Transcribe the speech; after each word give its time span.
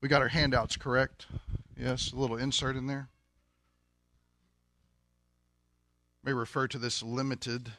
We 0.00 0.08
got 0.08 0.22
our 0.22 0.28
handouts 0.28 0.78
correct. 0.78 1.26
Yes, 1.76 2.12
a 2.12 2.16
little 2.16 2.38
insert 2.38 2.74
in 2.74 2.86
there. 2.86 3.08
May 6.24 6.32
refer 6.32 6.68
to 6.68 6.78
this 6.78 7.02
limited 7.02 7.70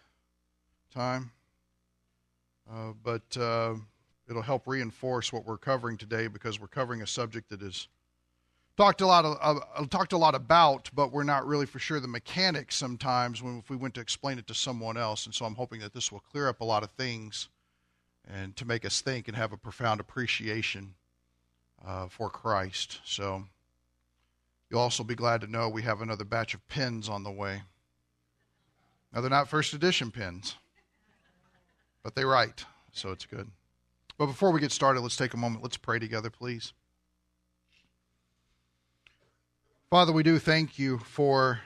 time, 0.93 1.31
uh, 2.71 2.93
but 3.03 3.37
uh, 3.37 3.73
it'll 4.29 4.41
help 4.43 4.67
reinforce 4.67 5.33
what 5.33 5.45
we're 5.45 5.57
covering 5.57 5.97
today 5.97 6.27
because 6.27 6.59
we're 6.59 6.67
covering 6.67 7.01
a 7.01 7.07
subject 7.07 7.49
that 7.49 7.63
is 7.63 7.87
talked 8.77 9.01
a 9.01 9.07
lot 9.07 9.25
of, 9.25 9.37
uh, 9.41 9.85
talked 9.87 10.13
a 10.13 10.17
lot 10.17 10.35
about, 10.35 10.91
but 10.93 11.11
we're 11.11 11.23
not 11.23 11.47
really 11.47 11.65
for 11.65 11.79
sure 11.79 11.99
the 11.99 12.07
mechanics 12.07 12.75
sometimes 12.75 13.41
when 13.41 13.57
if 13.59 13.69
we 13.69 13.75
went 13.75 13.95
to 13.95 14.01
explain 14.01 14.37
it 14.37 14.45
to 14.47 14.53
someone 14.53 14.97
else. 14.97 15.25
And 15.25 15.33
so 15.33 15.45
I'm 15.45 15.55
hoping 15.55 15.79
that 15.81 15.93
this 15.93 16.11
will 16.11 16.19
clear 16.19 16.47
up 16.47 16.61
a 16.61 16.65
lot 16.65 16.83
of 16.83 16.91
things 16.91 17.49
and 18.27 18.55
to 18.57 18.65
make 18.65 18.85
us 18.85 19.01
think 19.01 19.27
and 19.27 19.35
have 19.35 19.53
a 19.53 19.57
profound 19.57 19.99
appreciation 19.99 20.93
uh, 21.85 22.07
for 22.07 22.29
Christ. 22.29 22.99
So 23.05 23.45
you'll 24.69 24.79
also 24.79 25.03
be 25.03 25.15
glad 25.15 25.41
to 25.41 25.47
know 25.47 25.69
we 25.69 25.83
have 25.83 26.01
another 26.01 26.25
batch 26.25 26.53
of 26.53 26.67
pens 26.67 27.09
on 27.09 27.23
the 27.23 27.31
way. 27.31 27.63
Now 29.13 29.21
they're 29.21 29.29
not 29.29 29.49
first 29.49 29.73
edition 29.73 30.11
pens, 30.11 30.55
but 32.03 32.15
they 32.15 32.23
write, 32.23 32.65
so 32.93 33.11
it's 33.11 33.25
good. 33.25 33.49
But 34.17 34.27
before 34.27 34.51
we 34.51 34.59
get 34.59 34.71
started, 34.71 35.01
let's 35.01 35.17
take 35.17 35.33
a 35.33 35.37
moment. 35.37 35.63
Let's 35.63 35.77
pray 35.77 35.99
together, 35.99 36.29
please. 36.29 36.73
Father, 39.89 40.13
we 40.13 40.23
do 40.23 40.39
thank 40.39 40.79
you 40.79 40.99
for 40.99 41.59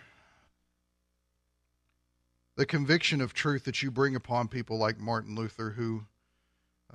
the 2.55 2.65
conviction 2.65 3.21
of 3.21 3.33
truth 3.33 3.65
that 3.65 3.83
you 3.83 3.91
bring 3.91 4.15
upon 4.15 4.47
people 4.47 4.77
like 4.77 4.97
Martin 4.97 5.35
Luther 5.35 5.71
who 5.71 6.05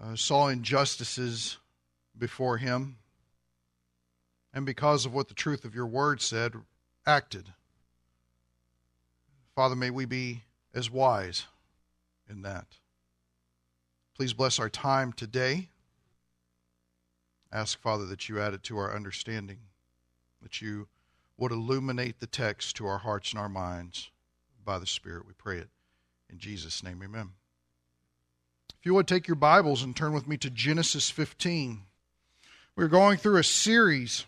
uh, 0.03 0.17
saw 0.17 0.49
injustices 0.49 1.59
before 2.19 2.57
him 2.57 2.97
and 4.53 4.67
because 4.67 5.07
of 5.07 5.15
what 5.15 5.29
the 5.29 5.35
truth 5.35 5.65
of 5.65 5.75
your 5.75 5.87
word 5.87 6.21
said, 6.21 6.55
acted. 7.07 7.53
Father, 9.55 9.77
may 9.77 9.91
we 9.91 10.05
be 10.05 10.43
as 10.75 10.91
wise 10.91 11.47
in 12.29 12.43
that. 12.43 12.67
Please 14.17 14.33
bless 14.33 14.59
our 14.59 14.69
time 14.69 15.13
today. 15.13 15.69
Ask, 17.53 17.81
Father, 17.81 18.07
that 18.07 18.29
you 18.29 18.41
add 18.41 18.55
it 18.55 18.63
to 18.65 18.79
our 18.79 18.95
understanding, 18.95 19.59
that 20.43 20.61
you 20.61 20.89
would 21.37 21.53
illuminate 21.53 22.21
the 22.21 22.27
text 22.27 22.77
to 22.77 22.87
our 22.87 22.99
hearts 22.99 23.33
and 23.33 23.41
our 23.41 23.49
minds 23.49 24.11
by 24.65 24.79
the 24.79 24.87
Spirit. 24.87 25.27
We 25.27 25.33
pray 25.33 25.59
it 25.59 25.69
in 26.31 26.39
Jesus' 26.39 26.83
name, 26.83 27.03
amen. 27.03 27.31
If 28.79 28.87
you 28.87 28.95
would 28.95 29.09
take 29.09 29.27
your 29.27 29.35
Bibles 29.35 29.83
and 29.83 29.97
turn 29.97 30.13
with 30.13 30.29
me 30.29 30.37
to 30.39 30.51
Genesis 30.51 31.11
15. 31.11 31.83
We're 32.77 32.89
going 32.89 33.19
through 33.19 33.37
a 33.37 33.45
series 33.45 34.27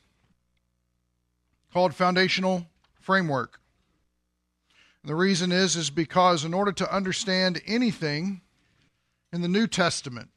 called 1.72 1.94
Foundational 1.94 2.66
Framework. 3.00 3.60
And 5.02 5.10
the 5.10 5.16
reason 5.16 5.50
is 5.50 5.76
is 5.76 5.90
because 5.90 6.44
in 6.44 6.54
order 6.54 6.72
to 6.72 6.94
understand 6.94 7.60
anything 7.66 8.42
in 9.32 9.42
the 9.42 9.48
New 9.48 9.66
Testament, 9.66 10.30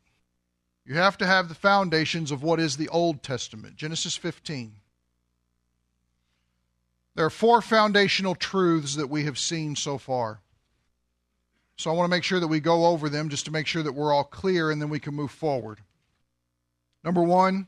you 0.85 0.95
have 0.95 1.17
to 1.17 1.25
have 1.25 1.49
the 1.49 1.55
foundations 1.55 2.31
of 2.31 2.43
what 2.43 2.59
is 2.59 2.77
the 2.77 2.89
Old 2.89 3.23
Testament. 3.23 3.75
Genesis 3.75 4.15
15. 4.15 4.73
There 7.15 7.25
are 7.25 7.31
four 7.31 7.61
foundational 7.61 8.35
truths 8.35 8.95
that 8.95 9.09
we 9.09 9.23
have 9.23 9.39
seen 9.39 9.75
so 9.75 9.97
far. 9.97 10.41
So 11.77 11.89
I 11.89 11.93
want 11.93 12.05
to 12.05 12.15
make 12.15 12.23
sure 12.23 12.39
that 12.39 12.47
we 12.47 12.59
go 12.59 12.85
over 12.85 13.09
them 13.09 13.29
just 13.29 13.45
to 13.45 13.51
make 13.51 13.67
sure 13.67 13.83
that 13.83 13.93
we're 13.93 14.13
all 14.13 14.23
clear 14.23 14.71
and 14.71 14.81
then 14.81 14.89
we 14.89 14.99
can 14.99 15.13
move 15.13 15.31
forward. 15.31 15.79
Number 17.03 17.23
one, 17.23 17.67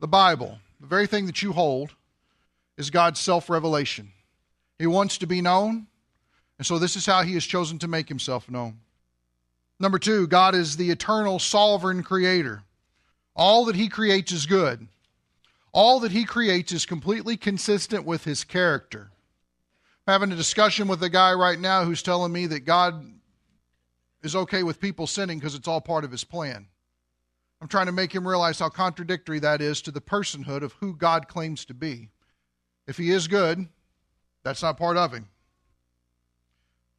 the 0.00 0.08
Bible, 0.08 0.58
the 0.80 0.86
very 0.86 1.06
thing 1.06 1.26
that 1.26 1.42
you 1.42 1.52
hold, 1.52 1.94
is 2.78 2.88
God's 2.88 3.20
self 3.20 3.50
revelation. 3.50 4.12
He 4.78 4.86
wants 4.86 5.18
to 5.18 5.26
be 5.26 5.42
known, 5.42 5.88
and 6.56 6.66
so 6.66 6.78
this 6.78 6.96
is 6.96 7.04
how 7.04 7.22
He 7.22 7.34
has 7.34 7.44
chosen 7.44 7.78
to 7.80 7.88
make 7.88 8.08
Himself 8.08 8.50
known. 8.50 8.80
Number 9.78 9.98
two, 9.98 10.26
God 10.26 10.54
is 10.54 10.78
the 10.78 10.90
eternal 10.90 11.38
sovereign 11.38 12.02
creator. 12.02 12.62
All 13.36 13.66
that 13.66 13.76
He 13.76 13.90
creates 13.90 14.32
is 14.32 14.46
good. 14.46 14.88
All 15.72 16.00
that 16.00 16.12
he 16.12 16.24
creates 16.24 16.72
is 16.72 16.86
completely 16.86 17.36
consistent 17.36 18.04
with 18.04 18.24
his 18.24 18.44
character. 18.44 19.10
I'm 20.06 20.12
having 20.12 20.32
a 20.32 20.36
discussion 20.36 20.88
with 20.88 21.02
a 21.02 21.10
guy 21.10 21.34
right 21.34 21.58
now 21.58 21.84
who's 21.84 22.02
telling 22.02 22.32
me 22.32 22.46
that 22.46 22.64
God 22.64 23.12
is 24.22 24.34
okay 24.34 24.62
with 24.62 24.80
people 24.80 25.06
sinning 25.06 25.38
because 25.38 25.54
it's 25.54 25.68
all 25.68 25.80
part 25.80 26.04
of 26.04 26.10
his 26.10 26.24
plan. 26.24 26.66
I'm 27.60 27.68
trying 27.68 27.86
to 27.86 27.92
make 27.92 28.14
him 28.14 28.26
realize 28.26 28.58
how 28.58 28.70
contradictory 28.70 29.40
that 29.40 29.60
is 29.60 29.82
to 29.82 29.90
the 29.90 30.00
personhood 30.00 30.62
of 30.62 30.72
who 30.74 30.96
God 30.96 31.28
claims 31.28 31.64
to 31.66 31.74
be. 31.74 32.08
If 32.88 32.96
he 32.96 33.10
is 33.10 33.28
good, 33.28 33.68
that's 34.42 34.62
not 34.62 34.78
part 34.78 34.96
of 34.96 35.12
him. 35.12 35.28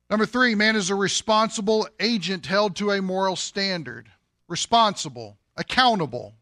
Number 0.10 0.28
three, 0.28 0.54
man 0.54 0.76
is 0.76 0.92
a 0.92 0.96
responsible 0.96 1.88
agent 2.00 2.46
held 2.46 2.76
to 2.78 2.92
a 2.92 3.02
moral 3.02 3.36
standard. 3.36 4.08
Responsible, 4.48 5.38
accountable. 5.58 6.36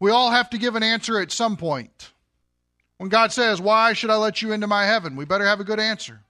We 0.00 0.10
all 0.10 0.32
have 0.32 0.50
to 0.50 0.58
give 0.58 0.74
an 0.74 0.82
answer 0.82 1.20
at 1.20 1.30
some 1.30 1.56
point. 1.56 2.10
When 2.98 3.08
God 3.08 3.32
says, 3.32 3.60
Why 3.60 3.92
should 3.92 4.10
I 4.10 4.16
let 4.16 4.42
you 4.42 4.50
into 4.50 4.66
my 4.66 4.86
heaven? 4.86 5.14
We 5.16 5.24
better 5.24 5.46
have 5.46 5.60
a 5.60 5.64
good 5.64 5.80
answer. 5.80 6.20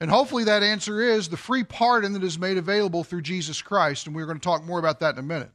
And 0.00 0.10
hopefully 0.10 0.44
that 0.44 0.62
answer 0.62 1.02
is 1.02 1.28
the 1.28 1.36
free 1.36 1.64
pardon 1.64 2.12
that 2.12 2.24
is 2.24 2.38
made 2.38 2.58
available 2.58 3.04
through 3.04 3.22
Jesus 3.22 3.60
Christ. 3.60 4.06
And 4.06 4.14
we're 4.14 4.26
going 4.26 4.38
to 4.38 4.44
talk 4.44 4.64
more 4.64 4.78
about 4.78 5.00
that 5.00 5.14
in 5.14 5.18
a 5.18 5.22
minute. 5.22 5.50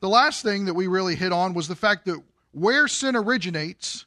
The 0.00 0.08
last 0.08 0.42
thing 0.42 0.66
that 0.66 0.74
we 0.74 0.86
really 0.86 1.14
hit 1.14 1.32
on 1.32 1.54
was 1.54 1.66
the 1.66 1.76
fact 1.76 2.04
that 2.04 2.22
where 2.52 2.86
sin 2.88 3.16
originates, 3.16 4.04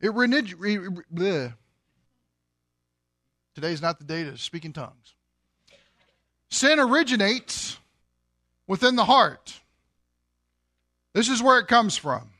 it 0.00 0.12
bleh. 0.12 1.54
Today's 3.54 3.82
not 3.82 3.98
the 3.98 4.04
day 4.04 4.24
to 4.24 4.38
speak 4.38 4.64
in 4.64 4.72
tongues. 4.72 5.14
Sin 6.50 6.80
originates 6.80 7.78
within 8.66 8.96
the 8.96 9.04
heart. 9.04 9.60
This 11.12 11.28
is 11.28 11.42
where 11.42 11.58
it 11.58 11.68
comes 11.68 11.96
from. 11.96 12.30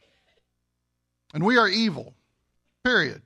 And 1.34 1.44
we 1.44 1.58
are 1.58 1.68
evil, 1.68 2.14
period. 2.84 3.22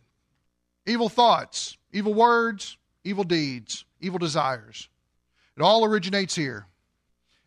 Evil 0.86 1.08
thoughts, 1.08 1.76
evil 1.92 2.12
words, 2.12 2.76
evil 3.04 3.24
deeds, 3.24 3.84
evil 4.00 4.18
desires. 4.18 4.88
It 5.56 5.62
all 5.62 5.84
originates 5.84 6.34
here. 6.34 6.66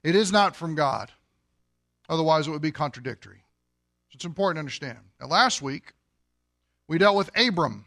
It 0.04 0.16
is 0.16 0.32
not 0.32 0.56
from 0.56 0.76
God. 0.76 1.12
Otherwise, 2.10 2.48
it 2.48 2.52
would 2.52 2.62
be 2.62 2.72
contradictory. 2.72 3.44
So 4.10 4.16
it's 4.16 4.26
important 4.26 4.56
to 4.56 4.60
understand. 4.60 5.00
Now, 5.20 5.28
last 5.28 5.62
week, 5.62 5.94
we 6.88 6.98
dealt 6.98 7.16
with 7.16 7.30
Abram. 7.38 7.86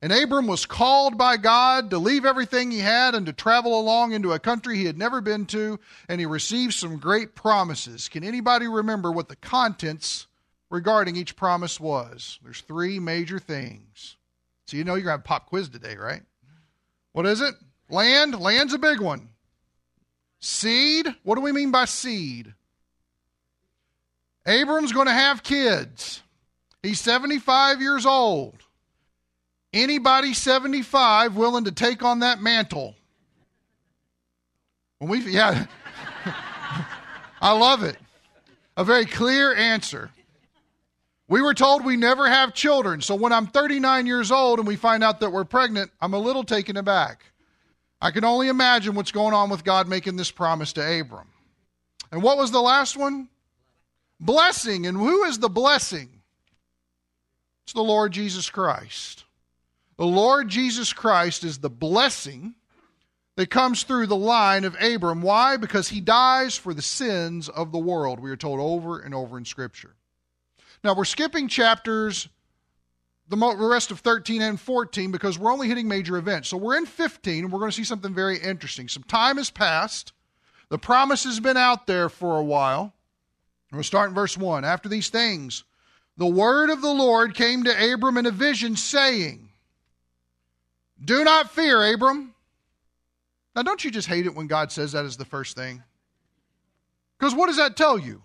And 0.00 0.12
Abram 0.12 0.46
was 0.46 0.64
called 0.64 1.18
by 1.18 1.36
God 1.36 1.90
to 1.90 1.98
leave 1.98 2.24
everything 2.24 2.70
he 2.70 2.78
had 2.78 3.16
and 3.16 3.26
to 3.26 3.32
travel 3.32 3.80
along 3.80 4.12
into 4.12 4.32
a 4.32 4.38
country 4.38 4.76
he 4.76 4.84
had 4.84 4.96
never 4.96 5.20
been 5.20 5.44
to, 5.46 5.80
and 6.08 6.20
he 6.20 6.26
received 6.26 6.74
some 6.74 6.98
great 6.98 7.34
promises. 7.34 8.08
Can 8.08 8.22
anybody 8.22 8.68
remember 8.68 9.10
what 9.10 9.28
the 9.28 9.36
contents 9.36 10.28
regarding 10.70 11.16
each 11.16 11.34
promise 11.34 11.80
was? 11.80 12.38
There's 12.44 12.60
three 12.60 13.00
major 13.00 13.40
things. 13.40 14.16
So 14.66 14.76
you 14.76 14.84
know 14.84 14.94
you're 14.94 15.04
going 15.04 15.14
to 15.14 15.18
have 15.18 15.24
pop 15.24 15.46
quiz 15.46 15.68
today, 15.68 15.96
right? 15.96 16.22
What 17.12 17.26
is 17.26 17.40
it? 17.40 17.54
Land. 17.90 18.38
Land's 18.38 18.74
a 18.74 18.78
big 18.78 19.00
one. 19.00 19.30
Seed. 20.38 21.08
What 21.24 21.34
do 21.34 21.40
we 21.40 21.52
mean 21.52 21.72
by 21.72 21.86
seed? 21.86 22.54
Abram's 24.46 24.92
going 24.92 25.08
to 25.08 25.12
have 25.12 25.42
kids. 25.42 26.22
He's 26.82 27.00
75 27.00 27.80
years 27.80 28.06
old. 28.06 28.54
Anybody 29.72 30.32
75 30.32 31.36
willing 31.36 31.64
to 31.64 31.72
take 31.72 32.02
on 32.02 32.20
that 32.20 32.40
mantle? 32.40 32.94
When 34.98 35.10
we, 35.10 35.20
yeah, 35.30 35.66
I 37.40 37.52
love 37.52 37.82
it. 37.82 37.96
A 38.76 38.84
very 38.84 39.04
clear 39.04 39.54
answer. 39.54 40.10
We 41.28 41.42
were 41.42 41.52
told 41.52 41.84
we 41.84 41.96
never 41.96 42.26
have 42.26 42.54
children, 42.54 43.02
so 43.02 43.14
when 43.14 43.32
I'm 43.32 43.46
39 43.46 44.06
years 44.06 44.32
old 44.32 44.58
and 44.58 44.66
we 44.66 44.76
find 44.76 45.04
out 45.04 45.20
that 45.20 45.30
we're 45.30 45.44
pregnant, 45.44 45.90
I'm 46.00 46.14
a 46.14 46.18
little 46.18 46.44
taken 46.44 46.78
aback. 46.78 47.22
I 48.00 48.12
can 48.12 48.24
only 48.24 48.48
imagine 48.48 48.94
what's 48.94 49.12
going 49.12 49.34
on 49.34 49.50
with 49.50 49.64
God 49.64 49.88
making 49.88 50.16
this 50.16 50.30
promise 50.30 50.72
to 50.74 51.00
Abram. 51.00 51.28
And 52.10 52.22
what 52.22 52.38
was 52.38 52.50
the 52.50 52.62
last 52.62 52.96
one? 52.96 53.28
Blessing. 54.20 54.86
And 54.86 54.96
who 54.96 55.24
is 55.24 55.38
the 55.38 55.48
blessing? 55.48 56.17
It's 57.68 57.74
the 57.74 57.82
Lord 57.82 58.12
Jesus 58.12 58.48
Christ. 58.48 59.26
The 59.98 60.06
Lord 60.06 60.48
Jesus 60.48 60.94
Christ 60.94 61.44
is 61.44 61.58
the 61.58 61.68
blessing 61.68 62.54
that 63.36 63.50
comes 63.50 63.82
through 63.82 64.06
the 64.06 64.16
line 64.16 64.64
of 64.64 64.74
Abram. 64.80 65.20
Why? 65.20 65.58
Because 65.58 65.90
he 65.90 66.00
dies 66.00 66.56
for 66.56 66.72
the 66.72 66.80
sins 66.80 67.46
of 67.50 67.70
the 67.70 67.78
world, 67.78 68.20
we 68.20 68.30
are 68.30 68.38
told 68.38 68.58
over 68.58 69.00
and 69.00 69.14
over 69.14 69.36
in 69.36 69.44
Scripture. 69.44 69.96
Now, 70.82 70.94
we're 70.94 71.04
skipping 71.04 71.46
chapters, 71.46 72.30
the 73.28 73.36
rest 73.36 73.90
of 73.90 74.00
13 74.00 74.40
and 74.40 74.58
14, 74.58 75.12
because 75.12 75.38
we're 75.38 75.52
only 75.52 75.68
hitting 75.68 75.88
major 75.88 76.16
events. 76.16 76.48
So 76.48 76.56
we're 76.56 76.78
in 76.78 76.86
15, 76.86 77.44
and 77.44 77.52
we're 77.52 77.58
going 77.58 77.70
to 77.70 77.76
see 77.76 77.84
something 77.84 78.14
very 78.14 78.38
interesting. 78.38 78.88
Some 78.88 79.02
time 79.02 79.36
has 79.36 79.50
passed, 79.50 80.14
the 80.70 80.78
promise 80.78 81.24
has 81.24 81.38
been 81.38 81.58
out 81.58 81.86
there 81.86 82.08
for 82.08 82.38
a 82.38 82.42
while. 82.42 82.94
We'll 83.70 83.82
start 83.82 84.08
in 84.08 84.14
verse 84.14 84.38
1. 84.38 84.64
After 84.64 84.88
these 84.88 85.10
things, 85.10 85.64
the 86.18 86.26
word 86.26 86.68
of 86.68 86.82
the 86.82 86.92
Lord 86.92 87.34
came 87.34 87.64
to 87.64 87.92
Abram 87.92 88.18
in 88.18 88.26
a 88.26 88.32
vision, 88.32 88.76
saying, 88.76 89.48
Do 91.02 91.22
not 91.22 91.50
fear, 91.52 91.94
Abram. 91.94 92.34
Now, 93.54 93.62
don't 93.62 93.84
you 93.84 93.90
just 93.90 94.08
hate 94.08 94.26
it 94.26 94.34
when 94.34 94.48
God 94.48 94.70
says 94.72 94.92
that 94.92 95.04
as 95.04 95.16
the 95.16 95.24
first 95.24 95.56
thing? 95.56 95.82
Because 97.18 97.34
what 97.34 97.46
does 97.46 97.56
that 97.56 97.76
tell 97.76 97.98
you? 97.98 98.22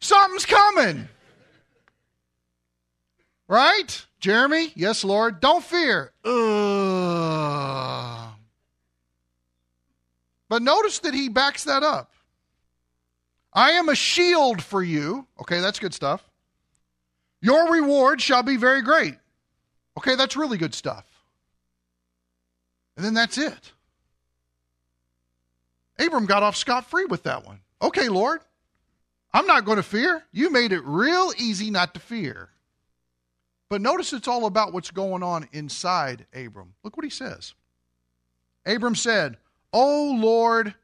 Something's 0.00 0.44
coming. 0.44 1.08
Right? 3.48 4.06
Jeremy? 4.20 4.72
Yes, 4.74 5.02
Lord. 5.02 5.40
Don't 5.40 5.64
fear. 5.64 6.12
Ugh. 6.24 7.54
But 10.48 10.62
notice 10.62 10.98
that 11.00 11.14
he 11.14 11.28
backs 11.28 11.64
that 11.64 11.82
up. 11.82 12.12
I 13.52 13.72
am 13.72 13.88
a 13.88 13.94
shield 13.94 14.62
for 14.62 14.82
you. 14.82 15.26
Okay, 15.40 15.60
that's 15.60 15.78
good 15.78 15.94
stuff. 15.94 16.22
Your 17.40 17.72
reward 17.72 18.20
shall 18.20 18.42
be 18.42 18.56
very 18.56 18.82
great. 18.82 19.16
Okay, 19.98 20.14
that's 20.14 20.36
really 20.36 20.58
good 20.58 20.74
stuff. 20.74 21.04
And 22.96 23.04
then 23.04 23.14
that's 23.14 23.38
it. 23.38 23.72
Abram 25.98 26.26
got 26.26 26.42
off 26.42 26.56
scot 26.56 26.88
free 26.88 27.04
with 27.06 27.22
that 27.24 27.46
one. 27.46 27.60
Okay, 27.80 28.08
Lord, 28.08 28.40
I'm 29.32 29.46
not 29.46 29.64
going 29.64 29.76
to 29.76 29.82
fear. 29.82 30.24
You 30.32 30.50
made 30.50 30.72
it 30.72 30.82
real 30.84 31.32
easy 31.38 31.70
not 31.70 31.94
to 31.94 32.00
fear. 32.00 32.50
But 33.68 33.80
notice 33.80 34.12
it's 34.12 34.28
all 34.28 34.46
about 34.46 34.72
what's 34.72 34.90
going 34.90 35.22
on 35.22 35.48
inside 35.52 36.26
Abram. 36.34 36.74
Look 36.84 36.96
what 36.96 37.04
he 37.04 37.10
says. 37.10 37.54
Abram 38.64 38.94
said, 38.94 39.36
O 39.72 40.12
Lord 40.18 40.74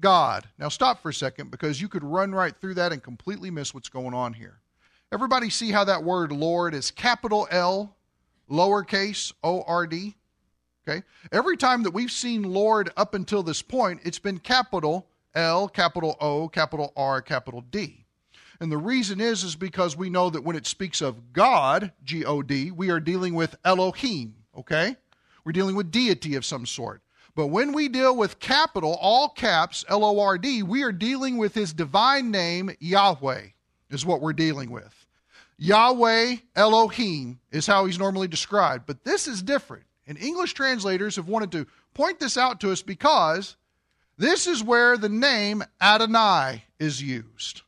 God. 0.00 0.48
Now 0.58 0.68
stop 0.68 1.02
for 1.02 1.10
a 1.10 1.14
second 1.14 1.50
because 1.50 1.80
you 1.80 1.88
could 1.88 2.04
run 2.04 2.32
right 2.32 2.54
through 2.56 2.74
that 2.74 2.92
and 2.92 3.02
completely 3.02 3.50
miss 3.50 3.72
what's 3.72 3.88
going 3.88 4.14
on 4.14 4.32
here. 4.34 4.60
Everybody 5.12 5.50
see 5.50 5.70
how 5.70 5.84
that 5.84 6.02
word 6.02 6.32
Lord 6.32 6.74
is 6.74 6.90
capital 6.90 7.46
L, 7.50 7.96
lowercase 8.50 9.32
O 9.44 9.62
R 9.62 9.86
D? 9.86 10.16
Okay? 10.86 11.02
Every 11.30 11.56
time 11.56 11.84
that 11.84 11.94
we've 11.94 12.10
seen 12.10 12.42
Lord 12.42 12.90
up 12.96 13.14
until 13.14 13.42
this 13.42 13.62
point, 13.62 14.00
it's 14.04 14.18
been 14.18 14.38
capital 14.38 15.06
L, 15.34 15.68
capital 15.68 16.16
O, 16.20 16.48
capital 16.48 16.92
R, 16.96 17.22
capital 17.22 17.60
D. 17.60 18.04
And 18.60 18.72
the 18.72 18.78
reason 18.78 19.20
is 19.20 19.44
is 19.44 19.54
because 19.54 19.96
we 19.96 20.10
know 20.10 20.28
that 20.30 20.42
when 20.42 20.56
it 20.56 20.66
speaks 20.66 21.00
of 21.00 21.32
God, 21.32 21.92
G 22.02 22.24
O 22.24 22.42
D, 22.42 22.72
we 22.72 22.90
are 22.90 23.00
dealing 23.00 23.34
with 23.34 23.54
Elohim, 23.64 24.34
okay? 24.56 24.96
We're 25.44 25.52
dealing 25.52 25.76
with 25.76 25.92
deity 25.92 26.34
of 26.34 26.44
some 26.44 26.66
sort. 26.66 27.02
But 27.36 27.48
when 27.48 27.72
we 27.72 27.88
deal 27.88 28.16
with 28.16 28.40
capital, 28.40 28.98
all 29.00 29.28
caps, 29.28 29.84
L 29.88 30.04
O 30.04 30.18
R 30.18 30.36
D, 30.36 30.64
we 30.64 30.82
are 30.82 30.92
dealing 30.92 31.36
with 31.36 31.54
his 31.54 31.72
divine 31.72 32.32
name, 32.32 32.70
Yahweh, 32.80 33.48
is 33.90 34.04
what 34.04 34.20
we're 34.20 34.32
dealing 34.32 34.70
with. 34.70 35.06
Yahweh 35.58 36.36
Elohim 36.54 37.40
is 37.50 37.66
how 37.66 37.86
he's 37.86 37.98
normally 37.98 38.28
described. 38.28 38.86
But 38.86 39.04
this 39.04 39.26
is 39.26 39.42
different. 39.42 39.84
And 40.06 40.18
English 40.18 40.54
translators 40.54 41.16
have 41.16 41.28
wanted 41.28 41.52
to 41.52 41.66
point 41.94 42.20
this 42.20 42.36
out 42.36 42.60
to 42.60 42.72
us 42.72 42.82
because 42.82 43.56
this 44.18 44.46
is 44.46 44.62
where 44.62 44.96
the 44.96 45.08
name 45.08 45.62
Adonai 45.80 46.64
is 46.78 47.02
used. 47.02 47.62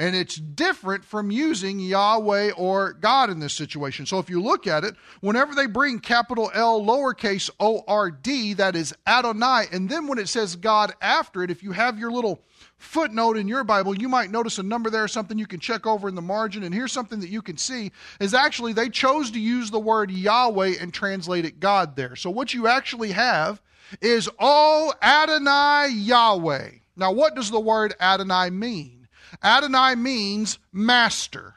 And 0.00 0.14
it's 0.14 0.36
different 0.36 1.04
from 1.04 1.32
using 1.32 1.80
Yahweh 1.80 2.52
or 2.52 2.92
God 2.92 3.30
in 3.30 3.40
this 3.40 3.52
situation. 3.52 4.06
So 4.06 4.20
if 4.20 4.30
you 4.30 4.40
look 4.40 4.68
at 4.68 4.84
it, 4.84 4.94
whenever 5.22 5.56
they 5.56 5.66
bring 5.66 5.98
capital 5.98 6.52
L 6.54 6.80
lowercase 6.80 7.50
O 7.58 7.82
R 7.88 8.12
D, 8.12 8.54
that 8.54 8.76
is 8.76 8.94
Adonai. 9.08 9.64
And 9.72 9.88
then 9.88 10.06
when 10.06 10.18
it 10.18 10.28
says 10.28 10.54
God 10.54 10.92
after 11.00 11.42
it, 11.42 11.50
if 11.50 11.64
you 11.64 11.72
have 11.72 11.98
your 11.98 12.12
little 12.12 12.40
footnote 12.76 13.36
in 13.36 13.48
your 13.48 13.64
Bible, 13.64 13.98
you 13.98 14.08
might 14.08 14.30
notice 14.30 14.60
a 14.60 14.62
number 14.62 14.88
there, 14.88 15.02
or 15.02 15.08
something 15.08 15.36
you 15.36 15.48
can 15.48 15.58
check 15.58 15.84
over 15.84 16.08
in 16.08 16.14
the 16.14 16.22
margin. 16.22 16.62
And 16.62 16.72
here's 16.72 16.92
something 16.92 17.18
that 17.18 17.30
you 17.30 17.42
can 17.42 17.56
see 17.56 17.90
is 18.20 18.34
actually 18.34 18.74
they 18.74 18.90
chose 18.90 19.32
to 19.32 19.40
use 19.40 19.72
the 19.72 19.80
word 19.80 20.12
Yahweh 20.12 20.74
and 20.80 20.94
translate 20.94 21.44
it 21.44 21.58
God 21.58 21.96
there. 21.96 22.14
So 22.14 22.30
what 22.30 22.54
you 22.54 22.68
actually 22.68 23.10
have 23.10 23.60
is 24.00 24.30
O 24.38 24.92
Adonai 25.02 25.88
Yahweh. 25.92 26.70
Now, 26.94 27.10
what 27.10 27.34
does 27.34 27.50
the 27.50 27.58
word 27.58 27.94
Adonai 27.98 28.50
mean? 28.50 28.97
Adonai 29.42 29.94
means 29.94 30.58
master. 30.72 31.54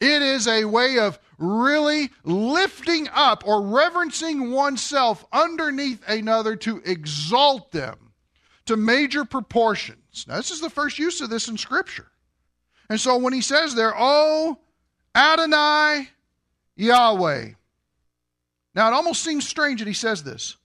It 0.00 0.22
is 0.22 0.46
a 0.46 0.64
way 0.64 0.98
of 0.98 1.18
really 1.38 2.10
lifting 2.24 3.08
up 3.12 3.42
or 3.46 3.62
reverencing 3.62 4.52
oneself 4.52 5.24
underneath 5.32 6.02
another 6.08 6.56
to 6.56 6.80
exalt 6.84 7.72
them 7.72 8.12
to 8.66 8.76
major 8.76 9.24
proportions. 9.24 10.26
Now, 10.28 10.36
this 10.36 10.50
is 10.50 10.60
the 10.60 10.70
first 10.70 10.98
use 10.98 11.20
of 11.20 11.30
this 11.30 11.48
in 11.48 11.56
Scripture. 11.56 12.08
And 12.88 13.00
so 13.00 13.16
when 13.16 13.32
he 13.32 13.40
says 13.40 13.74
there, 13.74 13.92
Oh, 13.96 14.58
Adonai 15.14 16.08
Yahweh. 16.76 17.50
Now, 18.74 18.88
it 18.88 18.94
almost 18.94 19.24
seems 19.24 19.48
strange 19.48 19.80
that 19.80 19.88
he 19.88 19.94
says 19.94 20.22
this. 20.22 20.56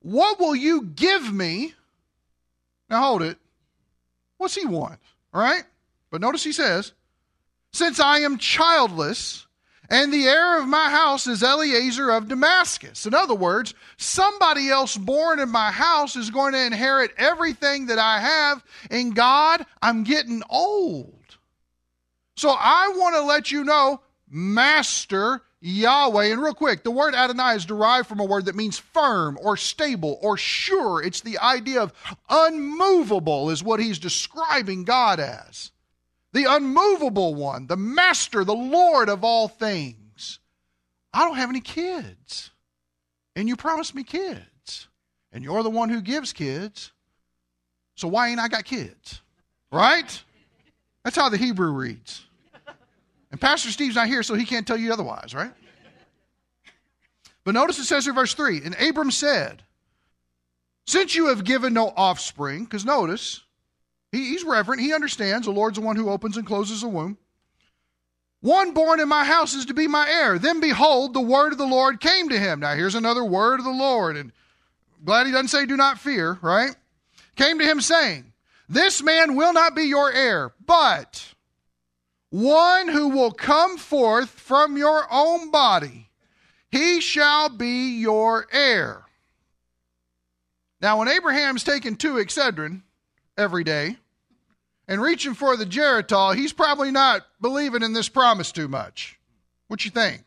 What 0.00 0.38
will 0.38 0.54
you 0.54 0.82
give 0.82 1.32
me? 1.32 1.74
Now, 2.88 3.02
hold 3.02 3.22
it. 3.22 3.38
What's 4.38 4.54
he 4.54 4.66
want? 4.66 4.98
All 5.32 5.40
right? 5.40 5.64
But 6.10 6.20
notice 6.20 6.44
he 6.44 6.52
says, 6.52 6.92
Since 7.72 8.00
I 8.00 8.20
am 8.20 8.38
childless, 8.38 9.46
and 9.90 10.12
the 10.12 10.24
heir 10.24 10.60
of 10.60 10.68
my 10.68 10.88
house 10.88 11.26
is 11.26 11.42
Eliezer 11.42 12.10
of 12.10 12.28
Damascus. 12.28 13.06
In 13.06 13.14
other 13.14 13.34
words, 13.34 13.74
somebody 13.96 14.70
else 14.70 14.96
born 14.96 15.40
in 15.40 15.48
my 15.48 15.72
house 15.72 16.14
is 16.14 16.30
going 16.30 16.52
to 16.52 16.64
inherit 16.64 17.10
everything 17.18 17.86
that 17.86 17.98
I 17.98 18.20
have. 18.20 18.64
And 18.88 19.16
God, 19.16 19.66
I'm 19.82 20.04
getting 20.04 20.42
old. 20.48 21.36
So 22.36 22.50
I 22.50 22.92
want 22.96 23.16
to 23.16 23.22
let 23.22 23.50
you 23.50 23.64
know, 23.64 24.00
Master 24.28 25.42
Yahweh. 25.60 26.26
And 26.26 26.42
real 26.42 26.54
quick, 26.54 26.82
the 26.82 26.90
word 26.90 27.14
Adonai 27.14 27.54
is 27.54 27.66
derived 27.66 28.08
from 28.08 28.20
a 28.20 28.24
word 28.24 28.46
that 28.46 28.56
means 28.56 28.78
firm 28.78 29.38
or 29.42 29.56
stable 29.56 30.18
or 30.22 30.36
sure. 30.36 31.02
It's 31.02 31.20
the 31.20 31.38
idea 31.38 31.82
of 31.82 31.92
unmovable, 32.28 33.50
is 33.50 33.62
what 33.62 33.80
he's 33.80 33.98
describing 33.98 34.84
God 34.84 35.20
as. 35.20 35.70
The 36.32 36.44
unmovable 36.44 37.34
one, 37.34 37.66
the 37.66 37.76
master, 37.76 38.44
the 38.44 38.54
Lord 38.54 39.08
of 39.08 39.24
all 39.24 39.48
things. 39.48 40.38
I 41.12 41.24
don't 41.24 41.36
have 41.36 41.50
any 41.50 41.60
kids. 41.60 42.50
And 43.36 43.48
you 43.48 43.56
promised 43.56 43.94
me 43.94 44.04
kids. 44.04 44.88
And 45.32 45.44
you're 45.44 45.62
the 45.62 45.70
one 45.70 45.88
who 45.88 46.00
gives 46.00 46.32
kids. 46.32 46.92
So 47.96 48.08
why 48.08 48.28
ain't 48.28 48.40
I 48.40 48.48
got 48.48 48.64
kids? 48.64 49.20
Right? 49.72 50.22
That's 51.04 51.16
how 51.16 51.28
the 51.28 51.36
Hebrew 51.36 51.72
reads. 51.72 52.24
And 53.30 53.40
Pastor 53.40 53.70
Steve's 53.70 53.94
not 53.94 54.08
here, 54.08 54.22
so 54.22 54.34
he 54.34 54.44
can't 54.44 54.66
tell 54.66 54.76
you 54.76 54.92
otherwise, 54.92 55.34
right? 55.34 55.52
But 57.44 57.54
notice 57.54 57.78
it 57.78 57.84
says 57.84 58.06
in 58.06 58.14
verse 58.14 58.34
3 58.34 58.62
And 58.64 58.74
Abram 58.80 59.10
said, 59.10 59.62
Since 60.86 61.14
you 61.14 61.28
have 61.28 61.44
given 61.44 61.72
no 61.72 61.92
offspring, 61.96 62.64
because 62.64 62.84
notice, 62.84 63.42
he, 64.12 64.30
he's 64.30 64.44
reverent, 64.44 64.82
he 64.82 64.92
understands 64.92 65.46
the 65.46 65.52
Lord's 65.52 65.78
the 65.78 65.84
one 65.84 65.96
who 65.96 66.10
opens 66.10 66.36
and 66.36 66.46
closes 66.46 66.80
the 66.80 66.88
womb. 66.88 67.18
One 68.40 68.72
born 68.72 69.00
in 69.00 69.08
my 69.08 69.24
house 69.24 69.54
is 69.54 69.66
to 69.66 69.74
be 69.74 69.86
my 69.86 70.08
heir. 70.08 70.38
Then 70.38 70.60
behold, 70.60 71.12
the 71.12 71.20
word 71.20 71.52
of 71.52 71.58
the 71.58 71.66
Lord 71.66 72.00
came 72.00 72.30
to 72.30 72.38
him. 72.38 72.60
Now 72.60 72.74
here's 72.74 72.94
another 72.94 73.24
word 73.24 73.60
of 73.60 73.64
the 73.64 73.70
Lord. 73.70 74.16
And 74.16 74.32
glad 75.04 75.26
he 75.26 75.32
doesn't 75.32 75.48
say, 75.48 75.66
Do 75.66 75.76
not 75.76 75.98
fear, 75.98 76.38
right? 76.40 76.74
Came 77.36 77.58
to 77.58 77.64
him 77.66 77.80
saying, 77.80 78.32
This 78.68 79.02
man 79.02 79.36
will 79.36 79.52
not 79.52 79.76
be 79.76 79.84
your 79.84 80.10
heir, 80.10 80.52
but 80.64 81.34
one 82.30 82.88
who 82.88 83.08
will 83.08 83.32
come 83.32 83.76
forth 83.76 84.30
from 84.30 84.76
your 84.76 85.06
own 85.10 85.50
body, 85.50 86.08
he 86.70 87.00
shall 87.00 87.48
be 87.48 87.98
your 87.98 88.46
heir. 88.52 89.02
Now, 90.80 90.98
when 90.98 91.08
Abraham's 91.08 91.64
taking 91.64 91.96
two 91.96 92.14
Excedrin 92.14 92.82
every 93.36 93.64
day 93.64 93.96
and 94.88 95.02
reaching 95.02 95.34
for 95.34 95.56
the 95.56 95.66
Geritol, 95.66 96.34
he's 96.34 96.52
probably 96.52 96.90
not 96.90 97.26
believing 97.40 97.82
in 97.82 97.92
this 97.92 98.08
promise 98.08 98.52
too 98.52 98.68
much. 98.68 99.18
What 99.68 99.84
you 99.84 99.90
think? 99.90 100.24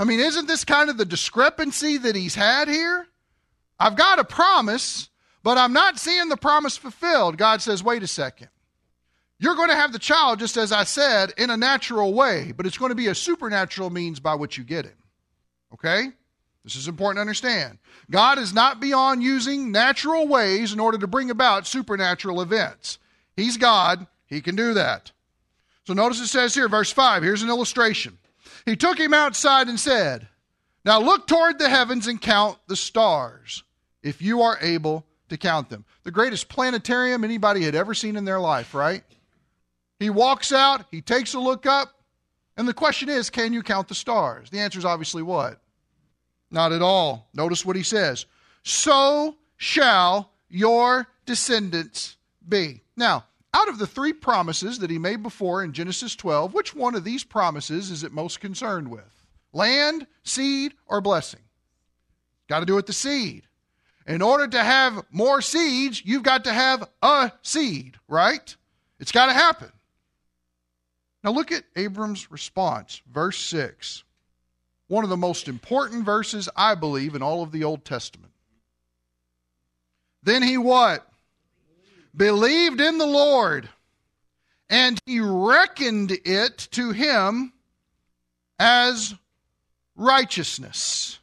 I 0.00 0.04
mean, 0.04 0.20
isn't 0.20 0.48
this 0.48 0.64
kind 0.64 0.88
of 0.88 0.96
the 0.96 1.04
discrepancy 1.04 1.98
that 1.98 2.16
he's 2.16 2.34
had 2.34 2.68
here? 2.68 3.06
I've 3.78 3.96
got 3.96 4.18
a 4.18 4.24
promise, 4.24 5.08
but 5.42 5.58
I'm 5.58 5.72
not 5.72 5.98
seeing 5.98 6.28
the 6.28 6.36
promise 6.36 6.76
fulfilled. 6.76 7.36
God 7.36 7.60
says, 7.60 7.82
wait 7.82 8.02
a 8.02 8.06
second. 8.06 8.48
You're 9.42 9.56
going 9.56 9.70
to 9.70 9.74
have 9.74 9.92
the 9.92 9.98
child, 9.98 10.38
just 10.38 10.56
as 10.56 10.70
I 10.70 10.84
said, 10.84 11.34
in 11.36 11.50
a 11.50 11.56
natural 11.56 12.14
way, 12.14 12.52
but 12.56 12.64
it's 12.64 12.78
going 12.78 12.90
to 12.90 12.94
be 12.94 13.08
a 13.08 13.14
supernatural 13.14 13.90
means 13.90 14.20
by 14.20 14.36
which 14.36 14.56
you 14.56 14.62
get 14.62 14.84
him. 14.84 14.96
Okay? 15.74 16.10
This 16.62 16.76
is 16.76 16.86
important 16.86 17.16
to 17.16 17.22
understand. 17.22 17.78
God 18.08 18.38
is 18.38 18.54
not 18.54 18.78
beyond 18.78 19.20
using 19.20 19.72
natural 19.72 20.28
ways 20.28 20.72
in 20.72 20.78
order 20.78 20.96
to 20.96 21.08
bring 21.08 21.28
about 21.28 21.66
supernatural 21.66 22.40
events. 22.40 22.98
He's 23.36 23.56
God, 23.56 24.06
He 24.26 24.40
can 24.40 24.54
do 24.54 24.74
that. 24.74 25.10
So 25.88 25.92
notice 25.92 26.20
it 26.20 26.28
says 26.28 26.54
here, 26.54 26.68
verse 26.68 26.92
5, 26.92 27.24
here's 27.24 27.42
an 27.42 27.48
illustration. 27.48 28.18
He 28.64 28.76
took 28.76 28.96
him 28.96 29.12
outside 29.12 29.66
and 29.66 29.80
said, 29.80 30.28
Now 30.84 31.00
look 31.00 31.26
toward 31.26 31.58
the 31.58 31.68
heavens 31.68 32.06
and 32.06 32.20
count 32.20 32.58
the 32.68 32.76
stars, 32.76 33.64
if 34.04 34.22
you 34.22 34.42
are 34.42 34.56
able 34.60 35.04
to 35.30 35.36
count 35.36 35.68
them. 35.68 35.84
The 36.04 36.12
greatest 36.12 36.48
planetarium 36.48 37.24
anybody 37.24 37.62
had 37.64 37.74
ever 37.74 37.92
seen 37.92 38.14
in 38.14 38.24
their 38.24 38.38
life, 38.38 38.72
right? 38.72 39.02
He 40.02 40.10
walks 40.10 40.52
out, 40.52 40.86
he 40.90 41.00
takes 41.00 41.34
a 41.34 41.38
look 41.38 41.64
up, 41.64 41.94
and 42.56 42.66
the 42.66 42.74
question 42.74 43.08
is 43.08 43.30
can 43.30 43.52
you 43.52 43.62
count 43.62 43.88
the 43.88 43.94
stars? 43.94 44.50
The 44.50 44.58
answer 44.58 44.78
is 44.78 44.84
obviously 44.84 45.22
what? 45.22 45.60
Not 46.50 46.72
at 46.72 46.82
all. 46.82 47.28
Notice 47.32 47.64
what 47.64 47.76
he 47.76 47.82
says. 47.82 48.26
So 48.62 49.36
shall 49.56 50.30
your 50.48 51.06
descendants 51.24 52.16
be. 52.46 52.82
Now, 52.96 53.24
out 53.54 53.68
of 53.68 53.78
the 53.78 53.86
three 53.86 54.12
promises 54.12 54.78
that 54.78 54.90
he 54.90 54.98
made 54.98 55.22
before 55.22 55.62
in 55.62 55.72
Genesis 55.72 56.16
12, 56.16 56.52
which 56.52 56.74
one 56.74 56.94
of 56.94 57.04
these 57.04 57.24
promises 57.24 57.90
is 57.90 58.02
it 58.02 58.12
most 58.12 58.40
concerned 58.40 58.90
with? 58.90 59.24
Land, 59.52 60.06
seed, 60.24 60.74
or 60.86 61.00
blessing? 61.00 61.40
Got 62.48 62.60
to 62.60 62.66
do 62.66 62.74
with 62.74 62.86
the 62.86 62.92
seed. 62.92 63.44
In 64.06 64.20
order 64.20 64.48
to 64.48 64.62
have 64.62 65.04
more 65.10 65.40
seeds, 65.40 66.02
you've 66.04 66.22
got 66.22 66.44
to 66.44 66.52
have 66.52 66.88
a 67.02 67.32
seed, 67.42 67.96
right? 68.08 68.56
It's 68.98 69.12
got 69.12 69.26
to 69.26 69.32
happen. 69.32 69.70
Now 71.24 71.30
look 71.30 71.52
at 71.52 71.64
Abram's 71.76 72.30
response, 72.30 73.00
verse 73.12 73.38
6. 73.38 74.04
One 74.88 75.04
of 75.04 75.10
the 75.10 75.16
most 75.16 75.48
important 75.48 76.04
verses, 76.04 76.48
I 76.56 76.74
believe, 76.74 77.14
in 77.14 77.22
all 77.22 77.42
of 77.42 77.52
the 77.52 77.64
Old 77.64 77.84
Testament. 77.84 78.32
Then 80.22 80.42
he 80.42 80.58
what? 80.58 81.06
Believed 82.14 82.80
in 82.80 82.98
the 82.98 83.06
Lord, 83.06 83.68
and 84.68 84.98
he 85.06 85.20
reckoned 85.20 86.12
it 86.24 86.68
to 86.72 86.90
him 86.90 87.52
as 88.58 89.14
righteousness. 89.96 91.18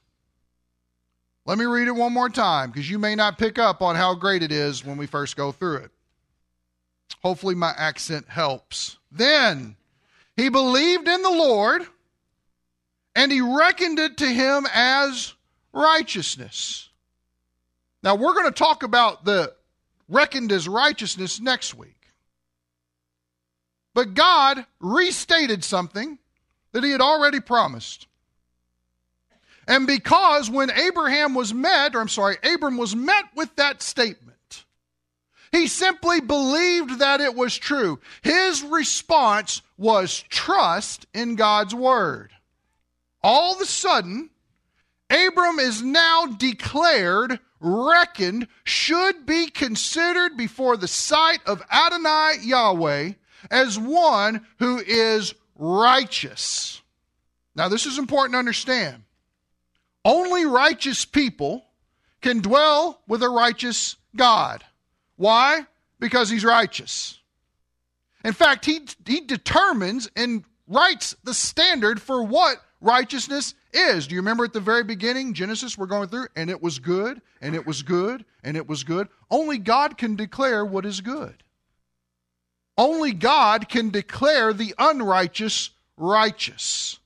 Let 1.45 1.57
me 1.57 1.65
read 1.65 1.87
it 1.87 1.95
one 1.95 2.13
more 2.13 2.29
time 2.29 2.71
because 2.71 2.89
you 2.89 2.99
may 2.99 3.15
not 3.15 3.37
pick 3.37 3.59
up 3.59 3.81
on 3.81 3.95
how 3.95 4.15
great 4.15 4.43
it 4.43 4.51
is 4.51 4.85
when 4.85 4.97
we 4.97 5.05
first 5.05 5.35
go 5.35 5.51
through 5.51 5.77
it. 5.77 5.91
Hopefully, 7.21 7.55
my 7.55 7.73
accent 7.77 8.29
helps. 8.29 8.97
Then 9.11 9.75
he 10.39 10.49
believed 10.49 11.07
in 11.07 11.21
the 11.21 11.29
Lord 11.29 11.85
and 13.15 13.31
he 13.31 13.41
reckoned 13.41 13.99
it 13.99 14.17
to 14.17 14.25
him 14.25 14.65
as 14.73 15.33
righteousness. 15.73 16.89
Now, 18.01 18.15
we're 18.15 18.33
going 18.33 18.45
to 18.45 18.51
talk 18.51 18.83
about 18.83 19.25
the 19.25 19.53
reckoned 20.07 20.51
as 20.51 20.67
righteousness 20.67 21.39
next 21.39 21.75
week. 21.75 21.95
But 23.93 24.13
God 24.13 24.65
restated 24.79 25.63
something 25.63 26.17
that 26.71 26.83
he 26.83 26.91
had 26.91 27.01
already 27.01 27.39
promised. 27.39 28.07
And 29.67 29.85
because 29.85 30.49
when 30.49 30.71
Abraham 30.71 31.35
was 31.35 31.53
met, 31.53 31.95
or 31.95 32.01
I'm 32.01 32.07
sorry, 32.07 32.37
Abram 32.43 32.77
was 32.77 32.95
met 32.95 33.25
with 33.35 33.55
that 33.57 33.81
statement, 33.83 34.37
he 35.51 35.67
simply 35.67 36.21
believed 36.21 36.99
that 36.99 37.21
it 37.21 37.35
was 37.35 37.57
true. 37.57 37.99
His 38.21 38.63
response 38.63 39.61
was 39.77 40.23
trust 40.29 41.07
in 41.13 41.35
God's 41.35 41.73
word. 41.73 42.31
All 43.21 43.55
of 43.55 43.61
a 43.61 43.65
sudden, 43.65 44.29
Abram 45.09 45.59
is 45.59 45.81
now 45.81 46.25
declared, 46.27 47.39
reckoned, 47.59 48.47
should 48.63 49.25
be 49.25 49.47
considered 49.47 50.37
before 50.37 50.77
the 50.77 50.87
sight 50.87 51.39
of 51.45 51.63
Adonai 51.71 52.37
Yahweh 52.43 53.13
as 53.49 53.79
one 53.79 54.45
who 54.59 54.77
is 54.79 55.33
righteous. 55.55 56.81
Now, 57.55 57.67
this 57.67 57.85
is 57.85 57.97
important 57.97 58.33
to 58.33 58.39
understand. 58.39 59.03
Only 60.05 60.45
righteous 60.45 61.05
people 61.05 61.65
can 62.21 62.41
dwell 62.41 63.01
with 63.07 63.23
a 63.23 63.29
righteous 63.29 63.95
God. 64.15 64.63
Why? 65.19 65.65
Because 65.99 66.29
he's 66.29 66.45
righteous. 66.45 67.19
In 68.23 68.31
fact, 68.31 68.65
he, 68.65 68.79
he 69.05 69.19
determines 69.19 70.09
and 70.15 70.45
writes 70.65 71.13
the 71.25 71.33
standard 71.33 72.01
for 72.01 72.23
what 72.23 72.55
righteousness 72.79 73.53
is. 73.73 74.07
Do 74.07 74.15
you 74.15 74.21
remember 74.21 74.45
at 74.45 74.53
the 74.53 74.61
very 74.61 74.85
beginning, 74.85 75.33
Genesis, 75.33 75.77
we're 75.77 75.87
going 75.87 76.07
through, 76.07 76.27
and 76.37 76.49
it 76.49 76.61
was 76.61 76.79
good, 76.79 77.21
and 77.41 77.53
it 77.53 77.67
was 77.67 77.83
good, 77.83 78.23
and 78.45 78.55
it 78.55 78.65
was 78.69 78.85
good? 78.85 79.09
Only 79.29 79.57
God 79.57 79.97
can 79.97 80.15
declare 80.15 80.63
what 80.63 80.85
is 80.85 81.01
good. 81.01 81.43
Only 82.77 83.11
God 83.11 83.67
can 83.67 83.89
declare 83.89 84.53
the 84.53 84.73
unrighteous 84.79 85.71
righteous. 85.97 86.97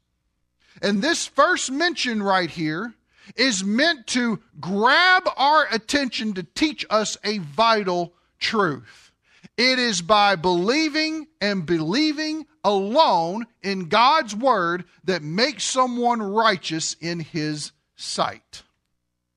And 0.83 1.01
this 1.01 1.25
first 1.25 1.71
mention 1.71 2.21
right 2.21 2.51
here 2.51 2.93
is 3.35 3.63
meant 3.63 4.07
to 4.07 4.39
grab 4.59 5.23
our 5.37 5.67
attention 5.71 6.33
to 6.33 6.43
teach 6.43 6.85
us 6.89 7.17
a 7.23 7.39
vital 7.39 8.13
truth. 8.39 9.11
It 9.57 9.77
is 9.77 10.01
by 10.01 10.35
believing 10.35 11.27
and 11.39 11.65
believing 11.65 12.47
alone 12.63 13.45
in 13.61 13.89
God's 13.89 14.35
word 14.35 14.85
that 15.03 15.21
makes 15.21 15.63
someone 15.63 16.21
righteous 16.21 16.95
in 16.99 17.19
his 17.19 17.71
sight. 17.95 18.63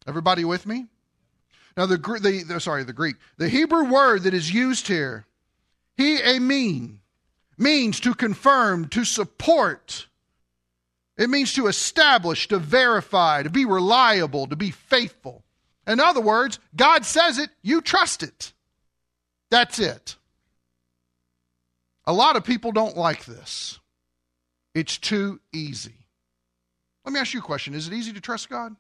Everybody 0.07 0.45
with 0.45 0.67
me? 0.67 0.87
Now 1.77 1.87
the, 1.87 1.99
the, 1.99 2.45
the 2.47 2.61
sorry 2.61 2.85
the 2.85 2.93
Greek 2.93 3.17
the 3.37 3.49
Hebrew 3.49 3.85
word 3.85 4.23
that 4.23 4.33
is 4.33 4.53
used 4.53 4.89
here, 4.89 5.27
he 5.97 6.21
a 6.21 6.39
mean, 6.39 7.01
means 7.59 8.01
to 8.01 8.15
confirm, 8.15 8.89
to 8.89 9.05
support, 9.05 10.07
it 11.17 11.31
means 11.31 11.55
to 11.55 11.67
establish, 11.67 12.49
to 12.49 12.59
verify, 12.59 13.43
to 13.43 13.51
be 13.51 13.65
reliable, 13.65 14.47
to 14.49 14.57
be 14.57 14.71
faithful. 14.71 15.45
In 15.87 16.01
other 16.01 16.21
words, 16.21 16.59
God 16.75 17.07
says 17.07 17.39
it, 17.39 17.51
you 17.63 17.81
trust 17.81 18.23
it. 18.23 18.53
That's 19.51 19.79
it. 19.79 20.17
A 22.05 22.13
lot 22.13 22.37
of 22.37 22.45
people 22.45 22.73
don't 22.73 22.97
like 22.97 23.25
this. 23.25 23.79
It's 24.75 24.99
too 24.99 25.41
easy. 25.53 26.07
Let 27.05 27.13
me 27.13 27.21
ask 27.21 27.33
you 27.33 27.41
a 27.41 27.43
question 27.43 27.75
Is 27.75 27.87
it 27.87 27.95
easy 27.95 28.13
to 28.13 28.21
trust 28.21 28.51
God? 28.51 28.77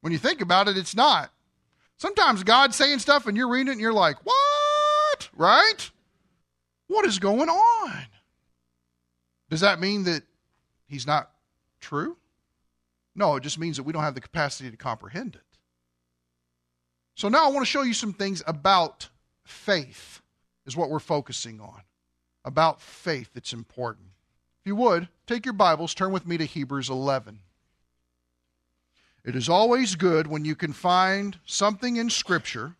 When 0.00 0.12
you 0.12 0.18
think 0.18 0.40
about 0.40 0.68
it, 0.68 0.76
it's 0.76 0.96
not. 0.96 1.30
Sometimes 1.96 2.42
God's 2.42 2.74
saying 2.74 2.98
stuff 2.98 3.26
and 3.26 3.36
you're 3.36 3.50
reading 3.50 3.68
it 3.68 3.72
and 3.72 3.80
you're 3.80 3.92
like, 3.92 4.16
what? 4.24 5.28
Right? 5.36 5.90
What 6.88 7.06
is 7.06 7.20
going 7.20 7.48
on? 7.48 8.06
Does 9.50 9.60
that 9.60 9.78
mean 9.78 10.04
that 10.04 10.24
he's 10.92 11.06
not 11.06 11.30
true? 11.80 12.16
No, 13.14 13.36
it 13.36 13.42
just 13.42 13.58
means 13.58 13.76
that 13.76 13.82
we 13.82 13.92
don't 13.92 14.02
have 14.02 14.14
the 14.14 14.20
capacity 14.20 14.70
to 14.70 14.76
comprehend 14.76 15.34
it. 15.34 15.58
So 17.14 17.28
now 17.28 17.46
I 17.46 17.50
want 17.50 17.66
to 17.66 17.70
show 17.70 17.82
you 17.82 17.94
some 17.94 18.12
things 18.12 18.42
about 18.46 19.08
faith, 19.44 20.20
is 20.66 20.76
what 20.76 20.90
we're 20.90 20.98
focusing 20.98 21.60
on. 21.60 21.82
About 22.44 22.80
faith 22.80 23.30
that's 23.34 23.52
important. 23.52 24.08
If 24.60 24.66
you 24.66 24.76
would, 24.76 25.08
take 25.26 25.44
your 25.44 25.54
Bibles, 25.54 25.94
turn 25.94 26.12
with 26.12 26.26
me 26.26 26.36
to 26.38 26.44
Hebrews 26.44 26.90
11. 26.90 27.38
It 29.24 29.36
is 29.36 29.48
always 29.48 29.94
good 29.94 30.26
when 30.26 30.44
you 30.44 30.56
can 30.56 30.72
find 30.72 31.38
something 31.46 31.96
in 31.96 32.10
Scripture 32.10 32.76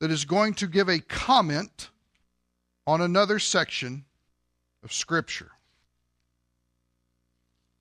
that 0.00 0.10
is 0.10 0.24
going 0.24 0.54
to 0.54 0.66
give 0.66 0.88
a 0.88 0.98
comment 0.98 1.90
on 2.86 3.00
another 3.00 3.38
section 3.38 4.04
of 4.86 4.92
Scripture. 4.92 5.50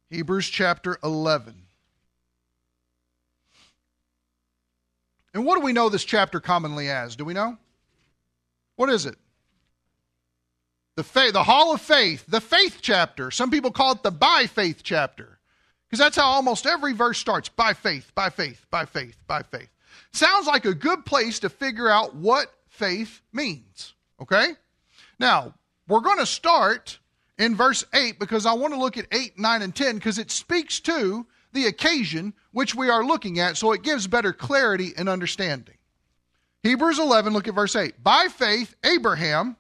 Hebrews 0.10 0.50
chapter 0.50 0.98
11. 1.04 1.54
And 5.36 5.46
what 5.46 5.56
do 5.56 5.62
we 5.62 5.72
know 5.72 5.88
this 5.88 6.04
chapter 6.04 6.40
commonly 6.40 6.90
as? 6.90 7.16
Do 7.16 7.24
we 7.24 7.36
know? 7.36 7.60
What 8.76 8.90
is 8.90 9.06
it? 9.06 9.20
The 10.96 11.04
faith, 11.04 11.34
the 11.34 11.44
Hall 11.44 11.76
of 11.76 11.82
Faith, 11.82 12.26
the 12.28 12.42
faith 12.42 12.80
chapter. 12.82 13.30
Some 13.30 13.52
people 13.52 13.70
call 13.70 13.92
it 13.92 14.02
the 14.02 14.10
by 14.10 14.48
faith 14.48 14.80
chapter. 14.82 15.38
Because 15.88 16.00
that's 16.00 16.18
how 16.18 16.26
almost 16.26 16.66
every 16.66 16.94
verse 16.94 17.20
starts 17.20 17.50
by 17.50 17.74
faith, 17.74 18.12
by 18.16 18.32
faith, 18.32 18.66
by 18.72 18.86
faith, 18.86 19.16
by 19.28 19.44
faith. 19.44 19.70
Sounds 20.12 20.48
like 20.48 20.66
a 20.66 20.74
good 20.74 21.06
place 21.06 21.38
to 21.42 21.50
figure 21.50 21.88
out 21.88 22.16
what 22.16 22.52
faith 22.68 23.22
means. 23.32 23.94
Okay? 24.20 24.54
Now, 25.20 25.54
we're 25.88 26.02
going 26.02 26.20
to 26.20 26.26
start 26.26 27.00
in 27.38 27.56
verse 27.56 27.84
8 27.94 28.20
because 28.20 28.46
I 28.46 28.54
want 28.54 28.74
to 28.74 28.80
look 28.80 28.98
at 28.98 29.08
8, 29.12 29.38
9, 29.38 29.62
and 29.62 29.76
10 29.76 29.96
because 29.96 30.18
it 30.18 30.32
speaks 30.32 30.80
to 30.82 31.26
the 31.54 31.68
occasion 31.68 32.34
which 32.52 32.76
we 32.76 32.90
are 32.90 33.06
looking 33.06 33.40
at, 33.40 33.58
so 33.58 33.72
it 33.72 33.84
gives 33.84 34.08
better 34.08 34.34
clarity 34.34 34.94
and 34.98 35.10
understanding. 35.10 35.76
Hebrews 36.64 37.00
11, 37.00 37.34
look 37.34 37.48
at 37.48 37.56
verse 37.56 37.76
8. 37.76 38.04
By 38.04 38.28
faith, 38.28 38.76
Abraham, 38.84 39.56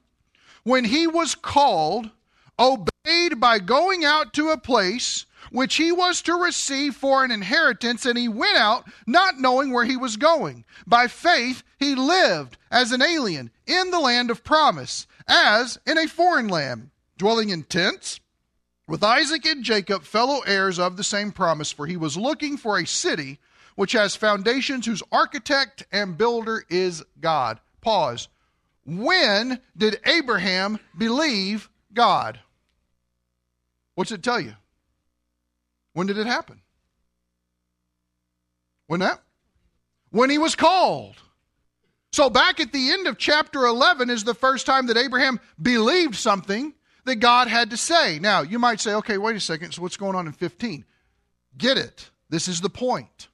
when 0.63 0.83
he 0.83 1.07
was 1.07 1.35
called, 1.35 2.09
obeyed 2.57 3.39
by 3.39 3.59
going 3.59 4.03
out 4.03 4.33
to 4.33 4.49
a 4.49 4.57
place 4.57 5.25
which 5.51 5.75
he 5.75 5.91
was 5.91 6.21
to 6.23 6.33
receive 6.33 6.95
for 6.95 7.23
an 7.23 7.31
inheritance, 7.31 8.05
and 8.05 8.17
he 8.17 8.27
went 8.27 8.57
out 8.57 8.85
not 9.05 9.39
knowing 9.39 9.71
where 9.71 9.85
he 9.85 9.95
was 9.95 10.17
going. 10.17 10.65
By 10.87 11.07
faith, 11.07 11.63
he 11.77 11.93
lived 11.93 12.57
as 12.71 12.91
an 12.91 13.01
alien 13.01 13.51
in 13.67 13.91
the 13.91 13.99
land 13.99 14.31
of 14.31 14.43
promise 14.43 15.05
as 15.27 15.77
in 15.85 15.97
a 15.97 16.07
foreign 16.07 16.47
land, 16.47 16.89
dwelling 17.17 17.49
in 17.49 17.63
tents 17.63 18.19
with 18.87 19.03
Isaac 19.03 19.45
and 19.45 19.63
Jacob, 19.63 20.03
fellow 20.03 20.41
heirs 20.41 20.77
of 20.77 20.97
the 20.97 21.03
same 21.03 21.31
promise, 21.31 21.71
for 21.71 21.87
he 21.87 21.97
was 21.97 22.17
looking 22.17 22.57
for 22.57 22.77
a 22.77 22.85
city 22.85 23.39
which 23.75 23.93
has 23.93 24.15
foundations, 24.15 24.85
whose 24.85 25.03
architect 25.11 25.85
and 25.91 26.17
builder 26.17 26.63
is 26.69 27.03
God. 27.19 27.59
Pause. 27.81 28.29
when 28.85 29.59
did 29.75 29.99
Abraham 30.05 30.79
believe 30.97 31.69
God? 31.93 32.39
What's 33.95 34.11
it 34.11 34.23
tell 34.23 34.39
you? 34.39 34.53
When 35.93 36.07
did 36.07 36.17
it 36.17 36.27
happen? 36.27 36.61
When 38.87 38.99
that? 38.99 39.21
When 40.11 40.29
he 40.29 40.37
was 40.37 40.55
called. 40.55 41.15
So, 42.15 42.29
back 42.29 42.61
at 42.61 42.71
the 42.71 42.91
end 42.91 43.07
of 43.07 43.17
chapter 43.17 43.65
11 43.65 44.09
is 44.09 44.23
the 44.23 44.33
first 44.33 44.65
time 44.65 44.87
that 44.87 44.95
Abraham 44.95 45.37
believed 45.61 46.15
something 46.15 46.73
that 47.03 47.17
God 47.17 47.49
had 47.49 47.71
to 47.71 47.75
say. 47.75 48.19
Now, 48.19 48.41
you 48.41 48.57
might 48.57 48.79
say, 48.79 48.93
okay, 48.93 49.17
wait 49.17 49.35
a 49.35 49.39
second, 49.41 49.73
so 49.73 49.81
what's 49.81 49.97
going 49.97 50.15
on 50.15 50.25
in 50.25 50.31
15? 50.31 50.85
Get 51.57 51.77
it. 51.77 52.09
This 52.29 52.47
is 52.47 52.61
the 52.61 52.69
point. 52.69 53.27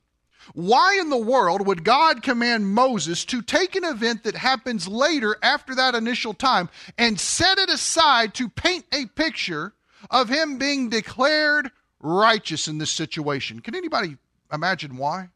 Why 0.55 0.97
in 0.99 1.11
the 1.11 1.17
world 1.17 1.67
would 1.67 1.83
God 1.83 2.23
command 2.23 2.73
Moses 2.73 3.23
to 3.25 3.43
take 3.43 3.75
an 3.75 3.83
event 3.83 4.23
that 4.23 4.35
happens 4.35 4.87
later 4.87 5.35
after 5.43 5.75
that 5.75 5.93
initial 5.93 6.33
time 6.33 6.67
and 6.97 7.19
set 7.19 7.59
it 7.59 7.69
aside 7.69 8.33
to 8.33 8.49
paint 8.49 8.85
a 8.91 9.05
picture 9.05 9.73
of 10.09 10.27
him 10.27 10.57
being 10.57 10.89
declared 10.89 11.69
righteous 11.99 12.67
in 12.67 12.79
this 12.79 12.89
situation? 12.89 13.59
Can 13.59 13.75
anybody 13.75 14.17
imagine 14.51 14.97
why? 14.97 15.29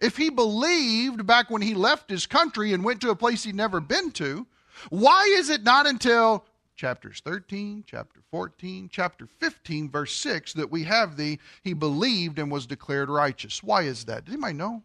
If 0.00 0.16
he 0.16 0.30
believed 0.30 1.26
back 1.26 1.50
when 1.50 1.62
he 1.62 1.74
left 1.74 2.10
his 2.10 2.26
country 2.26 2.72
and 2.72 2.82
went 2.82 3.00
to 3.02 3.10
a 3.10 3.16
place 3.16 3.44
he'd 3.44 3.54
never 3.54 3.80
been 3.80 4.10
to, 4.12 4.46
why 4.88 5.24
is 5.36 5.50
it 5.50 5.62
not 5.62 5.86
until 5.86 6.44
chapters 6.74 7.20
13, 7.22 7.84
chapter 7.86 8.20
14, 8.30 8.88
chapter 8.90 9.26
15, 9.26 9.90
verse 9.90 10.14
6 10.16 10.54
that 10.54 10.70
we 10.70 10.84
have 10.84 11.16
the 11.16 11.38
he 11.62 11.74
believed 11.74 12.38
and 12.38 12.50
was 12.50 12.66
declared 12.66 13.10
righteous? 13.10 13.62
Why 13.62 13.82
is 13.82 14.04
that? 14.04 14.24
Does 14.24 14.32
anybody 14.32 14.54
know? 14.54 14.82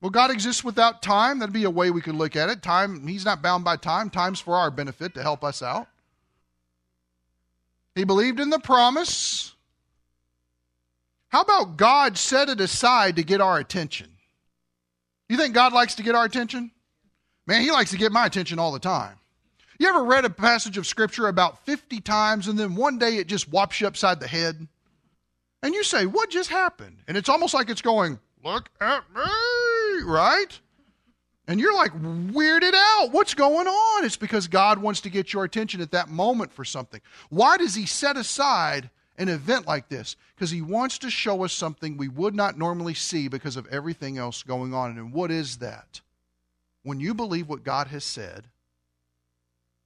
Well, 0.00 0.10
God 0.10 0.30
exists 0.30 0.62
without 0.62 1.02
time. 1.02 1.40
That'd 1.40 1.52
be 1.52 1.64
a 1.64 1.70
way 1.70 1.90
we 1.90 2.00
could 2.00 2.14
look 2.14 2.36
at 2.36 2.48
it. 2.48 2.62
Time, 2.62 3.06
He's 3.06 3.24
not 3.24 3.42
bound 3.42 3.64
by 3.64 3.76
time. 3.76 4.10
Time's 4.10 4.40
for 4.40 4.54
our 4.54 4.70
benefit 4.70 5.12
to 5.14 5.22
help 5.22 5.42
us 5.42 5.60
out. 5.60 5.88
He 7.94 8.04
believed 8.04 8.38
in 8.38 8.48
the 8.48 8.60
promise. 8.60 9.54
How 11.28 11.42
about 11.42 11.76
God 11.76 12.16
set 12.16 12.48
it 12.48 12.60
aside 12.60 13.16
to 13.16 13.22
get 13.22 13.40
our 13.40 13.58
attention? 13.58 14.08
You 15.28 15.36
think 15.36 15.54
God 15.54 15.72
likes 15.72 15.96
to 15.96 16.02
get 16.02 16.14
our 16.14 16.24
attention? 16.24 16.70
Man, 17.46 17.62
He 17.62 17.70
likes 17.70 17.90
to 17.90 17.98
get 17.98 18.12
my 18.12 18.26
attention 18.26 18.58
all 18.58 18.72
the 18.72 18.78
time. 18.78 19.16
You 19.78 19.88
ever 19.88 20.04
read 20.04 20.24
a 20.24 20.30
passage 20.30 20.76
of 20.76 20.86
Scripture 20.86 21.28
about 21.28 21.64
50 21.64 22.00
times 22.00 22.48
and 22.48 22.58
then 22.58 22.74
one 22.74 22.98
day 22.98 23.16
it 23.16 23.26
just 23.26 23.48
whops 23.50 23.80
you 23.80 23.86
upside 23.86 24.20
the 24.20 24.26
head? 24.26 24.66
And 25.62 25.74
you 25.74 25.84
say, 25.84 26.06
What 26.06 26.30
just 26.30 26.50
happened? 26.50 26.98
And 27.06 27.16
it's 27.16 27.28
almost 27.28 27.54
like 27.54 27.68
it's 27.68 27.82
going, 27.82 28.18
Look 28.42 28.70
at 28.80 29.02
me, 29.14 30.02
right? 30.04 30.58
And 31.46 31.58
you're 31.60 31.74
like 31.74 31.92
weirded 31.92 32.74
out. 32.74 33.12
What's 33.12 33.34
going 33.34 33.66
on? 33.66 34.04
It's 34.04 34.16
because 34.16 34.48
God 34.48 34.78
wants 34.78 35.00
to 35.02 35.10
get 35.10 35.32
your 35.32 35.44
attention 35.44 35.80
at 35.80 35.92
that 35.92 36.08
moment 36.08 36.52
for 36.52 36.64
something. 36.64 37.00
Why 37.30 37.56
does 37.56 37.74
He 37.74 37.86
set 37.86 38.16
aside 38.16 38.90
an 39.18 39.28
event 39.28 39.66
like 39.66 39.88
this 39.88 40.16
because 40.34 40.50
he 40.50 40.62
wants 40.62 40.98
to 40.98 41.10
show 41.10 41.44
us 41.44 41.52
something 41.52 41.96
we 41.96 42.08
would 42.08 42.34
not 42.34 42.56
normally 42.56 42.94
see 42.94 43.28
because 43.28 43.56
of 43.56 43.66
everything 43.66 44.16
else 44.16 44.44
going 44.44 44.72
on. 44.72 44.96
And 44.96 45.12
what 45.12 45.30
is 45.30 45.58
that? 45.58 46.00
When 46.84 47.00
you 47.00 47.12
believe 47.12 47.48
what 47.48 47.64
God 47.64 47.88
has 47.88 48.04
said, 48.04 48.44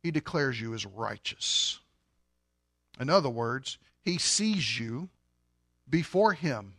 he 0.03 0.11
declares 0.11 0.61
you 0.61 0.75
as 0.75 0.85
righteous. 0.85 1.81
In 3.01 3.09
other 3.09 3.31
words, 3.31 3.79
he 4.03 4.19
sees 4.19 4.79
you 4.79 5.09
before 5.89 6.35
him 6.35 6.75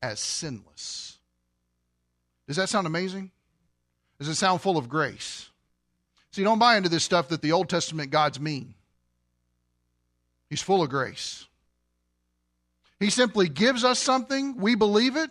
as 0.00 0.20
sinless. 0.20 1.18
Does 2.46 2.56
that 2.56 2.68
sound 2.68 2.86
amazing? 2.86 3.32
Does 4.18 4.28
it 4.28 4.36
sound 4.36 4.60
full 4.60 4.78
of 4.78 4.88
grace? 4.88 5.48
See, 6.30 6.44
don't 6.44 6.58
buy 6.58 6.76
into 6.76 6.88
this 6.88 7.04
stuff 7.04 7.28
that 7.28 7.42
the 7.42 7.52
Old 7.52 7.68
Testament 7.68 8.10
God's 8.10 8.38
mean. 8.38 8.74
He's 10.48 10.62
full 10.62 10.82
of 10.82 10.90
grace. 10.90 11.47
He 13.00 13.10
simply 13.10 13.48
gives 13.48 13.84
us 13.84 13.98
something, 13.98 14.56
we 14.56 14.74
believe 14.74 15.16
it, 15.16 15.30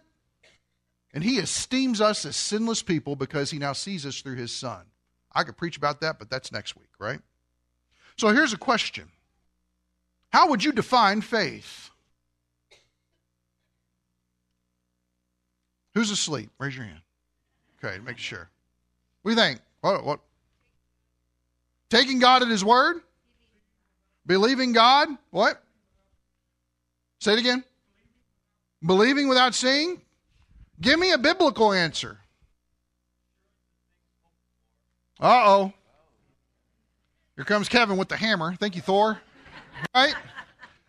and 1.13 1.23
he 1.23 1.38
esteems 1.38 1.99
us 1.99 2.25
as 2.25 2.36
sinless 2.36 2.82
people 2.82 3.15
because 3.15 3.51
he 3.51 3.58
now 3.58 3.73
sees 3.73 4.06
us 4.06 4.21
through 4.21 4.36
his 4.36 4.51
son. 4.51 4.86
I 5.34 5.43
could 5.43 5.58
preach 5.58 5.77
about 5.77 6.01
that, 6.01 6.17
but 6.19 6.30
that's 6.30 6.51
next 6.51 6.75
week, 6.77 6.89
right? 6.99 7.19
So 8.17 8.30
here's 8.30 8.53
a 8.53 8.58
question 8.58 9.10
How 10.32 10.49
would 10.49 10.63
you 10.63 10.71
define 10.71 11.21
faith? 11.21 11.89
Who's 15.93 16.12
asleep? 16.12 16.51
Raise 16.60 16.75
your 16.75 16.86
hand. 16.86 17.01
Okay, 17.84 17.99
make 18.03 18.17
sure. 18.17 18.49
You 19.25 19.36
think? 19.36 19.60
What? 19.82 20.06
what? 20.06 20.19
Taking 21.89 22.19
God 22.19 22.43
at 22.43 22.47
His 22.47 22.63
word? 22.63 23.01
Believing 24.25 24.73
God? 24.73 25.10
What? 25.32 25.62
Say 27.19 27.34
it 27.34 27.39
again. 27.39 27.63
Believing 28.86 29.27
without 29.27 29.56
seeing? 29.56 30.01
Give 30.80 30.99
me 30.99 31.12
a 31.12 31.17
biblical 31.17 31.73
answer. 31.73 32.19
Uh 35.19 35.43
oh. 35.45 35.73
Here 37.36 37.45
comes 37.45 37.69
Kevin 37.69 37.97
with 37.97 38.10
the 38.10 38.17
hammer. 38.17 38.53
Thank 38.56 38.75
you, 38.75 38.82
Thor. 38.82 39.19
Right? 39.93 40.15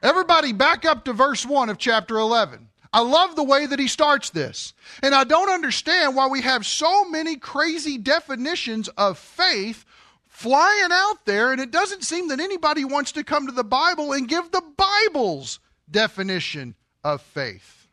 Everybody 0.02 0.52
back 0.52 0.84
up 0.84 1.04
to 1.04 1.12
verse 1.12 1.44
1 1.44 1.68
of 1.70 1.78
chapter 1.78 2.18
11. 2.18 2.68
I 2.92 3.00
love 3.00 3.36
the 3.36 3.44
way 3.44 3.66
that 3.66 3.78
he 3.78 3.88
starts 3.88 4.30
this. 4.30 4.72
And 5.02 5.14
I 5.14 5.24
don't 5.24 5.50
understand 5.50 6.16
why 6.16 6.26
we 6.28 6.40
have 6.42 6.64
so 6.64 7.04
many 7.04 7.36
crazy 7.36 7.98
definitions 7.98 8.88
of 8.96 9.18
faith 9.18 9.84
flying 10.26 10.90
out 10.90 11.26
there, 11.26 11.52
and 11.52 11.60
it 11.60 11.70
doesn't 11.70 12.04
seem 12.04 12.28
that 12.28 12.40
anybody 12.40 12.84
wants 12.84 13.12
to 13.12 13.24
come 13.24 13.46
to 13.46 13.52
the 13.52 13.64
Bible 13.64 14.12
and 14.12 14.28
give 14.28 14.50
the 14.50 14.62
Bible's 14.76 15.58
definition 15.90 16.74
of 17.04 17.22
faith. 17.22 17.86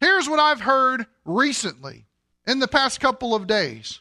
Here's 0.00 0.28
what 0.28 0.40
I've 0.40 0.62
heard 0.62 1.06
recently 1.24 2.06
in 2.46 2.58
the 2.58 2.68
past 2.68 3.00
couple 3.00 3.34
of 3.34 3.46
days. 3.46 4.00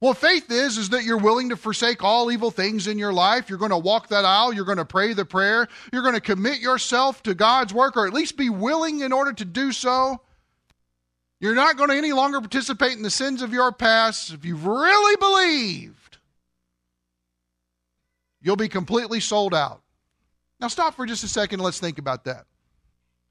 Well, 0.00 0.14
faith 0.14 0.50
is 0.50 0.78
is 0.78 0.90
that 0.90 1.04
you're 1.04 1.18
willing 1.18 1.48
to 1.48 1.56
forsake 1.56 2.04
all 2.04 2.30
evil 2.30 2.52
things 2.52 2.86
in 2.86 2.98
your 2.98 3.12
life. 3.12 3.48
You're 3.48 3.58
going 3.58 3.72
to 3.72 3.78
walk 3.78 4.08
that 4.08 4.24
aisle, 4.24 4.52
you're 4.52 4.64
going 4.64 4.78
to 4.78 4.84
pray 4.84 5.12
the 5.12 5.24
prayer, 5.24 5.66
you're 5.92 6.02
going 6.02 6.14
to 6.14 6.20
commit 6.20 6.60
yourself 6.60 7.22
to 7.24 7.34
God's 7.34 7.74
work 7.74 7.96
or 7.96 8.06
at 8.06 8.14
least 8.14 8.36
be 8.36 8.48
willing 8.48 9.00
in 9.00 9.12
order 9.12 9.32
to 9.32 9.44
do 9.44 9.72
so. 9.72 10.20
You're 11.40 11.54
not 11.54 11.76
going 11.76 11.90
to 11.90 11.96
any 11.96 12.12
longer 12.12 12.40
participate 12.40 12.92
in 12.92 13.02
the 13.02 13.10
sins 13.10 13.42
of 13.42 13.52
your 13.52 13.70
past. 13.72 14.32
If 14.32 14.44
you've 14.44 14.66
really 14.66 15.16
believed, 15.16 16.18
you'll 18.40 18.56
be 18.56 18.68
completely 18.68 19.20
sold 19.20 19.54
out. 19.54 19.82
Now, 20.60 20.68
stop 20.68 20.94
for 20.94 21.06
just 21.06 21.24
a 21.24 21.28
second 21.28 21.60
and 21.60 21.64
let's 21.64 21.80
think 21.80 21.98
about 21.98 22.24
that. 22.24 22.46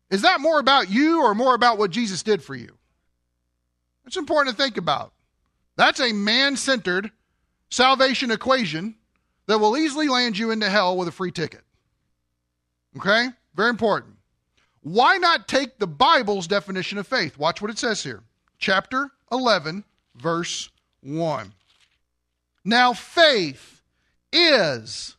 Is 0.09 0.21
that 0.21 0.39
more 0.39 0.59
about 0.59 0.89
you 0.89 1.21
or 1.21 1.35
more 1.35 1.55
about 1.55 1.77
what 1.77 1.91
Jesus 1.91 2.23
did 2.23 2.41
for 2.41 2.55
you? 2.55 2.77
It's 4.05 4.15
important 4.15 4.55
to 4.55 4.63
think 4.63 4.77
about. 4.77 5.11
That's 5.75 5.99
a 5.99 6.13
man 6.13 6.55
centered 6.55 7.11
salvation 7.69 8.31
equation 8.31 8.95
that 9.47 9.59
will 9.59 9.77
easily 9.77 10.07
land 10.07 10.37
you 10.37 10.51
into 10.51 10.69
hell 10.69 10.95
with 10.95 11.09
a 11.09 11.11
free 11.11 11.31
ticket. 11.31 11.61
Okay? 12.95 13.27
Very 13.55 13.69
important. 13.69 14.15
Why 14.81 15.17
not 15.17 15.49
take 15.49 15.77
the 15.77 15.87
Bible's 15.87 16.47
definition 16.47 16.97
of 16.97 17.07
faith? 17.07 17.37
Watch 17.37 17.61
what 17.61 17.69
it 17.69 17.77
says 17.77 18.01
here. 18.01 18.23
Chapter 18.57 19.09
11, 19.31 19.83
verse 20.15 20.69
1. 21.01 21.51
Now, 22.63 22.93
faith 22.93 23.81
is 24.31 25.16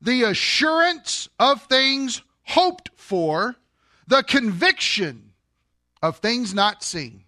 the 0.00 0.24
assurance 0.24 1.28
of 1.38 1.62
things 1.62 2.22
hoped 2.44 2.90
for, 2.96 3.56
the 4.06 4.22
conviction 4.22 5.32
of 6.02 6.18
things 6.18 6.54
not 6.54 6.82
seen. 6.82 7.24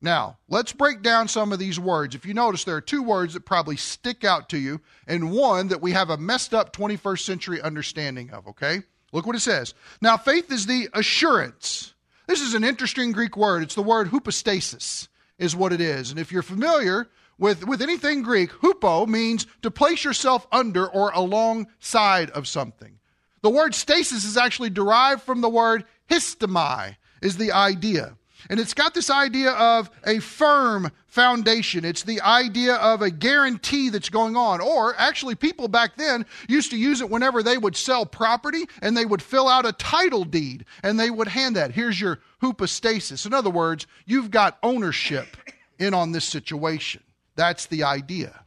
Now, 0.00 0.38
let's 0.48 0.72
break 0.72 1.02
down 1.02 1.28
some 1.28 1.52
of 1.52 1.60
these 1.60 1.78
words. 1.78 2.16
If 2.16 2.26
you 2.26 2.34
notice, 2.34 2.64
there 2.64 2.74
are 2.74 2.80
two 2.80 3.04
words 3.04 3.34
that 3.34 3.44
probably 3.44 3.76
stick 3.76 4.24
out 4.24 4.48
to 4.48 4.58
you, 4.58 4.80
and 5.06 5.30
one 5.30 5.68
that 5.68 5.80
we 5.80 5.92
have 5.92 6.10
a 6.10 6.16
messed 6.16 6.52
up 6.52 6.74
21st 6.74 7.20
century 7.20 7.60
understanding 7.60 8.30
of, 8.30 8.48
okay? 8.48 8.82
Look 9.12 9.26
what 9.26 9.36
it 9.36 9.40
says. 9.40 9.74
Now, 10.00 10.16
faith 10.16 10.50
is 10.50 10.66
the 10.66 10.88
assurance. 10.92 11.94
This 12.26 12.40
is 12.40 12.54
an 12.54 12.64
interesting 12.64 13.12
Greek 13.12 13.36
word. 13.36 13.62
It's 13.62 13.76
the 13.76 13.82
word 13.82 14.08
hypostasis, 14.08 15.08
is 15.38 15.54
what 15.54 15.72
it 15.72 15.80
is. 15.80 16.10
And 16.10 16.18
if 16.18 16.32
you're 16.32 16.42
familiar 16.42 17.08
with, 17.42 17.66
with 17.66 17.82
anything 17.82 18.22
Greek, 18.22 18.50
hupo 18.50 19.04
means 19.08 19.48
to 19.62 19.70
place 19.70 20.04
yourself 20.04 20.46
under 20.52 20.86
or 20.86 21.10
alongside 21.10 22.30
of 22.30 22.46
something. 22.46 23.00
The 23.42 23.50
word 23.50 23.74
stasis 23.74 24.24
is 24.24 24.36
actually 24.36 24.70
derived 24.70 25.22
from 25.22 25.40
the 25.40 25.48
word 25.48 25.84
histemi, 26.08 26.94
is 27.20 27.36
the 27.36 27.50
idea. 27.50 28.16
And 28.48 28.60
it's 28.60 28.74
got 28.74 28.94
this 28.94 29.10
idea 29.10 29.50
of 29.50 29.90
a 30.06 30.20
firm 30.20 30.92
foundation. 31.08 31.84
It's 31.84 32.04
the 32.04 32.20
idea 32.20 32.76
of 32.76 33.02
a 33.02 33.10
guarantee 33.10 33.88
that's 33.88 34.08
going 34.08 34.36
on. 34.36 34.60
Or 34.60 34.94
actually, 34.96 35.34
people 35.34 35.66
back 35.66 35.96
then 35.96 36.26
used 36.48 36.70
to 36.70 36.78
use 36.78 37.00
it 37.00 37.10
whenever 37.10 37.42
they 37.42 37.58
would 37.58 37.74
sell 37.74 38.06
property 38.06 38.66
and 38.82 38.96
they 38.96 39.04
would 39.04 39.22
fill 39.22 39.48
out 39.48 39.66
a 39.66 39.72
title 39.72 40.24
deed 40.24 40.64
and 40.84 40.98
they 40.98 41.10
would 41.10 41.28
hand 41.28 41.56
that. 41.56 41.72
Here's 41.72 42.00
your 42.00 42.20
hypostasis. 42.40 43.26
In 43.26 43.34
other 43.34 43.50
words, 43.50 43.88
you've 44.06 44.30
got 44.30 44.58
ownership 44.62 45.36
in 45.80 45.92
on 45.92 46.12
this 46.12 46.24
situation. 46.24 47.02
That's 47.34 47.66
the 47.66 47.84
idea. 47.84 48.44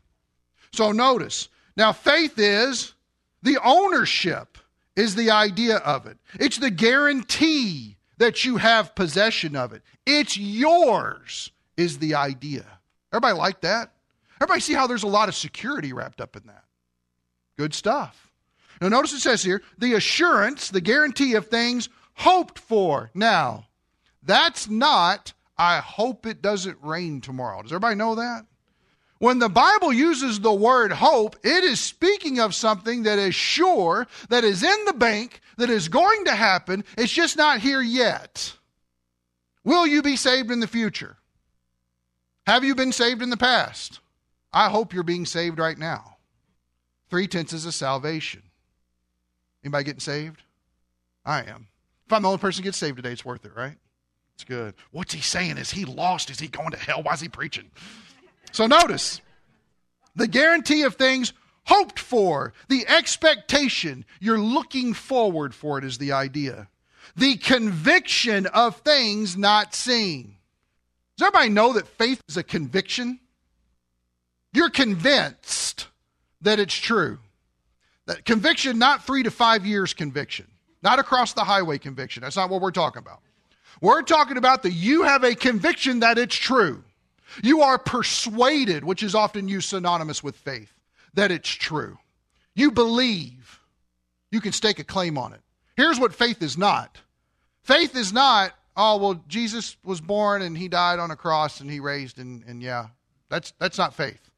So 0.72 0.92
notice, 0.92 1.50
now 1.78 1.92
faith 1.92 2.38
is 2.38 2.94
the 3.42 3.58
ownership, 3.64 4.58
is 4.96 5.16
the 5.16 5.32
idea 5.32 5.78
of 5.78 6.06
it. 6.06 6.18
It's 6.40 6.58
the 6.58 6.72
guarantee 6.72 7.98
that 8.18 8.46
you 8.46 8.58
have 8.58 8.96
possession 8.96 9.56
of 9.56 9.74
it. 9.74 9.82
It's 10.06 10.38
yours, 10.38 11.52
is 11.78 11.98
the 11.98 12.16
idea. 12.16 12.66
Everybody 13.12 13.38
like 13.38 13.62
that? 13.62 13.92
Everybody 14.38 14.62
see 14.62 14.74
how 14.74 14.88
there's 14.88 15.04
a 15.04 15.08
lot 15.08 15.30
of 15.30 15.36
security 15.36 15.94
wrapped 15.94 16.22
up 16.22 16.36
in 16.36 16.44
that? 16.48 16.64
Good 17.58 17.74
stuff. 17.74 18.32
Now, 18.82 18.90
notice 18.90 19.14
it 19.14 19.22
says 19.22 19.44
here 19.44 19.62
the 19.78 19.94
assurance, 19.94 20.70
the 20.70 20.82
guarantee 20.82 21.36
of 21.36 21.48
things 21.48 21.90
hoped 22.16 22.60
for. 22.60 23.12
Now, 23.14 23.68
that's 24.24 24.70
not, 24.70 25.34
I 25.58 25.80
hope 25.80 26.26
it 26.26 26.42
doesn't 26.42 26.78
rain 26.82 27.22
tomorrow. 27.22 27.62
Does 27.62 27.72
everybody 27.72 27.96
know 27.96 28.16
that? 28.16 28.46
When 29.20 29.40
the 29.40 29.50
Bible 29.50 29.94
uses 29.94 30.40
the 30.40 30.54
word 30.54 30.92
hope, 30.92 31.38
it 31.44 31.64
is 31.64 31.80
speaking 31.80 32.40
of 32.40 32.54
something 32.54 33.04
that 33.04 33.18
is 33.18 33.34
sure, 33.34 34.08
that 34.30 34.44
is 34.44 34.62
in 34.62 34.86
the 34.86 34.94
bank, 34.94 35.40
that 35.58 35.70
is 35.70 35.88
going 35.88 36.26
to 36.26 36.36
happen. 36.36 36.84
It's 36.98 37.14
just 37.14 37.38
not 37.38 37.62
here 37.62 37.82
yet. 37.82 38.54
Will 39.64 39.88
you 39.88 40.02
be 40.02 40.18
saved 40.18 40.52
in 40.52 40.60
the 40.60 40.68
future? 40.68 41.18
Have 42.46 42.64
you 42.64 42.76
been 42.76 42.92
saved 42.92 43.22
in 43.22 43.30
the 43.30 43.38
past? 43.38 44.00
I 44.54 44.70
hope 44.70 44.94
you're 44.94 45.04
being 45.04 45.26
saved 45.26 45.60
right 45.60 45.78
now. 45.78 46.18
Three 47.10 47.28
tenses 47.28 47.66
of 47.66 47.74
salvation. 47.74 48.44
Anybody 49.64 49.86
getting 49.86 50.00
saved? 50.00 50.44
I 51.26 51.40
am. 51.40 51.68
If 52.06 52.14
I'm 52.14 52.22
the 52.22 52.28
only 52.28 52.38
person 52.38 52.62
who 52.62 52.68
gets 52.68 52.78
saved 52.78 52.98
today, 52.98 53.12
it's 53.12 53.26
worth 53.26 53.46
it, 53.46 53.56
right? 53.56 53.78
It's 54.36 54.44
good. 54.44 54.76
What's 54.92 55.14
he 55.14 55.22
saying? 55.22 55.58
Is 55.58 55.72
he 55.72 55.86
lost? 55.86 56.30
Is 56.30 56.40
he 56.40 56.48
going 56.48 56.72
to 56.72 56.78
hell? 56.78 57.02
Why 57.02 57.14
is 57.14 57.22
he 57.22 57.30
preaching? 57.30 57.72
So 58.56 58.68
notice 58.68 59.20
the 60.16 60.30
guarantee 60.30 60.84
of 60.84 60.96
things 60.96 61.34
hoped 61.66 62.00
for, 62.00 62.54
the 62.70 62.88
expectation, 62.88 64.06
you're 64.22 64.40
looking 64.40 64.94
forward 64.94 65.54
for 65.54 65.78
it 65.78 65.84
is 65.84 65.98
the 65.98 66.14
idea. 66.14 66.70
The 67.18 67.36
conviction 67.36 68.46
of 68.46 68.78
things 68.78 69.36
not 69.36 69.76
seen. 69.76 70.38
Does 71.18 71.28
everybody 71.28 71.50
know 71.50 71.74
that 71.74 71.86
faith 71.86 72.22
is 72.30 72.38
a 72.38 72.44
conviction? 72.44 73.20
You're 74.54 74.70
convinced 74.70 75.88
that 76.40 76.58
it's 76.58 76.76
true. 76.76 77.20
That 78.06 78.24
conviction, 78.24 78.80
not 78.80 79.06
three 79.06 79.24
to 79.24 79.32
five 79.32 79.66
years 79.66 79.94
conviction, 79.94 80.48
not 80.82 80.98
across 80.98 81.34
the 81.34 81.44
highway 81.44 81.78
conviction. 81.78 82.24
That's 82.24 82.38
not 82.38 82.50
what 82.50 82.62
we're 82.62 82.72
talking 82.72 83.00
about. 83.00 83.20
We're 83.82 84.04
talking 84.04 84.38
about 84.38 84.64
that 84.64 84.72
you 84.72 85.04
have 85.04 85.26
a 85.26 85.36
conviction 85.36 86.00
that 86.00 86.18
it's 86.18 86.38
true. 86.38 86.86
You 87.44 87.62
are 87.62 87.78
persuaded, 87.78 88.84
which 88.84 89.04
is 89.04 89.16
often 89.16 89.48
used 89.48 89.70
synonymous 89.70 90.24
with 90.24 90.36
faith, 90.36 90.72
that 91.14 91.32
it's 91.32 91.50
true. 91.50 91.98
You 92.54 92.72
believe. 92.72 93.60
You 94.32 94.42
can 94.42 94.52
stake 94.52 94.80
a 94.80 94.84
claim 94.84 95.18
on 95.18 95.34
it. 95.34 95.42
Here's 95.76 96.00
what 96.00 96.14
faith 96.14 96.42
is 96.42 96.58
not 96.58 96.98
faith 97.64 97.96
is 97.96 98.14
not, 98.14 98.54
oh, 98.78 98.98
well, 98.98 99.24
Jesus 99.28 99.76
was 99.84 100.00
born 100.00 100.42
and 100.42 100.58
he 100.58 100.68
died 100.68 101.00
on 101.00 101.12
a 101.12 101.16
cross 101.16 101.62
and 101.62 101.70
he 101.70 101.80
raised, 101.80 102.20
and, 102.20 102.44
and 102.44 102.62
yeah, 102.62 102.88
that's, 103.30 103.54
that's 103.60 103.78
not 103.78 103.94
faith. 103.94 104.30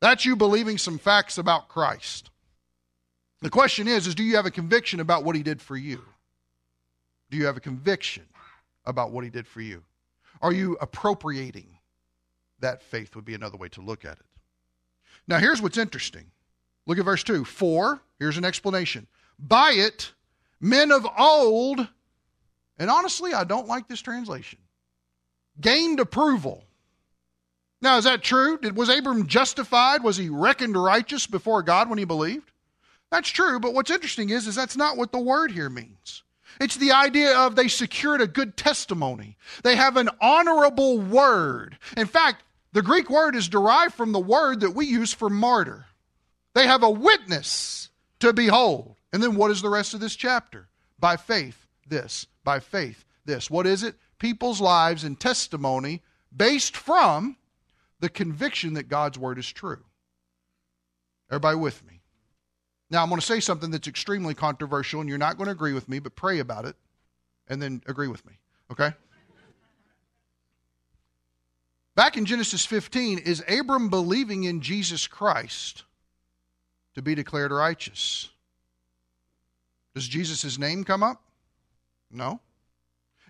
That's 0.00 0.24
you 0.24 0.36
believing 0.36 0.76
some 0.76 0.98
facts 0.98 1.38
about 1.38 1.68
Christ. 1.68 2.30
The 3.40 3.50
question 3.50 3.86
is, 3.86 4.06
is 4.06 4.14
do 4.14 4.24
you 4.24 4.36
have 4.36 4.46
a 4.46 4.50
conviction 4.50 5.00
about 5.00 5.22
what 5.24 5.36
he 5.36 5.42
did 5.42 5.62
for 5.62 5.76
you? 5.76 6.02
Do 7.30 7.36
you 7.36 7.46
have 7.46 7.56
a 7.56 7.60
conviction 7.60 8.24
about 8.84 9.12
what 9.12 9.24
he 9.24 9.30
did 9.30 9.46
for 9.46 9.60
you? 9.60 9.82
Are 10.42 10.52
you 10.52 10.76
appropriating 10.80 11.73
that 12.64 12.82
faith 12.82 13.14
would 13.14 13.24
be 13.24 13.34
another 13.34 13.56
way 13.56 13.68
to 13.70 13.80
look 13.80 14.04
at 14.04 14.18
it. 14.18 14.26
Now, 15.26 15.38
here's 15.38 15.62
what's 15.62 15.78
interesting. 15.78 16.30
Look 16.86 16.98
at 16.98 17.04
verse 17.04 17.22
2. 17.22 17.44
For, 17.44 18.00
here's 18.18 18.36
an 18.36 18.44
explanation. 18.44 19.06
By 19.38 19.72
it, 19.72 20.12
men 20.60 20.92
of 20.92 21.06
old, 21.18 21.86
and 22.78 22.90
honestly, 22.90 23.32
I 23.32 23.44
don't 23.44 23.68
like 23.68 23.88
this 23.88 24.00
translation, 24.00 24.58
gained 25.60 26.00
approval. 26.00 26.64
Now, 27.80 27.98
is 27.98 28.04
that 28.04 28.22
true? 28.22 28.58
Did, 28.58 28.76
was 28.76 28.88
Abram 28.88 29.26
justified? 29.26 30.02
Was 30.02 30.16
he 30.16 30.28
reckoned 30.28 30.76
righteous 30.76 31.26
before 31.26 31.62
God 31.62 31.88
when 31.88 31.98
he 31.98 32.04
believed? 32.04 32.50
That's 33.10 33.28
true, 33.28 33.60
but 33.60 33.74
what's 33.74 33.90
interesting 33.90 34.30
is, 34.30 34.46
is 34.46 34.54
that's 34.54 34.76
not 34.76 34.96
what 34.96 35.12
the 35.12 35.18
word 35.18 35.52
here 35.52 35.70
means. 35.70 36.22
It's 36.60 36.76
the 36.76 36.92
idea 36.92 37.36
of 37.36 37.56
they 37.56 37.68
secured 37.68 38.20
a 38.20 38.26
good 38.26 38.56
testimony. 38.56 39.36
They 39.62 39.76
have 39.76 39.96
an 39.96 40.08
honorable 40.20 40.98
word. 40.98 41.78
In 41.96 42.06
fact, 42.06 42.43
the 42.74 42.82
Greek 42.82 43.08
word 43.08 43.36
is 43.36 43.48
derived 43.48 43.94
from 43.94 44.12
the 44.12 44.20
word 44.20 44.60
that 44.60 44.74
we 44.74 44.84
use 44.86 45.12
for 45.12 45.30
martyr. 45.30 45.86
They 46.54 46.66
have 46.66 46.82
a 46.82 46.90
witness 46.90 47.88
to 48.18 48.32
behold. 48.32 48.96
And 49.12 49.22
then 49.22 49.36
what 49.36 49.52
is 49.52 49.62
the 49.62 49.70
rest 49.70 49.94
of 49.94 50.00
this 50.00 50.16
chapter? 50.16 50.68
By 50.98 51.16
faith, 51.16 51.68
this. 51.86 52.26
By 52.42 52.58
faith, 52.58 53.04
this. 53.24 53.48
What 53.48 53.66
is 53.66 53.84
it? 53.84 53.94
People's 54.18 54.60
lives 54.60 55.04
and 55.04 55.18
testimony 55.18 56.02
based 56.36 56.76
from 56.76 57.36
the 58.00 58.08
conviction 58.08 58.74
that 58.74 58.88
God's 58.88 59.18
word 59.18 59.38
is 59.38 59.50
true. 59.50 59.84
Everybody 61.30 61.56
with 61.56 61.84
me? 61.86 62.00
Now, 62.90 63.02
I'm 63.02 63.08
going 63.08 63.20
to 63.20 63.26
say 63.26 63.40
something 63.40 63.70
that's 63.70 63.88
extremely 63.88 64.34
controversial, 64.34 65.00
and 65.00 65.08
you're 65.08 65.16
not 65.16 65.36
going 65.36 65.46
to 65.46 65.52
agree 65.52 65.72
with 65.72 65.88
me, 65.88 66.00
but 66.00 66.16
pray 66.16 66.40
about 66.40 66.64
it 66.64 66.76
and 67.48 67.62
then 67.62 67.82
agree 67.86 68.08
with 68.08 68.26
me, 68.26 68.34
okay? 68.70 68.92
Back 71.94 72.16
in 72.16 72.24
Genesis 72.24 72.64
15, 72.66 73.18
is 73.18 73.42
Abram 73.48 73.88
believing 73.88 74.44
in 74.44 74.60
Jesus 74.60 75.06
Christ 75.06 75.84
to 76.94 77.02
be 77.02 77.14
declared 77.14 77.52
righteous? 77.52 78.30
Does 79.94 80.08
Jesus' 80.08 80.58
name 80.58 80.82
come 80.82 81.02
up? 81.02 81.22
No. 82.10 82.40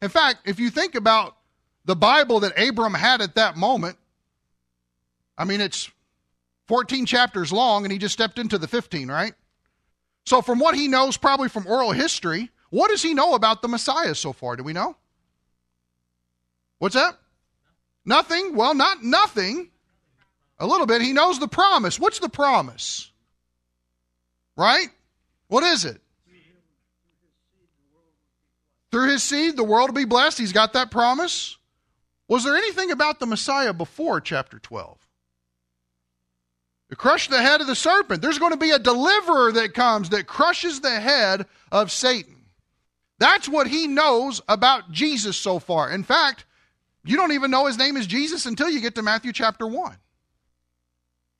In 0.01 0.09
fact, 0.09 0.47
if 0.47 0.59
you 0.59 0.71
think 0.71 0.95
about 0.95 1.37
the 1.85 1.97
Bible 1.97 2.41
that 2.41 2.59
Abram 2.59 2.95
had 2.95 3.21
at 3.21 3.35
that 3.35 3.57
moment, 3.57 3.99
I 5.37 5.45
mean, 5.45 5.61
it's 5.61 5.91
14 6.69 7.05
chapters 7.05 7.53
long, 7.53 7.85
and 7.85 7.93
he 7.93 7.99
just 7.99 8.15
stepped 8.15 8.39
into 8.39 8.57
the 8.57 8.69
15, 8.69 9.11
right? 9.11 9.35
So, 10.25 10.41
from 10.41 10.59
what 10.59 10.75
he 10.75 10.89
knows, 10.89 11.19
probably 11.19 11.51
from 11.51 11.67
oral 11.67 11.93
history, 11.93 12.51
what 12.71 12.91
does 12.91 13.03
he 13.03 13.13
know 13.13 13.35
about 13.35 13.61
the 13.61 13.69
Messiah 13.69 14.15
so 14.15 14.33
far? 14.33 14.57
Do 14.57 14.63
we 14.63 14.73
know? 14.73 14.97
What's 16.79 16.95
that? 16.95 17.19
Nothing? 18.05 18.55
Well, 18.55 18.75
not 18.75 19.03
nothing. 19.03 19.71
A 20.59 20.67
little 20.67 20.87
bit. 20.87 21.03
He 21.03 21.13
knows 21.13 21.39
the 21.39 21.49
promise. 21.49 21.99
What's 21.99 22.19
the 22.19 22.29
promise? 22.29 23.11
Right? 24.57 24.89
What 25.49 25.65
is 25.65 25.85
it? 25.85 26.01
Through 28.91 29.11
his 29.11 29.25
seed, 29.25 29.57
the 29.57 29.65
world 29.65 29.91
will 29.91 29.95
be 29.95 30.05
blessed. 30.05 30.39
He's 30.39 30.53
got 30.53 30.75
that 30.75 30.93
promise. 30.93 31.57
Was 32.29 32.45
there 32.45 32.57
anything 32.57 32.93
about 32.93 33.19
the 33.19 33.27
Messiah 33.27 33.73
before 33.73 34.21
chapter 34.21 34.61
12? 34.61 34.99
To 36.91 36.97
crush 36.97 37.29
the 37.29 37.43
head 37.43 37.61
of 37.61 37.67
the 37.67 37.75
serpent. 37.75 38.23
There's 38.23 38.39
going 38.39 38.53
to 38.53 38.57
be 38.57 38.71
a 38.71 38.79
deliverer 38.79 39.51
that 39.53 39.75
comes 39.75 40.11
that 40.11 40.29
crushes 40.29 40.81
the 40.81 41.01
head 41.01 41.47
of 41.73 41.91
Satan. 41.91 42.37
That's 43.19 43.49
what 43.49 43.67
he 43.67 43.89
knows 43.89 44.41
about 44.49 44.93
Jesus 44.93 45.37
so 45.37 45.59
far. 45.59 45.91
In 45.91 46.05
fact, 46.05 46.45
you 47.05 47.17
don't 47.17 47.33
even 47.33 47.51
know 47.51 47.67
his 47.67 47.79
name 47.79 47.97
is 47.97 48.07
Jesus 48.07 48.47
until 48.47 48.69
you 48.69 48.81
get 48.81 48.95
to 48.95 49.03
Matthew 49.03 49.33
chapter 49.33 49.67
1. 49.67 49.97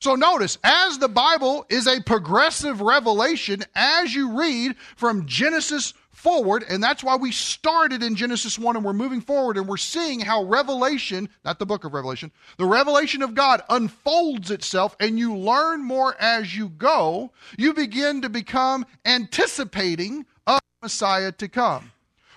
So 0.01 0.15
notice, 0.15 0.57
as 0.63 0.97
the 0.99 1.07
Bible 1.07 1.65
is 1.69 1.87
a 1.87 2.01
progressive 2.01 2.81
revelation, 2.81 3.63
as 3.73 4.13
you 4.13 4.37
read 4.37 4.75
from 4.95 5.25
Genesis 5.25 5.93
forward, 6.11 6.65
and 6.69 6.83
that's 6.83 7.03
why 7.03 7.15
we 7.15 7.31
started 7.31 8.03
in 8.03 8.15
Genesis 8.15 8.59
1 8.59 8.75
and 8.75 8.85
we're 8.85 8.93
moving 8.93 9.21
forward 9.21 9.57
and 9.57 9.67
we're 9.67 9.77
seeing 9.77 10.19
how 10.19 10.43
revelation, 10.43 11.29
not 11.43 11.59
the 11.59 11.65
book 11.65 11.85
of 11.85 11.93
Revelation, 11.93 12.31
the 12.57 12.65
revelation 12.65 13.21
of 13.21 13.35
God 13.35 13.61
unfolds 13.69 14.51
itself 14.51 14.95
and 14.99 15.17
you 15.17 15.35
learn 15.35 15.83
more 15.83 16.15
as 16.19 16.55
you 16.55 16.69
go, 16.69 17.31
you 17.57 17.73
begin 17.73 18.21
to 18.21 18.29
become 18.29 18.85
anticipating 19.05 20.25
of 20.45 20.59
Messiah 20.81 21.31
to 21.31 21.47
come. 21.47 21.91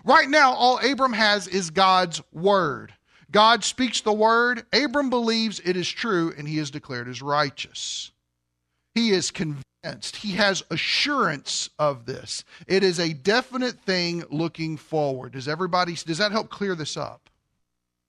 Right 0.04 0.28
now, 0.28 0.52
all 0.52 0.78
Abram 0.78 1.12
has 1.12 1.48
is 1.48 1.70
God's 1.70 2.22
word. 2.32 2.94
God 3.30 3.62
speaks 3.62 4.00
the 4.00 4.12
word, 4.12 4.64
Abram 4.72 5.10
believes 5.10 5.60
it 5.60 5.76
is 5.76 5.88
true, 5.88 6.32
and 6.36 6.48
he 6.48 6.58
is 6.58 6.70
declared 6.70 7.08
as 7.08 7.20
righteous. 7.20 8.10
He 8.94 9.10
is 9.10 9.30
convinced, 9.30 10.16
he 10.16 10.32
has 10.32 10.64
assurance 10.70 11.70
of 11.78 12.06
this. 12.06 12.44
It 12.66 12.82
is 12.82 12.98
a 12.98 13.12
definite 13.12 13.78
thing 13.80 14.24
looking 14.30 14.76
forward. 14.76 15.32
Does 15.32 15.46
everybody, 15.46 15.94
does 15.94 16.18
that 16.18 16.32
help 16.32 16.48
clear 16.48 16.74
this 16.74 16.96
up? 16.96 17.28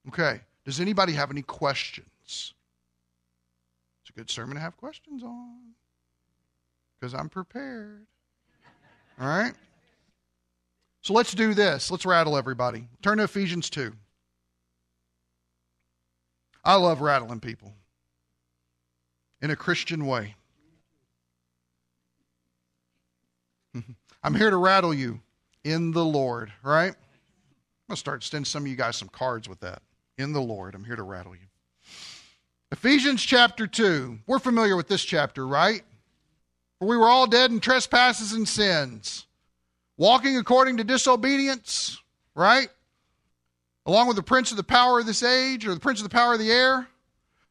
Okay. 0.08 0.40
Does 0.66 0.80
anybody 0.80 1.14
have 1.14 1.32
any 1.32 1.42
questions? 1.42 2.06
It's 4.02 4.10
a 4.10 4.14
good 4.14 4.30
sermon 4.30 4.56
to 4.56 4.62
have 4.62 4.78
questions 4.78 5.24
on 5.24 5.74
because 7.00 7.14
I'm 7.14 7.30
prepared. 7.30 8.06
All 9.20 9.28
right? 9.28 9.54
So 11.02 11.14
let's 11.14 11.34
do 11.34 11.54
this. 11.54 11.92
Let's 11.92 12.06
rattle 12.06 12.38
everybody. 12.38 12.88
Turn 13.02 13.18
to 13.18 13.24
Ephesians 13.24 13.70
2. 13.70 13.94
I 16.70 16.76
love 16.76 17.02
rattling 17.02 17.40
people. 17.40 17.74
in 19.42 19.50
a 19.50 19.56
Christian 19.56 20.06
way. 20.06 20.36
I'm 24.24 24.36
here 24.36 24.52
to 24.52 24.58
rattle 24.58 24.94
you 24.94 25.20
in 25.64 25.94
the 25.94 26.06
Lord, 26.06 26.54
right? 26.62 26.92
I'm 26.92 27.88
going 27.88 27.96
to 27.96 27.96
start 27.96 28.24
sending 28.24 28.46
some 28.46 28.66
of 28.66 28.68
you 28.68 28.76
guys 28.76 28.98
some 28.98 29.10
cards 29.10 29.50
with 29.50 29.62
that. 29.62 29.82
In 30.20 30.32
the 30.32 30.42
Lord. 30.42 30.76
I'm 30.76 30.84
here 30.84 30.96
to 30.96 31.02
rattle 31.02 31.34
you. 31.34 31.48
Ephesians 32.72 33.24
chapter 33.24 33.66
2. 33.66 34.20
We're 34.28 34.38
familiar 34.38 34.76
with 34.76 34.88
this 34.88 35.04
chapter, 35.04 35.48
right? 35.48 35.82
For 36.78 36.88
we 36.88 36.98
were 36.98 37.10
all 37.10 37.26
dead 37.26 37.50
in 37.50 37.62
trespasses 37.62 38.34
and 38.34 38.48
sins, 38.48 39.26
walking 39.98 40.38
according 40.38 40.78
to 40.78 40.84
disobedience, 40.84 41.98
right? 42.36 42.70
Along 43.90 44.06
with 44.06 44.18
the 44.18 44.24
prince 44.24 44.52
of 44.52 44.58
the 44.58 44.64
power 44.64 45.00
of 45.00 45.08
this 45.08 45.24
age, 45.24 45.66
or 45.66 45.74
the 45.74 45.80
prince 45.80 46.00
of 46.00 46.04
the 46.04 46.16
power 46.16 46.34
of 46.34 46.40
the 46.40 46.52
air. 46.52 46.88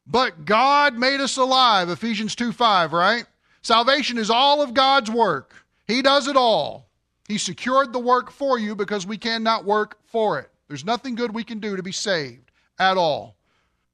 But 0.06 0.44
God 0.44 0.96
made 0.96 1.20
us 1.20 1.36
alive, 1.36 1.88
Ephesians 1.88 2.36
2 2.36 2.52
5, 2.52 2.92
right? 2.92 3.26
Salvation 3.60 4.18
is 4.18 4.30
all 4.30 4.62
of 4.62 4.72
God's 4.72 5.10
work. 5.10 5.52
He 5.88 6.00
does 6.00 6.28
it 6.28 6.36
all. 6.36 6.86
He 7.26 7.38
secured 7.38 7.92
the 7.92 7.98
work 7.98 8.30
for 8.30 8.56
you 8.56 8.76
because 8.76 9.04
we 9.04 9.18
cannot 9.18 9.64
work 9.64 9.98
for 10.06 10.38
it. 10.38 10.48
There's 10.68 10.84
nothing 10.84 11.16
good 11.16 11.34
we 11.34 11.42
can 11.42 11.58
do 11.58 11.74
to 11.74 11.82
be 11.82 11.90
saved 11.90 12.52
at 12.78 12.96
all. 12.96 13.34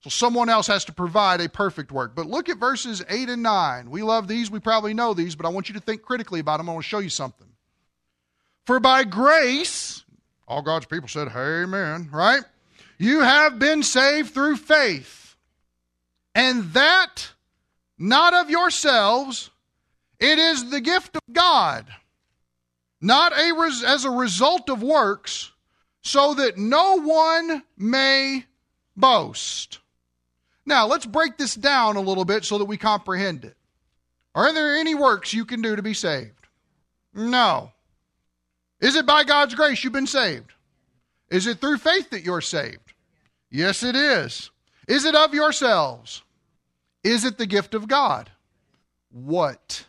So 0.03 0.11
someone 0.11 0.51
else 0.51 0.67
has 0.67 0.85
to 0.85 0.93
provide 0.93 1.41
a 1.41 1.49
perfect 1.49 1.93
work. 1.93 2.15
But 2.15 2.27
look 2.27 2.51
at 2.51 2.59
verses 2.59 3.03
8 3.09 3.31
and 3.31 3.43
9. 3.43 3.89
We 3.89 4.03
love 4.03 4.29
these, 4.29 4.51
we 4.51 4.61
probably 4.61 4.93
know 4.93 5.15
these, 5.15 5.35
but 5.35 5.47
I 5.47 5.49
want 5.49 5.71
you 5.71 5.75
to 5.77 5.81
think 5.81 6.03
critically 6.03 6.41
about 6.41 6.59
them. 6.59 6.69
I 6.69 6.75
want 6.75 6.85
to 6.85 6.89
show 6.91 6.99
you 6.99 7.09
something. 7.09 7.49
For 8.67 8.81
by 8.81 9.05
grace, 9.05 10.04
all 10.47 10.63
God's 10.63 10.87
people 10.87 11.09
said, 11.09 11.29
Amen, 11.29 12.09
right? 12.13 12.43
You 12.99 13.21
have 13.21 13.59
been 13.59 13.83
saved 13.83 14.33
through 14.33 14.57
faith. 14.57 15.37
And 16.35 16.73
that 16.73 17.33
not 17.99 18.35
of 18.35 18.51
yourselves, 18.51 19.51
it 20.19 20.39
is 20.39 20.71
the 20.71 20.81
gift 20.81 21.17
of 21.17 21.23
God, 21.33 21.87
not 23.01 23.33
a 23.33 23.53
res- 23.53 23.83
as 23.83 24.05
a 24.05 24.11
result 24.11 24.69
of 24.69 24.83
works, 24.83 25.53
so 26.03 26.35
that 26.35 26.59
no 26.59 27.01
one 27.01 27.63
may 27.77 28.45
boast. 28.97 29.79
Now, 30.67 30.87
let's 30.87 31.07
break 31.07 31.37
this 31.37 31.55
down 31.55 31.97
a 31.97 32.01
little 32.01 32.25
bit 32.25 32.45
so 32.45 32.59
that 32.59 32.65
we 32.65 32.77
comprehend 32.77 33.45
it. 33.45 33.57
Are 34.35 34.53
there 34.53 34.77
any 34.77 34.95
works 34.95 35.33
you 35.33 35.45
can 35.45 35.63
do 35.63 35.77
to 35.77 35.83
be 35.83 35.95
saved? 35.95 36.49
No. 37.13 37.71
Is 38.85 38.97
it 38.97 39.07
by 39.07 39.25
God's 39.25 39.55
grace 39.55 39.83
you've 39.83 39.95
been 39.95 40.07
saved? 40.07 40.53
Is 41.31 41.47
it 41.47 41.59
through 41.59 41.79
faith 41.79 42.11
that 42.11 42.23
you're 42.23 42.43
saved? 42.43 42.93
Yes, 43.51 43.83
it 43.83 43.97
is. 43.97 44.51
Is 44.87 45.07
it 45.07 45.15
of 45.15 45.33
yourselves? 45.33 46.23
Is 47.03 47.25
it 47.25 47.39
the 47.39 47.47
gift 47.47 47.73
of 47.73 47.89
God? 47.89 48.31
What 49.11 49.87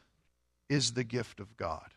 is 0.70 0.94
the 0.94 1.04
gift 1.04 1.42
of 1.42 1.58
God? 1.58 1.90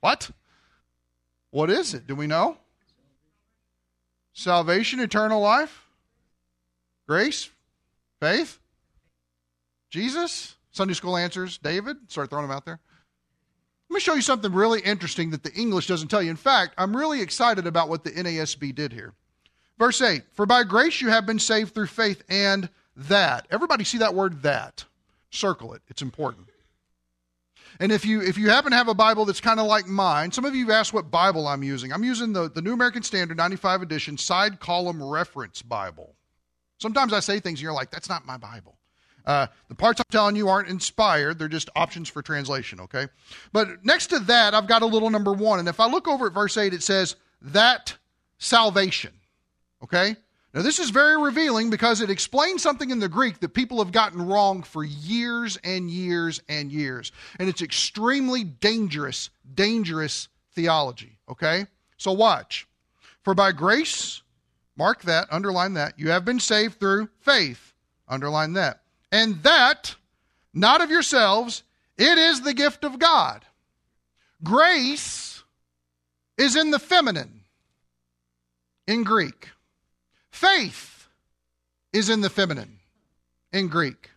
What? 0.00 0.30
What 1.50 1.68
is 1.68 1.92
it? 1.92 2.06
Do 2.06 2.14
we 2.14 2.26
know? 2.26 2.56
Salvation, 4.32 4.98
eternal 4.98 5.42
life, 5.42 5.84
grace, 7.06 7.50
faith, 8.18 8.58
Jesus, 9.90 10.56
Sunday 10.72 10.94
school 10.94 11.16
answers, 11.16 11.58
David. 11.58 11.96
Start 12.08 12.30
throwing 12.30 12.48
them 12.48 12.56
out 12.56 12.64
there. 12.64 12.80
Let 13.88 13.94
me 13.94 14.00
show 14.00 14.14
you 14.14 14.22
something 14.22 14.52
really 14.52 14.80
interesting 14.80 15.30
that 15.30 15.42
the 15.42 15.52
English 15.52 15.86
doesn't 15.86 16.08
tell 16.08 16.22
you. 16.22 16.30
In 16.30 16.36
fact, 16.36 16.74
I'm 16.78 16.96
really 16.96 17.20
excited 17.20 17.66
about 17.66 17.90
what 17.90 18.04
the 18.04 18.10
NASB 18.10 18.74
did 18.74 18.92
here. 18.92 19.12
Verse 19.78 20.00
8 20.00 20.22
For 20.32 20.46
by 20.46 20.64
grace 20.64 21.00
you 21.00 21.08
have 21.08 21.26
been 21.26 21.38
saved 21.38 21.74
through 21.74 21.88
faith, 21.88 22.22
and 22.28 22.70
that. 22.96 23.46
Everybody 23.50 23.84
see 23.84 23.98
that 23.98 24.14
word 24.14 24.42
that? 24.42 24.84
Circle 25.30 25.74
it, 25.74 25.82
it's 25.88 26.02
important. 26.02 26.48
And 27.80 27.90
if 27.90 28.04
you 28.04 28.20
if 28.20 28.36
you 28.36 28.50
happen 28.50 28.70
to 28.70 28.76
have 28.76 28.88
a 28.88 28.94
Bible 28.94 29.24
that's 29.24 29.40
kind 29.40 29.58
of 29.58 29.66
like 29.66 29.86
mine, 29.86 30.30
some 30.30 30.44
of 30.44 30.54
you 30.54 30.66
have 30.66 30.74
asked 30.74 30.92
what 30.92 31.10
Bible 31.10 31.48
I'm 31.48 31.62
using. 31.62 31.92
I'm 31.92 32.04
using 32.04 32.32
the, 32.32 32.50
the 32.50 32.62
New 32.62 32.74
American 32.74 33.02
Standard 33.02 33.36
95 33.36 33.82
edition 33.82 34.18
side 34.18 34.60
column 34.60 35.02
reference 35.02 35.62
Bible. 35.62 36.14
Sometimes 36.78 37.12
I 37.12 37.20
say 37.20 37.40
things 37.40 37.58
and 37.58 37.62
you're 37.62 37.72
like, 37.72 37.90
that's 37.90 38.08
not 38.08 38.26
my 38.26 38.36
Bible. 38.36 38.76
Uh, 39.24 39.46
the 39.68 39.74
parts 39.74 40.00
I'm 40.00 40.06
telling 40.10 40.36
you 40.36 40.48
aren't 40.48 40.68
inspired, 40.68 41.38
they're 41.38 41.48
just 41.48 41.70
options 41.76 42.08
for 42.08 42.22
translation, 42.22 42.80
okay? 42.80 43.06
But 43.52 43.84
next 43.84 44.08
to 44.08 44.18
that, 44.20 44.54
I've 44.54 44.66
got 44.66 44.82
a 44.82 44.86
little 44.86 45.10
number 45.10 45.32
one. 45.32 45.58
And 45.58 45.68
if 45.68 45.80
I 45.80 45.86
look 45.86 46.08
over 46.08 46.26
at 46.26 46.32
verse 46.32 46.56
8, 46.56 46.74
it 46.74 46.82
says, 46.82 47.16
that 47.40 47.96
salvation, 48.38 49.12
okay? 49.82 50.16
Now, 50.54 50.60
this 50.60 50.78
is 50.78 50.90
very 50.90 51.20
revealing 51.20 51.70
because 51.70 52.02
it 52.02 52.10
explains 52.10 52.62
something 52.62 52.90
in 52.90 52.98
the 52.98 53.08
Greek 53.08 53.40
that 53.40 53.54
people 53.54 53.78
have 53.78 53.90
gotten 53.90 54.20
wrong 54.20 54.62
for 54.62 54.84
years 54.84 55.56
and 55.64 55.90
years 55.90 56.42
and 56.48 56.70
years. 56.70 57.10
And 57.38 57.48
it's 57.48 57.62
extremely 57.62 58.44
dangerous, 58.44 59.30
dangerous 59.54 60.28
theology, 60.54 61.16
okay? 61.28 61.66
So, 61.96 62.12
watch. 62.12 62.66
For 63.22 63.34
by 63.34 63.52
grace, 63.52 64.22
mark 64.76 65.02
that, 65.02 65.28
underline 65.30 65.74
that, 65.74 65.98
you 65.98 66.10
have 66.10 66.24
been 66.24 66.40
saved 66.40 66.78
through 66.78 67.08
faith, 67.20 67.72
underline 68.06 68.52
that. 68.54 68.81
And 69.12 69.42
that, 69.42 69.94
not 70.54 70.80
of 70.80 70.90
yourselves, 70.90 71.62
it 71.98 72.18
is 72.18 72.40
the 72.40 72.54
gift 72.54 72.82
of 72.82 72.98
God. 72.98 73.44
Grace 74.42 75.44
is 76.38 76.56
in 76.56 76.70
the 76.70 76.78
feminine 76.78 77.42
in 78.88 79.04
Greek. 79.04 79.50
Faith 80.30 81.06
is 81.92 82.08
in 82.08 82.22
the 82.22 82.30
feminine 82.30 82.78
in 83.52 83.68
Greek. 83.68 84.10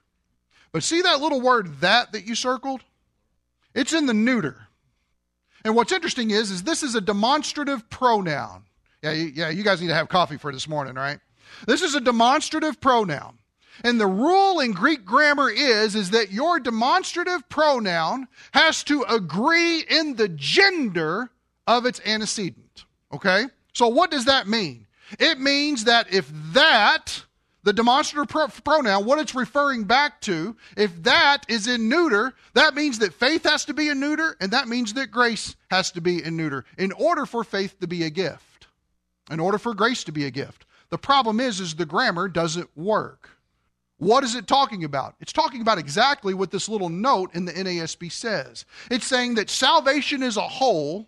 But 0.72 0.84
see 0.84 1.02
that 1.02 1.22
little 1.22 1.42
word 1.42 1.82
that 1.82 2.14
that 2.14 2.26
you 2.26 2.34
circled? 2.34 2.82
It's 3.74 3.94
in 3.94 4.06
the 4.06 4.14
neuter. 4.14 4.68
And 5.66 5.76
what's 5.76 5.92
interesting 5.92 6.32
is, 6.32 6.52
is 6.52 6.64
this 6.64 6.84
is 6.84 6.96
a 6.96 7.02
demonstrative 7.02 7.90
pronoun. 7.90 8.64
Yeah, 9.02 9.12
yeah, 9.12 9.50
you 9.50 9.64
guys 9.64 9.82
need 9.82 9.88
to 9.88 9.94
have 9.94 10.10
coffee 10.10 10.38
for 10.38 10.52
this 10.52 10.68
morning, 10.68 10.96
right? 10.96 11.20
This 11.68 11.82
is 11.82 11.96
a 11.96 12.02
demonstrative 12.02 12.80
pronoun. 12.80 13.38
And 13.84 14.00
the 14.00 14.08
rule 14.08 14.60
in 14.60 14.72
Greek 14.72 15.06
grammar 15.06 15.50
is, 15.50 15.96
is 15.96 16.12
that 16.12 16.32
your 16.32 16.60
demonstrative 16.60 17.48
pronoun 17.50 18.28
has 18.54 18.84
to 18.86 19.04
agree 19.04 19.82
in 19.82 20.16
the 20.16 20.30
gender 20.30 21.30
of 21.68 21.86
its 21.86 22.02
antecedent. 22.06 22.86
Okay? 23.12 23.46
So 23.74 23.88
what 23.88 24.12
does 24.12 24.26
that 24.26 24.48
mean? 24.48 24.88
It 25.20 25.40
means 25.40 25.84
that 25.84 26.12
if 26.12 26.32
that, 26.54 27.24
the 27.64 27.74
demonstrative 27.74 28.30
pro- 28.30 28.48
pronoun, 28.48 29.06
what 29.06 29.20
it's 29.20 29.36
referring 29.36 29.84
back 29.84 30.22
to, 30.22 30.56
if 30.78 31.04
that 31.04 31.46
is 31.48 31.68
in 31.68 31.90
neuter, 31.90 32.34
that 32.54 32.74
means 32.74 33.00
that 33.00 33.14
faith 33.14 33.44
has 33.44 33.66
to 33.66 33.74
be 33.74 33.90
in 33.90 34.00
neuter, 34.00 34.36
and 34.40 34.52
that 34.52 34.68
means 34.68 34.94
that 34.94 35.12
grace 35.12 35.56
has 35.70 35.92
to 35.92 36.02
be 36.02 36.24
in 36.24 36.38
neuter 36.38 36.66
in 36.78 36.92
order 36.94 37.26
for 37.26 37.44
faith 37.44 37.80
to 37.82 37.88
be 37.88 38.04
a 38.04 38.10
gift, 38.10 38.68
in 39.30 39.40
order 39.40 39.58
for 39.58 39.74
grace 39.74 40.04
to 40.06 40.12
be 40.12 40.26
a 40.26 40.32
gift. 40.32 40.66
The 40.90 40.98
problem 40.98 41.40
is, 41.40 41.60
is 41.60 41.76
the 41.76 41.86
grammar 41.86 42.28
doesn't 42.28 42.70
work. 42.76 43.32
What 43.98 44.24
is 44.24 44.36
it 44.36 44.48
talking 44.48 44.84
about? 44.84 45.16
It's 45.20 45.34
talking 45.34 45.62
about 45.62 45.78
exactly 45.78 46.34
what 46.34 46.52
this 46.52 46.68
little 46.68 46.90
note 46.90 47.34
in 47.34 47.46
the 47.46 47.54
NASB 47.54 48.12
says. 48.12 48.66
It's 48.92 49.06
saying 49.06 49.36
that 49.36 49.50
salvation 49.50 50.22
as 50.22 50.36
a 50.36 50.42
whole 50.42 51.08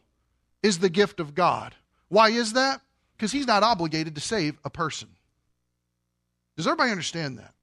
is 0.64 0.80
the 0.80 0.90
gift 0.90 1.20
of 1.20 1.36
God. 1.36 1.76
Why 2.08 2.30
is 2.30 2.54
that? 2.54 2.82
because 3.18 3.32
he's 3.32 3.48
not 3.48 3.64
obligated 3.64 4.16
to 4.16 4.22
save 4.22 4.58
a 4.64 4.70
person. 4.70 5.10
Does 6.56 6.68
everybody 6.68 6.92
understand 6.92 7.40
that? 7.40 7.54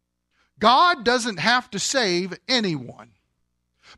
God 0.59 1.05
doesn't 1.05 1.39
have 1.39 1.71
to 1.71 1.79
save 1.79 2.35
anyone. 2.49 3.11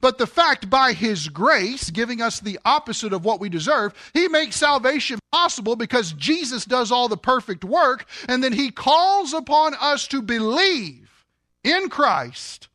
But 0.00 0.18
the 0.18 0.26
fact 0.26 0.68
by 0.68 0.92
his 0.92 1.28
grace, 1.28 1.90
giving 1.90 2.20
us 2.20 2.40
the 2.40 2.58
opposite 2.64 3.12
of 3.12 3.24
what 3.24 3.40
we 3.40 3.48
deserve, 3.48 3.94
he 4.12 4.28
makes 4.28 4.56
salvation 4.56 5.18
possible 5.32 5.76
because 5.76 6.12
Jesus 6.12 6.64
does 6.64 6.90
all 6.90 7.08
the 7.08 7.16
perfect 7.16 7.64
work, 7.64 8.06
and 8.28 8.42
then 8.42 8.52
he 8.52 8.70
calls 8.70 9.32
upon 9.32 9.74
us 9.80 10.06
to 10.08 10.20
believe 10.20 11.05
in 11.66 11.88
Christ. 11.88 12.68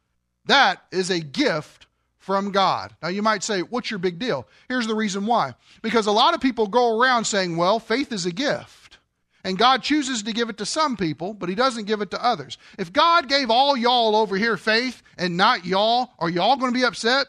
That 0.45 0.84
is 0.91 1.10
a 1.10 1.19
gift 1.19 1.88
from 2.17 2.51
God. 2.51 2.93
Now, 3.01 3.08
you 3.08 3.21
might 3.21 3.43
say, 3.43 3.62
What's 3.62 3.89
your 3.89 3.99
big 3.99 4.19
deal? 4.19 4.47
Here's 4.67 4.88
the 4.88 4.95
reason 4.95 5.25
why. 5.25 5.56
Because 5.82 6.08
a 6.08 6.12
lot 6.12 6.34
of 6.34 6.41
people 6.41 6.67
go 6.67 6.99
around 6.99 7.25
saying, 7.25 7.56
Well, 7.56 7.80
faith 7.80 8.12
is 8.12 8.25
a 8.25 8.32
gift. 8.32 8.99
And 9.43 9.58
God 9.58 9.82
chooses 9.82 10.21
to 10.23 10.34
give 10.34 10.49
it 10.49 10.60
to 10.60 10.67
some 10.67 10.97
people, 10.97 11.34
but 11.34 11.49
He 11.49 11.56
doesn't 11.56 11.86
give 11.86 12.01
it 12.01 12.12
to 12.12 12.23
others. 12.23 12.58
If 12.77 12.93
God 12.93 13.27
gave 13.27 13.49
all 13.49 13.75
y'all 13.75 14.15
over 14.15 14.38
here 14.38 14.58
faith 14.58 15.01
and 15.17 15.36
not 15.36 15.65
y'all, 15.65 16.12
are 16.19 16.30
y'all 16.30 16.58
going 16.58 16.71
to 16.71 16.80
be 16.80 16.86
upset? 16.86 17.27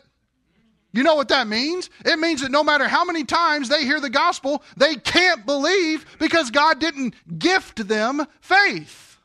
You 0.92 1.02
know 1.02 1.14
what 1.14 1.28
that 1.28 1.46
means? 1.46 1.88
It 2.04 2.18
means 2.18 2.42
that 2.42 2.50
no 2.50 2.62
matter 2.62 2.86
how 2.86 3.04
many 3.04 3.24
times 3.24 3.70
they 3.70 3.84
hear 3.84 3.98
the 3.98 4.10
gospel, 4.10 4.62
they 4.76 4.96
can't 4.96 5.46
believe 5.46 6.04
because 6.18 6.50
God 6.50 6.80
didn't 6.80 7.14
gift 7.38 7.88
them 7.88 8.26
faith. 8.42 9.16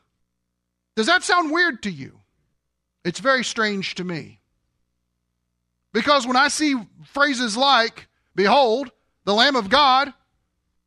Does 0.96 1.06
that 1.06 1.22
sound 1.22 1.52
weird 1.52 1.82
to 1.82 1.90
you? 1.90 2.17
It's 3.04 3.20
very 3.20 3.44
strange 3.44 3.94
to 3.96 4.04
me. 4.04 4.40
Because 5.92 6.26
when 6.26 6.36
I 6.36 6.48
see 6.48 6.74
phrases 7.06 7.56
like, 7.56 8.08
Behold, 8.34 8.90
the 9.24 9.34
Lamb 9.34 9.56
of 9.56 9.68
God 9.68 10.12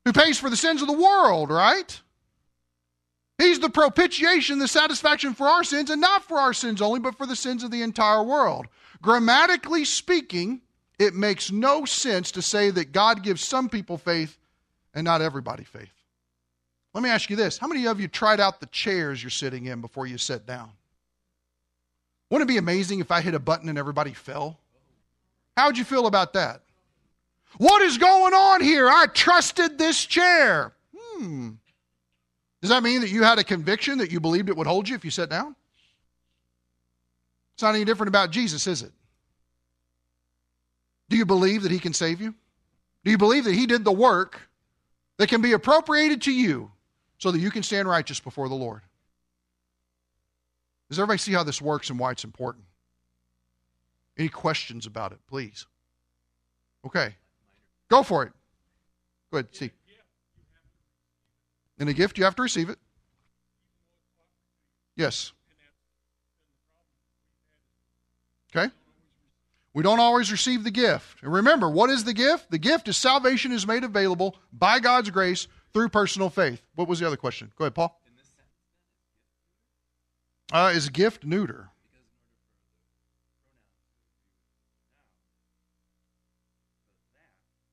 who 0.06 0.14
pays 0.14 0.40
for 0.40 0.50
the 0.50 0.58
sins 0.58 0.82
of 0.82 0.88
the 0.88 0.94
world, 0.94 1.50
right? 1.50 2.02
He's 3.38 3.60
the 3.60 3.70
propitiation, 3.70 4.60
the 4.60 4.68
satisfaction 4.68 5.34
for 5.34 5.48
our 5.48 5.64
sins, 5.64 5.90
and 5.90 6.00
not 6.00 6.24
for 6.24 6.38
our 6.38 6.54
sins 6.54 6.82
only, 6.82 7.00
but 7.00 7.18
for 7.18 7.26
the 7.26 7.36
sins 7.36 7.64
of 7.64 7.72
the 7.72 7.82
entire 7.82 8.24
world. 8.24 8.68
Grammatically 9.02 9.84
speaking, 9.84 10.62
it 11.00 11.16
makes 11.16 11.52
no 11.52 11.86
sense 11.86 12.32
to 12.32 12.42
say 12.42 12.70
that 12.70 12.92
God 12.92 13.24
gives 13.24 13.42
some 13.44 13.68
people 13.68 13.98
faith 13.98 14.38
and 14.94 15.04
not 15.04 15.22
everybody 15.22 15.64
faith. 15.64 15.92
Let 16.94 17.04
me 17.04 17.10
ask 17.10 17.30
you 17.30 17.36
this 17.36 17.58
How 17.58 17.68
many 17.68 17.88
of 17.88 18.00
you 18.00 18.08
tried 18.08 18.40
out 18.40 18.60
the 18.60 18.68
chairs 18.68 19.24
you're 19.24 19.30
sitting 19.30 19.66
in 19.66 19.82
before 19.82 20.06
you 20.06 20.18
sat 20.18 20.46
down? 20.46 20.72
Wouldn't 22.32 22.50
it 22.50 22.54
be 22.54 22.58
amazing 22.58 23.02
if 23.02 23.12
I 23.12 23.20
hit 23.20 23.36
a 23.36 23.40
button 23.40 23.68
and 23.68 23.78
everybody 23.78 24.14
fell? 24.14 24.58
How 25.58 25.68
would 25.68 25.78
you 25.78 25.84
feel 25.84 26.08
about 26.08 26.32
that? 26.34 26.62
What 27.58 27.82
is 27.82 27.98
going 27.98 28.34
on 28.34 28.62
here? 28.62 28.88
I 28.88 29.06
trusted 29.08 29.78
this 29.78 30.06
chair. 30.06 30.72
Hmm. 30.98 31.50
Does 32.62 32.70
that 32.70 32.84
mean 32.84 33.02
that 33.02 33.10
you 33.10 33.24
had 33.24 33.38
a 33.38 33.44
conviction 33.44 33.98
that 33.98 34.12
you 34.12 34.22
believed 34.22 34.48
it 34.48 34.56
would 34.56 34.66
hold 34.66 34.88
you 34.88 34.96
if 34.96 35.04
you 35.04 35.12
sat 35.12 35.30
down? 35.30 35.58
It's 37.54 37.62
not 37.62 37.76
any 37.76 37.84
different 37.84 38.08
about 38.08 38.32
Jesus, 38.32 38.66
is 38.66 38.82
it? 38.82 38.94
Do 41.10 41.18
you 41.18 41.26
believe 41.26 41.64
that 41.64 41.72
he 41.72 41.80
can 41.80 41.94
save 41.94 42.22
you? 42.22 42.34
Do 43.04 43.12
you 43.12 43.18
believe 43.18 43.44
that 43.44 43.56
he 43.56 43.66
did 43.66 43.84
the 43.84 43.92
work 43.92 44.40
that 45.18 45.28
can 45.28 45.42
be 45.42 45.52
appropriated 45.52 46.22
to 46.22 46.32
you 46.32 46.72
so 47.18 47.30
that 47.30 47.40
you 47.40 47.52
can 47.52 47.62
stand 47.62 47.90
righteous 47.90 48.22
before 48.22 48.48
the 48.48 48.56
Lord? 48.56 48.84
Does 50.92 51.00
everybody 51.00 51.20
see 51.20 51.32
how 51.32 51.44
this 51.44 51.62
works 51.62 51.90
and 51.90 51.98
why 51.98 52.12
it's 52.12 52.26
important? 52.26 52.66
Any 54.18 54.28
questions 54.28 54.86
about 54.86 55.14
it, 55.14 55.20
please? 55.26 55.66
Okay. 56.86 57.16
Go 57.88 58.04
for 58.04 58.24
it. 58.24 58.34
Go 59.32 59.38
ahead, 59.38 59.48
see. 59.56 59.72
In 61.80 61.88
a 61.88 61.94
gift, 61.94 62.18
you 62.18 62.26
have 62.26 62.36
to 62.36 62.42
receive 62.42 62.70
it. 62.70 62.78
Yes. 64.98 65.32
Okay? 68.54 68.70
We 69.74 69.84
don't 69.84 70.02
always 70.02 70.30
receive 70.30 70.66
the 70.66 70.72
gift. 70.72 71.24
And 71.24 71.32
remember, 71.32 71.70
what 71.70 71.90
is 71.90 72.04
the 72.04 72.14
gift? 72.14 72.52
The 72.52 72.58
gift 72.58 72.90
is 72.90 72.98
salvation 72.98 73.54
is 73.54 73.66
made 73.66 73.86
available 73.86 74.36
by 74.52 74.82
God's 74.82 75.10
grace 75.10 75.48
through 75.74 75.88
personal 75.88 76.30
faith. 76.30 76.62
What 76.76 76.90
was 76.90 77.00
the 77.00 77.08
other 77.08 77.16
question? 77.16 77.50
Go 77.58 77.64
ahead, 77.64 77.76
Paul. 77.76 78.01
Uh, 80.52 80.72
is 80.74 80.90
gift 80.90 81.26
neuter? 81.26 81.70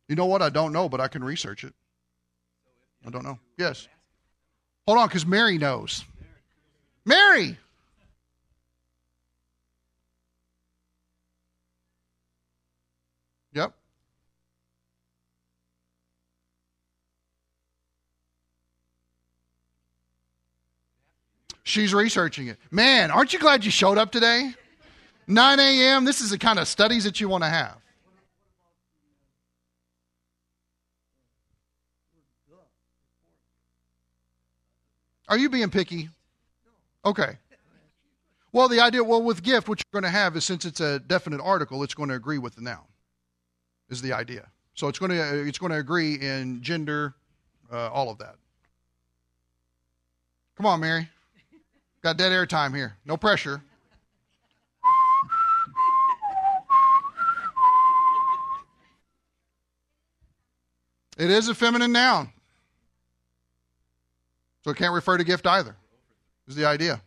You 0.09 0.15
know 0.15 0.27
what? 0.27 0.41
I 0.41 0.49
don't 0.49 0.73
know, 0.73 0.89
but 0.89 1.01
I 1.01 1.09
can 1.09 1.23
research 1.23 1.65
it. 1.65 1.75
I 3.07 3.11
don't 3.11 3.25
know. 3.25 3.39
Yes. 3.59 3.89
Hold 4.87 4.99
on, 4.99 5.09
because 5.09 5.27
Mary 5.27 5.59
knows. 5.59 6.05
Mary! 7.05 7.59
She's 21.69 21.93
researching 21.93 22.49
it. 22.49 22.57
Man, 22.71 23.11
aren't 23.11 23.35
you 23.35 23.39
glad 23.39 23.63
you 23.63 23.71
showed 23.71 23.99
up 23.99 24.11
today? 24.11 24.55
9 25.27 25.61
a.m. 25.61 26.07
This 26.07 26.23
is 26.23 26.31
the 26.31 26.39
kind 26.39 26.59
of 26.59 26.67
studies 26.67 27.05
that 27.05 27.21
you 27.21 27.29
want 27.29 27.45
to 27.45 27.51
have. 27.51 27.77
Are 35.29 35.37
you 35.37 35.51
being 35.51 35.69
picky? 35.69 36.09
Okay. 37.05 37.37
Well, 38.51 38.69
the 38.69 38.81
idea, 38.81 39.05
well, 39.05 39.23
with 39.23 39.43
gift, 39.43 39.69
what 39.69 39.79
you're 39.79 40.01
going 40.01 40.11
to 40.11 40.19
have 40.19 40.37
is 40.37 40.47
since 40.47 40.65
it's 40.65 40.81
a 40.81 41.01
definite 41.01 41.43
article, 41.43 41.83
it's 41.83 41.93
going 41.93 42.09
to 42.09 42.15
agree 42.15 42.39
with 42.39 42.55
the 42.55 42.63
noun, 42.63 42.87
is 43.91 44.01
the 44.01 44.15
idea. 44.15 44.49
So 44.73 44.89
it's 44.89 44.99
going 44.99 45.11
to, 45.11 45.47
it's 45.47 45.59
going 45.59 45.73
to 45.73 45.79
agree 45.79 46.15
in 46.15 46.63
gender, 46.63 47.15
uh, 47.71 47.91
all 47.91 48.09
of 48.09 48.17
that. 48.19 48.37
Come 50.57 50.65
on, 50.65 50.81
Mary. 50.81 51.11
Got 52.09 52.17
dead 52.17 52.33
air 52.33 52.47
time 52.47 52.73
here. 52.73 52.97
No 53.05 53.19
pressure. 53.19 53.61
It 61.19 61.29
is 61.29 61.51
a 61.51 61.55
feminine 61.55 61.93
noun. 61.93 62.33
So 64.65 64.71
it 64.71 64.79
can't 64.79 64.95
refer 64.95 65.19
to 65.19 65.25
gift 65.25 65.47
either. 65.47 65.77
Is 66.47 66.57
the 66.57 66.65
idea. 66.65 67.03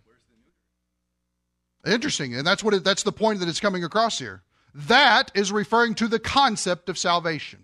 Interesting. 1.83 2.35
And 2.35 2.45
that's 2.45 2.63
what 2.63 2.75
it, 2.75 2.83
that's 2.83 3.01
the 3.01 3.11
point 3.11 3.39
that 3.39 3.49
it's 3.49 3.59
coming 3.59 3.83
across 3.83 4.19
here. 4.19 4.43
That 4.75 5.31
is 5.33 5.51
referring 5.51 5.95
to 5.95 6.07
the 6.07 6.19
concept 6.19 6.89
of 6.89 6.97
salvation. 6.99 7.63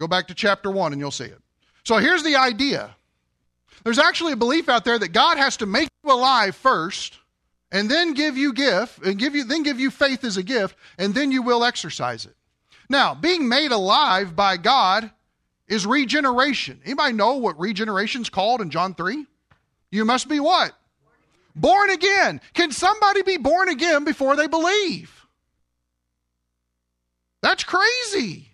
Go 0.00 0.08
back 0.08 0.28
to 0.28 0.34
chapter 0.34 0.70
1 0.70 0.92
and 0.94 0.98
you'll 0.98 1.10
see 1.10 1.24
it. 1.24 1.42
So 1.84 1.98
here's 1.98 2.22
the 2.22 2.36
idea. 2.36 2.95
There's 3.84 3.98
actually 3.98 4.32
a 4.32 4.36
belief 4.36 4.68
out 4.68 4.84
there 4.84 4.98
that 4.98 5.12
God 5.12 5.38
has 5.38 5.56
to 5.58 5.66
make 5.66 5.88
you 6.04 6.12
alive 6.12 6.56
first 6.56 7.18
and 7.70 7.90
then 7.90 8.14
give 8.14 8.36
you 8.36 8.52
gift 8.52 9.04
and 9.04 9.18
give 9.18 9.34
you 9.34 9.44
then 9.44 9.62
give 9.62 9.80
you 9.80 9.90
faith 9.90 10.24
as 10.24 10.36
a 10.36 10.42
gift 10.42 10.76
and 10.98 11.14
then 11.14 11.30
you 11.32 11.42
will 11.42 11.64
exercise 11.64 12.26
it. 12.26 12.34
Now, 12.88 13.14
being 13.14 13.48
made 13.48 13.72
alive 13.72 14.36
by 14.36 14.56
God 14.56 15.10
is 15.68 15.86
regeneration. 15.86 16.80
Anybody 16.84 17.12
know 17.12 17.36
what 17.36 17.58
regeneration 17.58 18.22
is 18.22 18.28
called 18.28 18.60
in 18.60 18.70
John 18.70 18.94
3? 18.94 19.26
You 19.90 20.04
must 20.04 20.28
be 20.28 20.40
what? 20.40 20.72
Born 21.54 21.90
again. 21.90 22.40
Can 22.54 22.70
somebody 22.70 23.22
be 23.22 23.38
born 23.38 23.68
again 23.68 24.04
before 24.04 24.36
they 24.36 24.46
believe? 24.46 25.26
That's 27.42 27.64
crazy. 27.64 28.45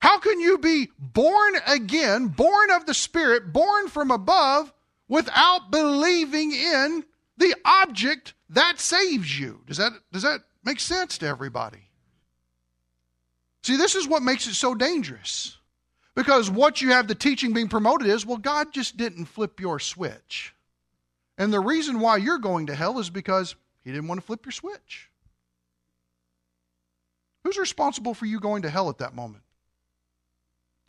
How 0.00 0.18
can 0.18 0.40
you 0.40 0.58
be 0.58 0.90
born 0.98 1.54
again, 1.66 2.28
born 2.28 2.70
of 2.70 2.86
the 2.86 2.94
Spirit, 2.94 3.52
born 3.52 3.88
from 3.88 4.10
above, 4.10 4.72
without 5.08 5.70
believing 5.70 6.52
in 6.52 7.04
the 7.36 7.54
object 7.64 8.34
that 8.50 8.78
saves 8.78 9.38
you? 9.38 9.60
Does 9.66 9.78
that, 9.78 9.92
does 10.12 10.22
that 10.22 10.40
make 10.64 10.80
sense 10.80 11.18
to 11.18 11.26
everybody? 11.26 11.88
See, 13.62 13.76
this 13.76 13.96
is 13.96 14.06
what 14.06 14.22
makes 14.22 14.46
it 14.46 14.54
so 14.54 14.74
dangerous. 14.74 15.58
Because 16.14 16.50
what 16.50 16.80
you 16.80 16.90
have 16.90 17.06
the 17.06 17.14
teaching 17.14 17.52
being 17.52 17.68
promoted 17.68 18.08
is, 18.08 18.26
well, 18.26 18.38
God 18.38 18.72
just 18.72 18.96
didn't 18.96 19.26
flip 19.26 19.60
your 19.60 19.78
switch. 19.78 20.54
And 21.36 21.52
the 21.52 21.60
reason 21.60 22.00
why 22.00 22.16
you're 22.16 22.38
going 22.38 22.66
to 22.66 22.74
hell 22.74 22.98
is 22.98 23.10
because 23.10 23.54
He 23.84 23.92
didn't 23.92 24.08
want 24.08 24.20
to 24.20 24.26
flip 24.26 24.44
your 24.44 24.52
switch. 24.52 25.10
Who's 27.44 27.56
responsible 27.56 28.14
for 28.14 28.26
you 28.26 28.40
going 28.40 28.62
to 28.62 28.70
hell 28.70 28.88
at 28.90 28.98
that 28.98 29.14
moment? 29.14 29.44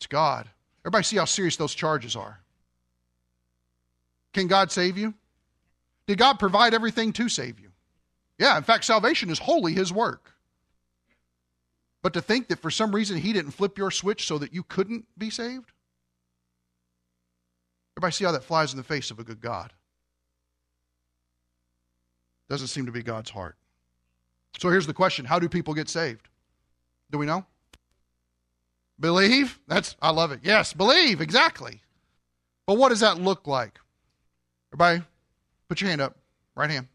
It's 0.00 0.06
God. 0.06 0.48
Everybody 0.82 1.04
see 1.04 1.18
how 1.18 1.26
serious 1.26 1.56
those 1.56 1.74
charges 1.74 2.16
are. 2.16 2.40
Can 4.32 4.46
God 4.46 4.72
save 4.72 4.96
you? 4.96 5.12
Did 6.06 6.16
God 6.16 6.38
provide 6.38 6.72
everything 6.72 7.12
to 7.12 7.28
save 7.28 7.60
you? 7.60 7.70
Yeah, 8.38 8.56
in 8.56 8.62
fact, 8.62 8.86
salvation 8.86 9.28
is 9.28 9.38
wholly 9.38 9.74
His 9.74 9.92
work. 9.92 10.32
But 12.00 12.14
to 12.14 12.22
think 12.22 12.48
that 12.48 12.60
for 12.60 12.70
some 12.70 12.94
reason 12.94 13.18
he 13.18 13.34
didn't 13.34 13.50
flip 13.50 13.76
your 13.76 13.90
switch 13.90 14.26
so 14.26 14.38
that 14.38 14.54
you 14.54 14.62
couldn't 14.62 15.04
be 15.18 15.28
saved? 15.28 15.70
Everybody 17.94 18.12
see 18.12 18.24
how 18.24 18.32
that 18.32 18.44
flies 18.44 18.72
in 18.72 18.78
the 18.78 18.84
face 18.84 19.10
of 19.10 19.18
a 19.18 19.24
good 19.24 19.42
God? 19.42 19.74
Doesn't 22.48 22.68
seem 22.68 22.86
to 22.86 22.92
be 22.92 23.02
God's 23.02 23.28
heart. 23.28 23.56
So 24.58 24.70
here's 24.70 24.86
the 24.86 24.94
question 24.94 25.26
How 25.26 25.38
do 25.38 25.46
people 25.46 25.74
get 25.74 25.90
saved? 25.90 26.26
Do 27.10 27.18
we 27.18 27.26
know? 27.26 27.44
Believe? 29.00 29.58
That's 29.66 29.96
I 30.00 30.10
love 30.10 30.30
it. 30.30 30.40
Yes, 30.42 30.72
believe, 30.72 31.20
exactly. 31.20 31.80
But 32.66 32.76
what 32.76 32.90
does 32.90 33.00
that 33.00 33.18
look 33.18 33.46
like? 33.46 33.80
Everybody, 34.72 35.02
put 35.68 35.80
your 35.80 35.88
hand 35.88 36.02
up. 36.02 36.16
Right 36.54 36.70
hand. 36.70 36.86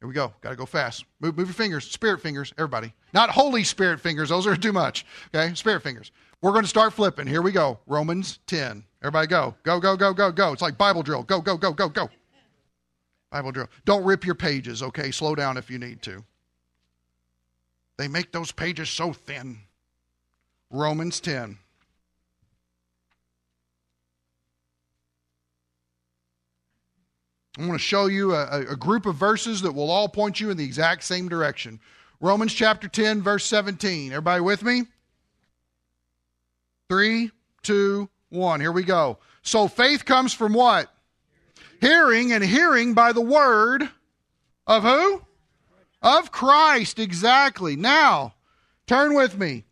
Here 0.00 0.08
we 0.08 0.14
go. 0.14 0.32
Got 0.40 0.50
to 0.50 0.56
go 0.56 0.66
fast. 0.66 1.04
Move, 1.20 1.38
move 1.38 1.46
your 1.46 1.54
fingers. 1.54 1.88
Spirit 1.88 2.20
fingers, 2.20 2.52
everybody. 2.58 2.92
Not 3.14 3.30
Holy 3.30 3.62
Spirit 3.62 4.00
fingers. 4.00 4.30
Those 4.30 4.48
are 4.48 4.56
too 4.56 4.72
much. 4.72 5.06
Okay? 5.32 5.54
Spirit 5.54 5.82
fingers. 5.84 6.10
We're 6.40 6.50
going 6.50 6.64
to 6.64 6.68
start 6.68 6.92
flipping. 6.92 7.28
Here 7.28 7.40
we 7.40 7.52
go. 7.52 7.78
Romans 7.86 8.40
10. 8.48 8.82
Everybody 9.00 9.28
go. 9.28 9.54
Go, 9.62 9.78
go, 9.78 9.96
go, 9.96 10.12
go, 10.12 10.32
go. 10.32 10.52
It's 10.52 10.60
like 10.60 10.76
Bible 10.76 11.04
drill. 11.04 11.22
Go, 11.22 11.40
go, 11.40 11.56
go, 11.56 11.72
go, 11.72 11.88
go. 11.88 12.10
Bible 13.30 13.52
drill. 13.52 13.68
Don't 13.84 14.04
rip 14.04 14.26
your 14.26 14.34
pages, 14.34 14.82
okay? 14.82 15.12
Slow 15.12 15.36
down 15.36 15.56
if 15.56 15.70
you 15.70 15.78
need 15.78 16.02
to. 16.02 16.24
They 17.96 18.08
make 18.08 18.32
those 18.32 18.50
pages 18.50 18.90
so 18.90 19.12
thin. 19.12 19.60
Romans 20.72 21.20
10. 21.20 21.58
I 27.58 27.60
want 27.60 27.72
to 27.72 27.78
show 27.78 28.06
you 28.06 28.34
a, 28.34 28.60
a, 28.70 28.76
group 28.76 29.04
of 29.04 29.16
verses 29.16 29.60
that 29.60 29.72
will 29.72 29.90
all 29.90 30.08
point 30.08 30.40
you 30.40 30.48
in 30.48 30.56
the 30.56 30.64
exact 30.64 31.04
same 31.04 31.28
direction. 31.28 31.78
Romans 32.18 32.54
chapter 32.54 32.88
10, 32.88 33.20
verse 33.20 33.44
17. 33.44 34.12
Everybody 34.12 34.40
with 34.40 34.62
me? 34.62 34.84
Three, 36.88 37.30
two, 37.62 38.08
one. 38.30 38.60
Here 38.60 38.72
we 38.72 38.84
go. 38.84 39.18
So 39.42 39.68
faith 39.68 40.06
comes 40.06 40.32
from 40.32 40.54
what? 40.54 40.90
Hearing, 41.82 42.32
and 42.32 42.42
hearing 42.42 42.94
by 42.94 43.12
the 43.12 43.20
word 43.20 43.90
of 44.66 44.84
who? 44.84 45.22
Of 46.00 46.32
Christ, 46.32 46.98
exactly. 46.98 47.76
Now, 47.76 48.34
turn 48.86 49.14
with 49.14 49.36
me. 49.36 49.64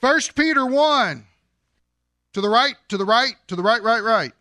1 0.00 0.20
Peter 0.34 0.64
1. 0.64 1.26
To 2.34 2.40
the 2.40 2.48
right, 2.48 2.74
to 2.88 2.96
the 2.96 3.04
right, 3.04 3.32
to 3.48 3.56
the 3.56 3.62
right, 3.62 3.82
right, 3.82 4.02
right. 4.02 4.32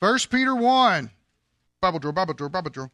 1 0.00 0.18
Peter 0.30 0.54
1. 0.54 1.10
Bible 1.80 1.98
drawer, 1.98 2.12
Bible 2.12 2.34
drawer, 2.34 2.48
Bible 2.48 2.70
drawer. 2.70 2.90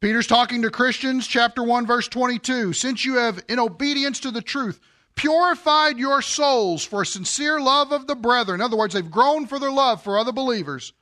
Peter's 0.00 0.26
talking 0.26 0.62
to 0.62 0.70
Christians, 0.70 1.28
chapter 1.28 1.62
1, 1.62 1.86
verse 1.86 2.08
22. 2.08 2.72
Since 2.72 3.04
you 3.04 3.14
have, 3.18 3.40
in 3.48 3.60
obedience 3.60 4.18
to 4.20 4.32
the 4.32 4.42
truth, 4.42 4.80
purified 5.14 5.98
your 5.98 6.22
souls 6.22 6.84
for 6.84 7.04
sincere 7.04 7.60
love 7.60 7.92
of 7.92 8.06
the 8.06 8.14
brethren. 8.14 8.60
In 8.60 8.64
other 8.64 8.76
words, 8.76 8.94
they've 8.94 9.10
grown 9.10 9.46
for 9.46 9.58
their 9.58 9.70
love 9.70 10.02
for 10.02 10.18
other 10.18 10.32
believers 10.32 10.92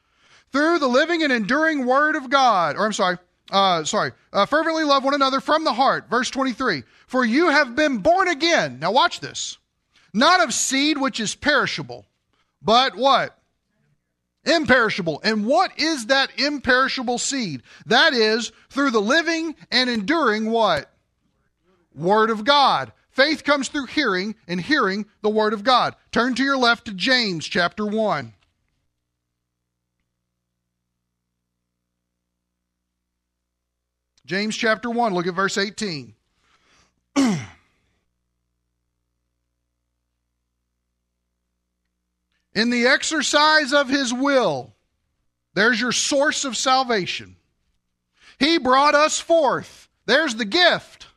through 0.53 0.79
the 0.79 0.89
living 0.89 1.23
and 1.23 1.33
enduring 1.33 1.87
word 1.87 2.17
of 2.17 2.31
God. 2.31 2.77
Or 2.77 2.87
I'm 2.87 2.93
sorry, 2.93 3.19
uh, 3.51 3.85
sorry, 3.85 4.13
uh, 4.33 4.47
fervently 4.47 4.85
love 4.85 5.05
one 5.05 5.15
another 5.15 5.41
from 5.41 5.65
the 5.65 5.73
heart. 5.73 6.09
Verse 6.11 6.31
23. 6.31 6.83
For 7.07 7.25
you 7.25 7.49
have 7.49 7.75
been 7.75 7.99
born 7.99 8.29
again. 8.29 8.79
Now 8.79 8.93
watch 8.93 9.21
this. 9.21 9.59
Not 10.13 10.43
of 10.43 10.53
seed 10.53 10.99
which 10.99 11.21
is 11.21 11.35
perishable, 11.35 12.07
but 12.63 12.97
what? 12.97 13.37
Imperishable. 14.45 15.21
And 15.23 15.47
what 15.47 15.79
is 15.79 16.07
that 16.07 16.39
imperishable 16.39 17.19
seed? 17.19 17.63
That 17.87 18.13
is 18.13 18.53
through 18.71 18.91
the 18.91 19.01
living 19.01 19.55
and 19.71 19.89
enduring 19.89 20.51
what? 20.51 20.91
Word 21.95 22.31
of 22.31 22.45
God. 22.45 22.93
Faith 23.21 23.45
comes 23.45 23.69
through 23.69 23.85
hearing, 23.85 24.35
and 24.49 24.59
hearing 24.59 25.05
the 25.21 25.29
Word 25.29 25.53
of 25.53 25.63
God. 25.63 25.95
Turn 26.11 26.35
to 26.37 26.43
your 26.43 26.57
left 26.57 26.87
to 26.87 26.95
James 26.95 27.47
chapter 27.47 27.85
1. 27.85 28.33
James 34.25 34.57
chapter 34.57 34.89
1, 34.89 35.13
look 35.13 35.27
at 35.27 35.35
verse 35.35 35.59
18. 35.59 36.15
in 42.55 42.71
the 42.71 42.87
exercise 42.87 43.75
of 43.75 43.91
his 43.91 44.15
will. 44.15 44.73
There's 45.53 45.79
your 45.79 45.93
source 45.93 46.47
of 46.47 46.57
salvation. 46.57 47.37
He 48.39 48.57
brought 48.57 48.95
us 48.95 49.21
forth. 49.21 49.91
There's 50.07 50.37
the 50.37 50.47
gift. 50.47 51.09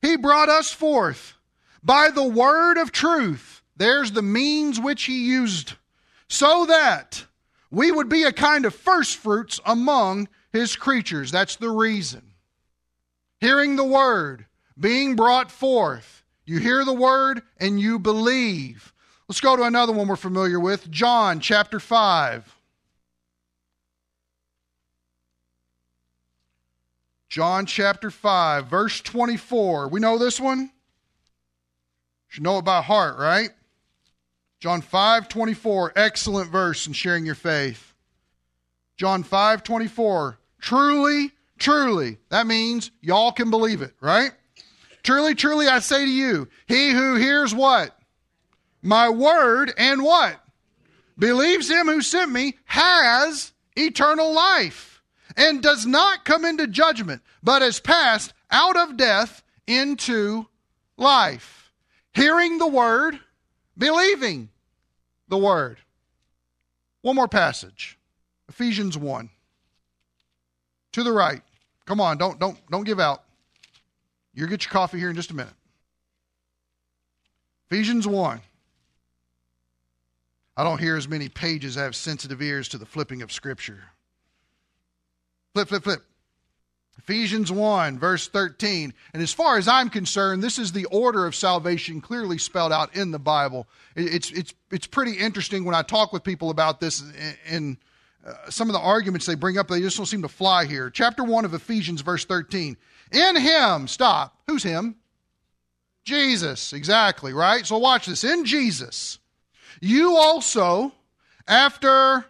He 0.00 0.16
brought 0.16 0.48
us 0.48 0.72
forth 0.72 1.34
by 1.82 2.10
the 2.10 2.24
word 2.24 2.78
of 2.78 2.92
truth. 2.92 3.62
There's 3.76 4.12
the 4.12 4.22
means 4.22 4.80
which 4.80 5.04
he 5.04 5.26
used 5.26 5.74
so 6.28 6.66
that 6.66 7.24
we 7.70 7.90
would 7.90 8.08
be 8.08 8.24
a 8.24 8.32
kind 8.32 8.64
of 8.64 8.74
first 8.74 9.16
fruits 9.16 9.60
among 9.64 10.28
his 10.52 10.76
creatures. 10.76 11.30
That's 11.30 11.56
the 11.56 11.70
reason. 11.70 12.34
Hearing 13.40 13.76
the 13.76 13.84
word, 13.84 14.46
being 14.78 15.16
brought 15.16 15.50
forth. 15.50 16.24
You 16.44 16.58
hear 16.58 16.84
the 16.84 16.94
word 16.94 17.42
and 17.58 17.78
you 17.80 17.98
believe. 17.98 18.92
Let's 19.28 19.40
go 19.40 19.54
to 19.56 19.64
another 19.64 19.92
one 19.92 20.08
we're 20.08 20.16
familiar 20.16 20.58
with 20.58 20.90
John 20.90 21.40
chapter 21.40 21.78
5. 21.78 22.57
John 27.38 27.66
chapter 27.66 28.10
5, 28.10 28.66
verse 28.66 29.00
24. 29.00 29.90
We 29.90 30.00
know 30.00 30.18
this 30.18 30.40
one? 30.40 30.58
You 30.58 30.68
should 32.26 32.42
know 32.42 32.58
it 32.58 32.64
by 32.64 32.82
heart, 32.82 33.16
right? 33.16 33.50
John 34.58 34.80
5, 34.80 35.28
24. 35.28 35.92
Excellent 35.94 36.50
verse 36.50 36.88
in 36.88 36.94
sharing 36.94 37.24
your 37.24 37.36
faith. 37.36 37.94
John 38.96 39.22
5, 39.22 39.62
24. 39.62 40.36
Truly, 40.60 41.30
truly. 41.60 42.18
That 42.30 42.48
means 42.48 42.90
y'all 43.02 43.30
can 43.30 43.50
believe 43.50 43.82
it, 43.82 43.94
right? 44.00 44.32
Truly, 45.04 45.36
truly, 45.36 45.68
I 45.68 45.78
say 45.78 46.04
to 46.04 46.10
you, 46.10 46.48
he 46.66 46.90
who 46.90 47.14
hears 47.14 47.54
what? 47.54 47.96
my 48.82 49.10
word 49.10 49.72
and 49.78 50.02
what? 50.02 50.40
Believes 51.16 51.70
him 51.70 51.86
who 51.86 52.02
sent 52.02 52.32
me 52.32 52.56
has 52.64 53.52
eternal 53.76 54.32
life 54.32 54.97
and 55.38 55.62
does 55.62 55.86
not 55.86 56.24
come 56.24 56.44
into 56.44 56.66
judgment, 56.66 57.22
but 57.42 57.62
has 57.62 57.78
passed 57.78 58.34
out 58.50 58.76
of 58.76 58.96
death 58.96 59.42
into 59.68 60.46
life. 60.96 61.72
Hearing 62.12 62.58
the 62.58 62.66
word, 62.66 63.18
believing 63.78 64.50
the 65.28 65.38
word. 65.38 65.78
One 67.02 67.14
more 67.14 67.28
passage. 67.28 67.96
Ephesians 68.48 68.98
1. 68.98 69.30
To 70.92 71.02
the 71.04 71.12
right. 71.12 71.42
Come 71.86 72.00
on, 72.00 72.18
don't 72.18 72.40
don't 72.40 72.58
don't 72.70 72.84
give 72.84 72.98
out. 72.98 73.22
You'll 74.34 74.48
get 74.48 74.64
your 74.64 74.72
coffee 74.72 74.98
here 74.98 75.10
in 75.10 75.16
just 75.16 75.30
a 75.30 75.34
minute. 75.34 75.54
Ephesians 77.70 78.06
1. 78.06 78.40
I 80.56 80.64
don't 80.64 80.80
hear 80.80 80.96
as 80.96 81.06
many 81.06 81.28
pages. 81.28 81.76
I 81.78 81.84
have 81.84 81.94
sensitive 81.94 82.42
ears 82.42 82.68
to 82.70 82.78
the 82.78 82.86
flipping 82.86 83.22
of 83.22 83.30
Scripture. 83.30 83.84
Flip, 85.58 85.68
flip, 85.68 85.82
flip. 85.82 86.04
Ephesians 86.98 87.50
1, 87.50 87.98
verse 87.98 88.28
13. 88.28 88.94
And 89.12 89.20
as 89.20 89.32
far 89.32 89.58
as 89.58 89.66
I'm 89.66 89.90
concerned, 89.90 90.40
this 90.40 90.56
is 90.56 90.70
the 90.70 90.84
order 90.84 91.26
of 91.26 91.34
salvation 91.34 92.00
clearly 92.00 92.38
spelled 92.38 92.70
out 92.70 92.94
in 92.94 93.10
the 93.10 93.18
Bible. 93.18 93.66
It's, 93.96 94.30
it's, 94.30 94.54
it's 94.70 94.86
pretty 94.86 95.14
interesting 95.14 95.64
when 95.64 95.74
I 95.74 95.82
talk 95.82 96.12
with 96.12 96.22
people 96.22 96.50
about 96.50 96.78
this, 96.78 97.02
and 97.48 97.76
uh, 98.24 98.34
some 98.50 98.68
of 98.68 98.72
the 98.72 98.78
arguments 98.78 99.26
they 99.26 99.34
bring 99.34 99.58
up, 99.58 99.66
they 99.66 99.80
just 99.80 99.96
don't 99.96 100.06
seem 100.06 100.22
to 100.22 100.28
fly 100.28 100.64
here. 100.64 100.90
Chapter 100.90 101.24
1 101.24 101.44
of 101.44 101.54
Ephesians, 101.54 102.02
verse 102.02 102.24
13. 102.24 102.76
In 103.10 103.36
Him, 103.36 103.88
stop. 103.88 104.40
Who's 104.46 104.62
Him? 104.62 104.94
Jesus, 106.04 106.72
exactly, 106.72 107.32
right? 107.32 107.66
So 107.66 107.78
watch 107.78 108.06
this. 108.06 108.22
In 108.22 108.44
Jesus 108.44 109.18
you 109.80 110.16
also, 110.16 110.92
after 111.48 112.24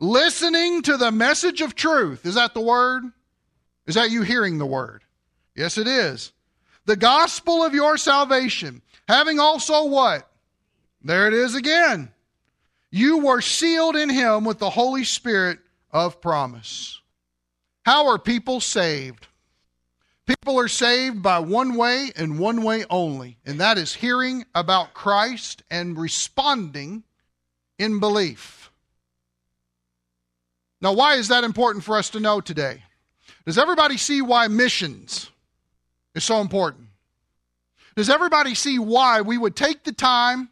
listening 0.00 0.82
to 0.82 0.96
the 0.96 1.12
message 1.12 1.60
of 1.60 1.74
truth, 1.74 2.26
is 2.26 2.34
that 2.34 2.54
the 2.54 2.60
word? 2.60 3.04
Is 3.86 3.94
that 3.94 4.10
you 4.10 4.22
hearing 4.22 4.58
the 4.58 4.66
word? 4.66 5.04
Yes, 5.54 5.78
it 5.78 5.86
is. 5.86 6.32
The 6.86 6.96
gospel 6.96 7.62
of 7.64 7.74
your 7.74 7.96
salvation, 7.96 8.82
having 9.06 9.38
also 9.38 9.84
what? 9.84 10.28
There 11.02 11.28
it 11.28 11.34
is 11.34 11.54
again. 11.54 12.10
You 12.90 13.18
were 13.18 13.40
sealed 13.40 13.96
in 13.96 14.08
him 14.08 14.44
with 14.44 14.58
the 14.58 14.70
Holy 14.70 15.04
Spirit 15.04 15.58
of 15.92 16.20
promise. 16.20 17.00
How 17.84 18.08
are 18.08 18.18
people 18.18 18.60
saved? 18.60 19.28
People 20.26 20.58
are 20.58 20.68
saved 20.68 21.22
by 21.22 21.38
one 21.40 21.74
way 21.74 22.12
and 22.16 22.38
one 22.38 22.62
way 22.62 22.84
only, 22.90 23.38
and 23.44 23.60
that 23.60 23.78
is 23.78 23.94
hearing 23.94 24.44
about 24.54 24.94
Christ 24.94 25.62
and 25.70 25.98
responding 25.98 27.04
in 27.78 27.98
belief. 27.98 28.59
Now, 30.80 30.92
why 30.92 31.14
is 31.14 31.28
that 31.28 31.44
important 31.44 31.84
for 31.84 31.96
us 31.96 32.10
to 32.10 32.20
know 32.20 32.40
today? 32.40 32.82
Does 33.44 33.58
everybody 33.58 33.96
see 33.96 34.22
why 34.22 34.48
missions 34.48 35.30
is 36.14 36.24
so 36.24 36.40
important? 36.40 36.88
Does 37.96 38.08
everybody 38.08 38.54
see 38.54 38.78
why 38.78 39.20
we 39.20 39.36
would 39.36 39.56
take 39.56 39.84
the 39.84 39.92
time 39.92 40.48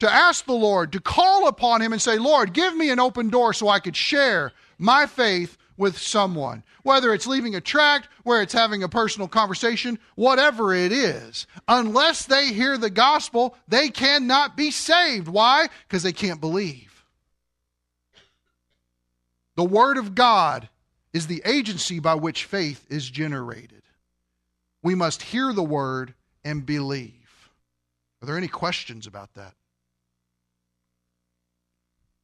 to 0.00 0.12
ask 0.12 0.44
the 0.44 0.52
Lord, 0.52 0.92
to 0.92 1.00
call 1.00 1.48
upon 1.48 1.80
Him 1.80 1.92
and 1.92 2.02
say, 2.02 2.18
Lord, 2.18 2.52
give 2.52 2.76
me 2.76 2.90
an 2.90 3.00
open 3.00 3.30
door 3.30 3.52
so 3.52 3.68
I 3.68 3.80
could 3.80 3.96
share 3.96 4.52
my 4.78 5.06
faith 5.06 5.56
with 5.76 5.98
someone? 5.98 6.62
whether 6.84 7.12
it's 7.12 7.26
leaving 7.26 7.56
a 7.56 7.60
tract, 7.60 8.08
where 8.22 8.40
it's 8.40 8.52
having 8.52 8.82
a 8.84 8.88
personal 8.88 9.26
conversation, 9.26 9.98
whatever 10.14 10.72
it 10.72 10.92
is. 10.92 11.46
Unless 11.66 12.26
they 12.26 12.52
hear 12.52 12.78
the 12.78 12.90
gospel, 12.90 13.56
they 13.66 13.88
cannot 13.88 14.56
be 14.56 14.70
saved. 14.70 15.26
Why? 15.26 15.68
Because 15.88 16.04
they 16.04 16.12
can't 16.12 16.40
believe. 16.40 16.93
The 19.56 19.64
Word 19.64 19.96
of 19.96 20.14
God 20.14 20.68
is 21.12 21.26
the 21.26 21.42
agency 21.44 22.00
by 22.00 22.14
which 22.14 22.44
faith 22.44 22.84
is 22.88 23.08
generated. 23.08 23.82
We 24.82 24.94
must 24.94 25.22
hear 25.22 25.52
the 25.52 25.62
Word 25.62 26.14
and 26.44 26.66
believe. 26.66 27.50
Are 28.20 28.26
there 28.26 28.36
any 28.36 28.48
questions 28.48 29.06
about 29.06 29.34
that? 29.34 29.54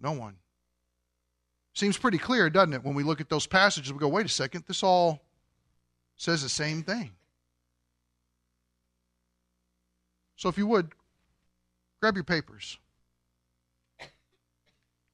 No 0.00 0.12
one. 0.12 0.36
Seems 1.74 1.96
pretty 1.96 2.18
clear, 2.18 2.50
doesn't 2.50 2.72
it? 2.72 2.84
When 2.84 2.94
we 2.94 3.02
look 3.02 3.20
at 3.20 3.28
those 3.28 3.46
passages, 3.46 3.92
we 3.92 3.98
go, 3.98 4.08
wait 4.08 4.26
a 4.26 4.28
second, 4.28 4.64
this 4.66 4.82
all 4.82 5.20
says 6.16 6.42
the 6.42 6.48
same 6.48 6.82
thing. 6.82 7.12
So 10.36 10.48
if 10.48 10.58
you 10.58 10.66
would, 10.66 10.90
grab 12.00 12.16
your 12.16 12.24
papers. 12.24 12.78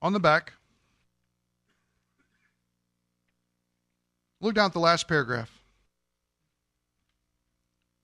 On 0.01 0.13
the 0.13 0.19
back, 0.19 0.53
Look 4.41 4.55
down 4.55 4.67
at 4.67 4.73
the 4.73 4.79
last 4.79 5.07
paragraph. 5.07 5.51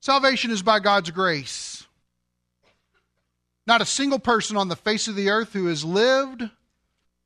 Salvation 0.01 0.51
is 0.51 0.61
by 0.61 0.79
God's 0.79 1.11
grace. 1.11 1.85
Not 3.65 3.81
a 3.81 3.85
single 3.85 4.19
person 4.19 4.57
on 4.57 4.67
the 4.67 4.75
face 4.75 5.07
of 5.07 5.15
the 5.15 5.29
earth 5.29 5.53
who 5.53 5.67
has 5.67 5.85
lived, 5.85 6.43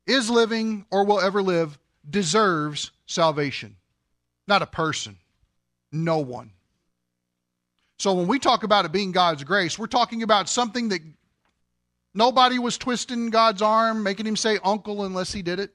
is 0.06 0.30
living, 0.30 0.86
or 0.90 1.04
will 1.04 1.20
ever 1.20 1.42
live 1.42 1.78
deserves 2.08 2.92
salvation. 3.06 3.76
Not 4.46 4.62
a 4.62 4.66
person. 4.66 5.18
No 5.90 6.18
one. 6.18 6.52
So 7.98 8.14
when 8.14 8.28
we 8.28 8.38
talk 8.38 8.62
about 8.62 8.84
it 8.84 8.92
being 8.92 9.10
God's 9.10 9.42
grace, 9.42 9.78
we're 9.78 9.88
talking 9.88 10.22
about 10.22 10.48
something 10.48 10.90
that 10.90 11.00
nobody 12.14 12.58
was 12.58 12.78
twisting 12.78 13.30
God's 13.30 13.60
arm, 13.60 14.04
making 14.04 14.26
him 14.26 14.36
say 14.36 14.58
uncle 14.62 15.04
unless 15.04 15.32
he 15.32 15.42
did 15.42 15.58
it. 15.58 15.74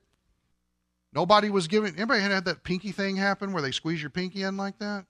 Nobody 1.14 1.50
was 1.50 1.68
giving. 1.68 1.96
Anybody 1.96 2.22
had 2.22 2.46
that 2.46 2.64
pinky 2.64 2.92
thing 2.92 3.16
happen 3.16 3.54
where 3.54 3.62
they 3.62 3.72
squeeze 3.72 4.02
your 4.02 4.10
pinky 4.10 4.44
in 4.44 4.58
like 4.58 4.80
that? 4.80 5.06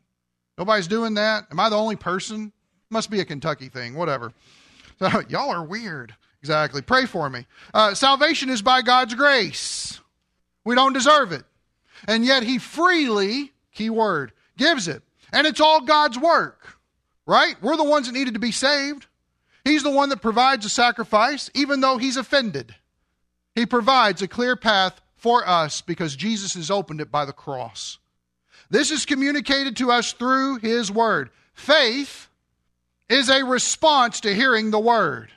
Nobody's 0.58 0.88
doing 0.88 1.14
that. 1.16 1.46
Am 1.52 1.60
I 1.60 1.70
the 1.70 1.78
only 1.78 1.96
person? 1.96 2.52
Must 2.90 3.10
be 3.10 3.22
a 3.22 3.26
Kentucky 3.26 3.70
thing. 3.70 3.96
Whatever. 3.96 4.34
So 5.00 5.22
y'all 5.30 5.52
are 5.52 5.64
weird. 5.64 6.14
Exactly. 6.42 6.82
Pray 6.82 7.06
for 7.06 7.30
me. 7.30 7.46
Uh, 7.74 7.94
salvation 7.94 8.50
is 8.50 8.62
by 8.62 8.82
God's 8.82 9.16
grace. 9.16 10.02
We 10.66 10.76
don't 10.76 10.94
deserve 10.94 11.32
it, 11.32 11.44
and 12.08 12.26
yet 12.26 12.44
He 12.44 12.58
freely, 12.58 13.52
key 13.74 13.90
word, 13.90 14.34
gives 14.58 14.88
it, 14.88 15.04
and 15.32 15.48
it's 15.48 15.62
all 15.62 15.82
God's 15.82 16.20
work. 16.20 16.78
Right? 17.26 17.56
We're 17.62 17.78
the 17.78 17.84
ones 17.86 18.08
that 18.08 18.14
needed 18.14 18.34
to 18.34 18.40
be 18.42 18.52
saved. 18.52 19.08
He's 19.64 19.84
the 19.84 19.90
one 19.90 20.10
that 20.10 20.22
provides 20.22 20.66
a 20.66 20.70
sacrifice, 20.70 21.50
even 21.54 21.80
though 21.80 21.98
He's 21.98 22.18
offended. 22.18 22.76
He 23.56 23.66
provides 23.66 24.22
a 24.22 24.28
clear 24.28 24.58
path 24.58 25.00
for 25.24 25.48
us 25.48 25.80
because 25.80 26.18
Jesus 26.18 26.54
has 26.56 26.70
opened 26.70 27.00
it 27.00 27.10
by 27.10 27.24
the 27.24 27.32
cross. 27.32 27.98
This 28.70 28.92
is 28.92 29.06
communicated 29.06 29.78
to 29.78 29.90
us 29.90 30.12
through 30.12 30.58
His 30.58 30.92
Word. 30.92 31.30
Faith 31.54 32.28
is 33.08 33.30
a 33.30 33.46
response 33.46 34.20
to 34.20 34.36
hearing 34.36 34.70
the 34.70 34.82
Word. 34.82 35.32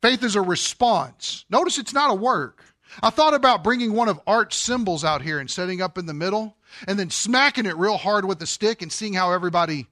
Faith 0.00 0.24
is 0.24 0.34
a 0.34 0.42
response. 0.42 1.44
Notice 1.48 1.78
it's 1.78 1.94
not 1.94 2.10
a 2.10 2.14
work. 2.14 2.64
I 3.00 3.10
thought 3.10 3.34
about 3.34 3.62
bringing 3.62 3.92
one 3.92 4.08
of 4.08 4.20
Art's 4.26 4.56
cymbals 4.56 5.04
out 5.04 5.22
here 5.22 5.38
and 5.38 5.48
setting 5.48 5.80
up 5.80 5.96
in 5.96 6.06
the 6.06 6.12
middle 6.12 6.56
and 6.88 6.98
then 6.98 7.08
smacking 7.08 7.66
it 7.66 7.76
real 7.76 7.98
hard 7.98 8.24
with 8.24 8.42
a 8.42 8.46
stick 8.46 8.82
and 8.82 8.90
seeing 8.90 9.14
how 9.14 9.30
everybody 9.30 9.86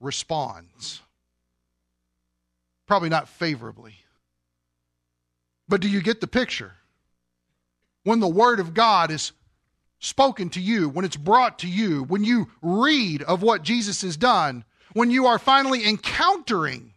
responds. 0.00 1.00
Probably 2.86 3.08
not 3.08 3.26
favorably. 3.26 3.94
But 5.66 5.80
do 5.80 5.88
you 5.88 6.02
get 6.02 6.20
the 6.20 6.26
picture? 6.26 6.74
When 8.04 8.20
the 8.20 8.28
Word 8.28 8.60
of 8.60 8.74
God 8.74 9.10
is 9.10 9.32
spoken 9.98 10.50
to 10.50 10.60
you, 10.60 10.88
when 10.88 11.04
it's 11.04 11.16
brought 11.16 11.58
to 11.60 11.68
you, 11.68 12.04
when 12.04 12.22
you 12.24 12.48
read 12.62 13.22
of 13.22 13.42
what 13.42 13.62
Jesus 13.62 14.02
has 14.02 14.16
done, 14.16 14.64
when 14.92 15.10
you 15.10 15.26
are 15.26 15.38
finally 15.38 15.86
encountering 15.86 16.92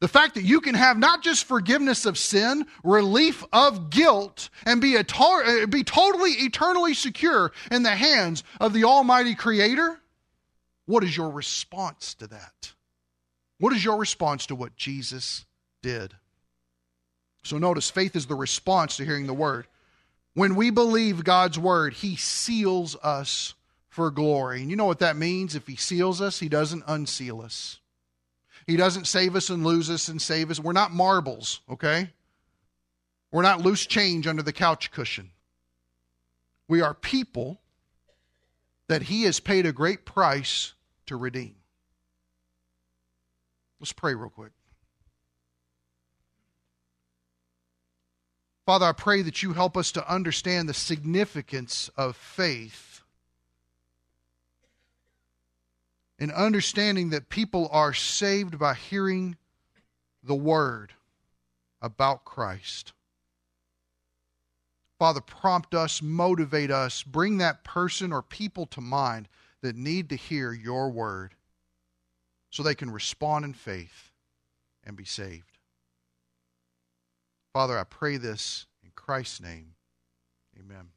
the 0.00 0.08
fact 0.08 0.34
that 0.34 0.42
you 0.42 0.60
can 0.60 0.74
have 0.74 0.98
not 0.98 1.22
just 1.22 1.44
forgiveness 1.44 2.04
of 2.04 2.18
sin, 2.18 2.66
relief 2.82 3.42
of 3.52 3.88
guilt, 3.88 4.50
and 4.66 4.80
be, 4.80 5.02
to- 5.02 5.62
uh, 5.62 5.66
be 5.66 5.82
totally, 5.82 6.32
eternally 6.32 6.92
secure 6.92 7.52
in 7.70 7.84
the 7.84 7.94
hands 7.94 8.44
of 8.60 8.74
the 8.74 8.84
Almighty 8.84 9.34
Creator, 9.34 9.98
what 10.84 11.04
is 11.04 11.16
your 11.16 11.30
response 11.30 12.12
to 12.14 12.26
that? 12.26 12.74
What 13.58 13.72
is 13.72 13.82
your 13.82 13.96
response 13.96 14.44
to 14.46 14.54
what 14.54 14.76
Jesus 14.76 15.46
did? 15.82 16.12
So 17.44 17.56
notice 17.56 17.88
faith 17.88 18.14
is 18.16 18.26
the 18.26 18.34
response 18.34 18.98
to 18.98 19.04
hearing 19.04 19.26
the 19.26 19.32
word. 19.32 19.66
When 20.34 20.56
we 20.56 20.70
believe 20.70 21.24
God's 21.24 21.58
word, 21.58 21.94
He 21.94 22.16
seals 22.16 22.96
us 23.02 23.54
for 23.88 24.10
glory. 24.10 24.60
And 24.60 24.70
you 24.70 24.76
know 24.76 24.84
what 24.84 24.98
that 24.98 25.16
means? 25.16 25.54
If 25.54 25.66
He 25.66 25.76
seals 25.76 26.20
us, 26.20 26.40
He 26.40 26.48
doesn't 26.48 26.82
unseal 26.86 27.40
us. 27.40 27.78
He 28.66 28.76
doesn't 28.76 29.06
save 29.06 29.36
us 29.36 29.50
and 29.50 29.64
lose 29.64 29.90
us 29.90 30.08
and 30.08 30.20
save 30.20 30.50
us. 30.50 30.58
We're 30.58 30.72
not 30.72 30.90
marbles, 30.90 31.60
okay? 31.70 32.10
We're 33.30 33.42
not 33.42 33.60
loose 33.60 33.86
change 33.86 34.26
under 34.26 34.42
the 34.42 34.52
couch 34.52 34.90
cushion. 34.90 35.30
We 36.66 36.80
are 36.80 36.94
people 36.94 37.60
that 38.88 39.02
He 39.02 39.24
has 39.24 39.38
paid 39.38 39.66
a 39.66 39.72
great 39.72 40.04
price 40.04 40.72
to 41.06 41.16
redeem. 41.16 41.54
Let's 43.78 43.92
pray 43.92 44.14
real 44.14 44.30
quick. 44.30 44.52
Father, 48.66 48.86
I 48.86 48.92
pray 48.92 49.22
that 49.22 49.42
you 49.42 49.52
help 49.52 49.76
us 49.76 49.92
to 49.92 50.10
understand 50.10 50.68
the 50.68 50.74
significance 50.74 51.90
of 51.96 52.16
faith 52.16 53.02
and 56.18 56.32
understanding 56.32 57.10
that 57.10 57.28
people 57.28 57.68
are 57.70 57.92
saved 57.92 58.58
by 58.58 58.74
hearing 58.74 59.36
the 60.22 60.34
word 60.34 60.92
about 61.82 62.24
Christ. 62.24 62.92
Father, 64.98 65.20
prompt 65.20 65.74
us, 65.74 66.00
motivate 66.00 66.70
us, 66.70 67.02
bring 67.02 67.38
that 67.38 67.64
person 67.64 68.12
or 68.12 68.22
people 68.22 68.64
to 68.66 68.80
mind 68.80 69.28
that 69.60 69.76
need 69.76 70.08
to 70.08 70.16
hear 70.16 70.52
your 70.52 70.88
word 70.88 71.34
so 72.48 72.62
they 72.62 72.74
can 72.74 72.90
respond 72.90 73.44
in 73.44 73.52
faith 73.52 74.10
and 74.84 74.96
be 74.96 75.04
saved. 75.04 75.53
Father, 77.54 77.78
I 77.78 77.84
pray 77.84 78.16
this 78.16 78.66
in 78.82 78.90
Christ's 78.96 79.40
name. 79.40 79.74
Amen. 80.58 80.88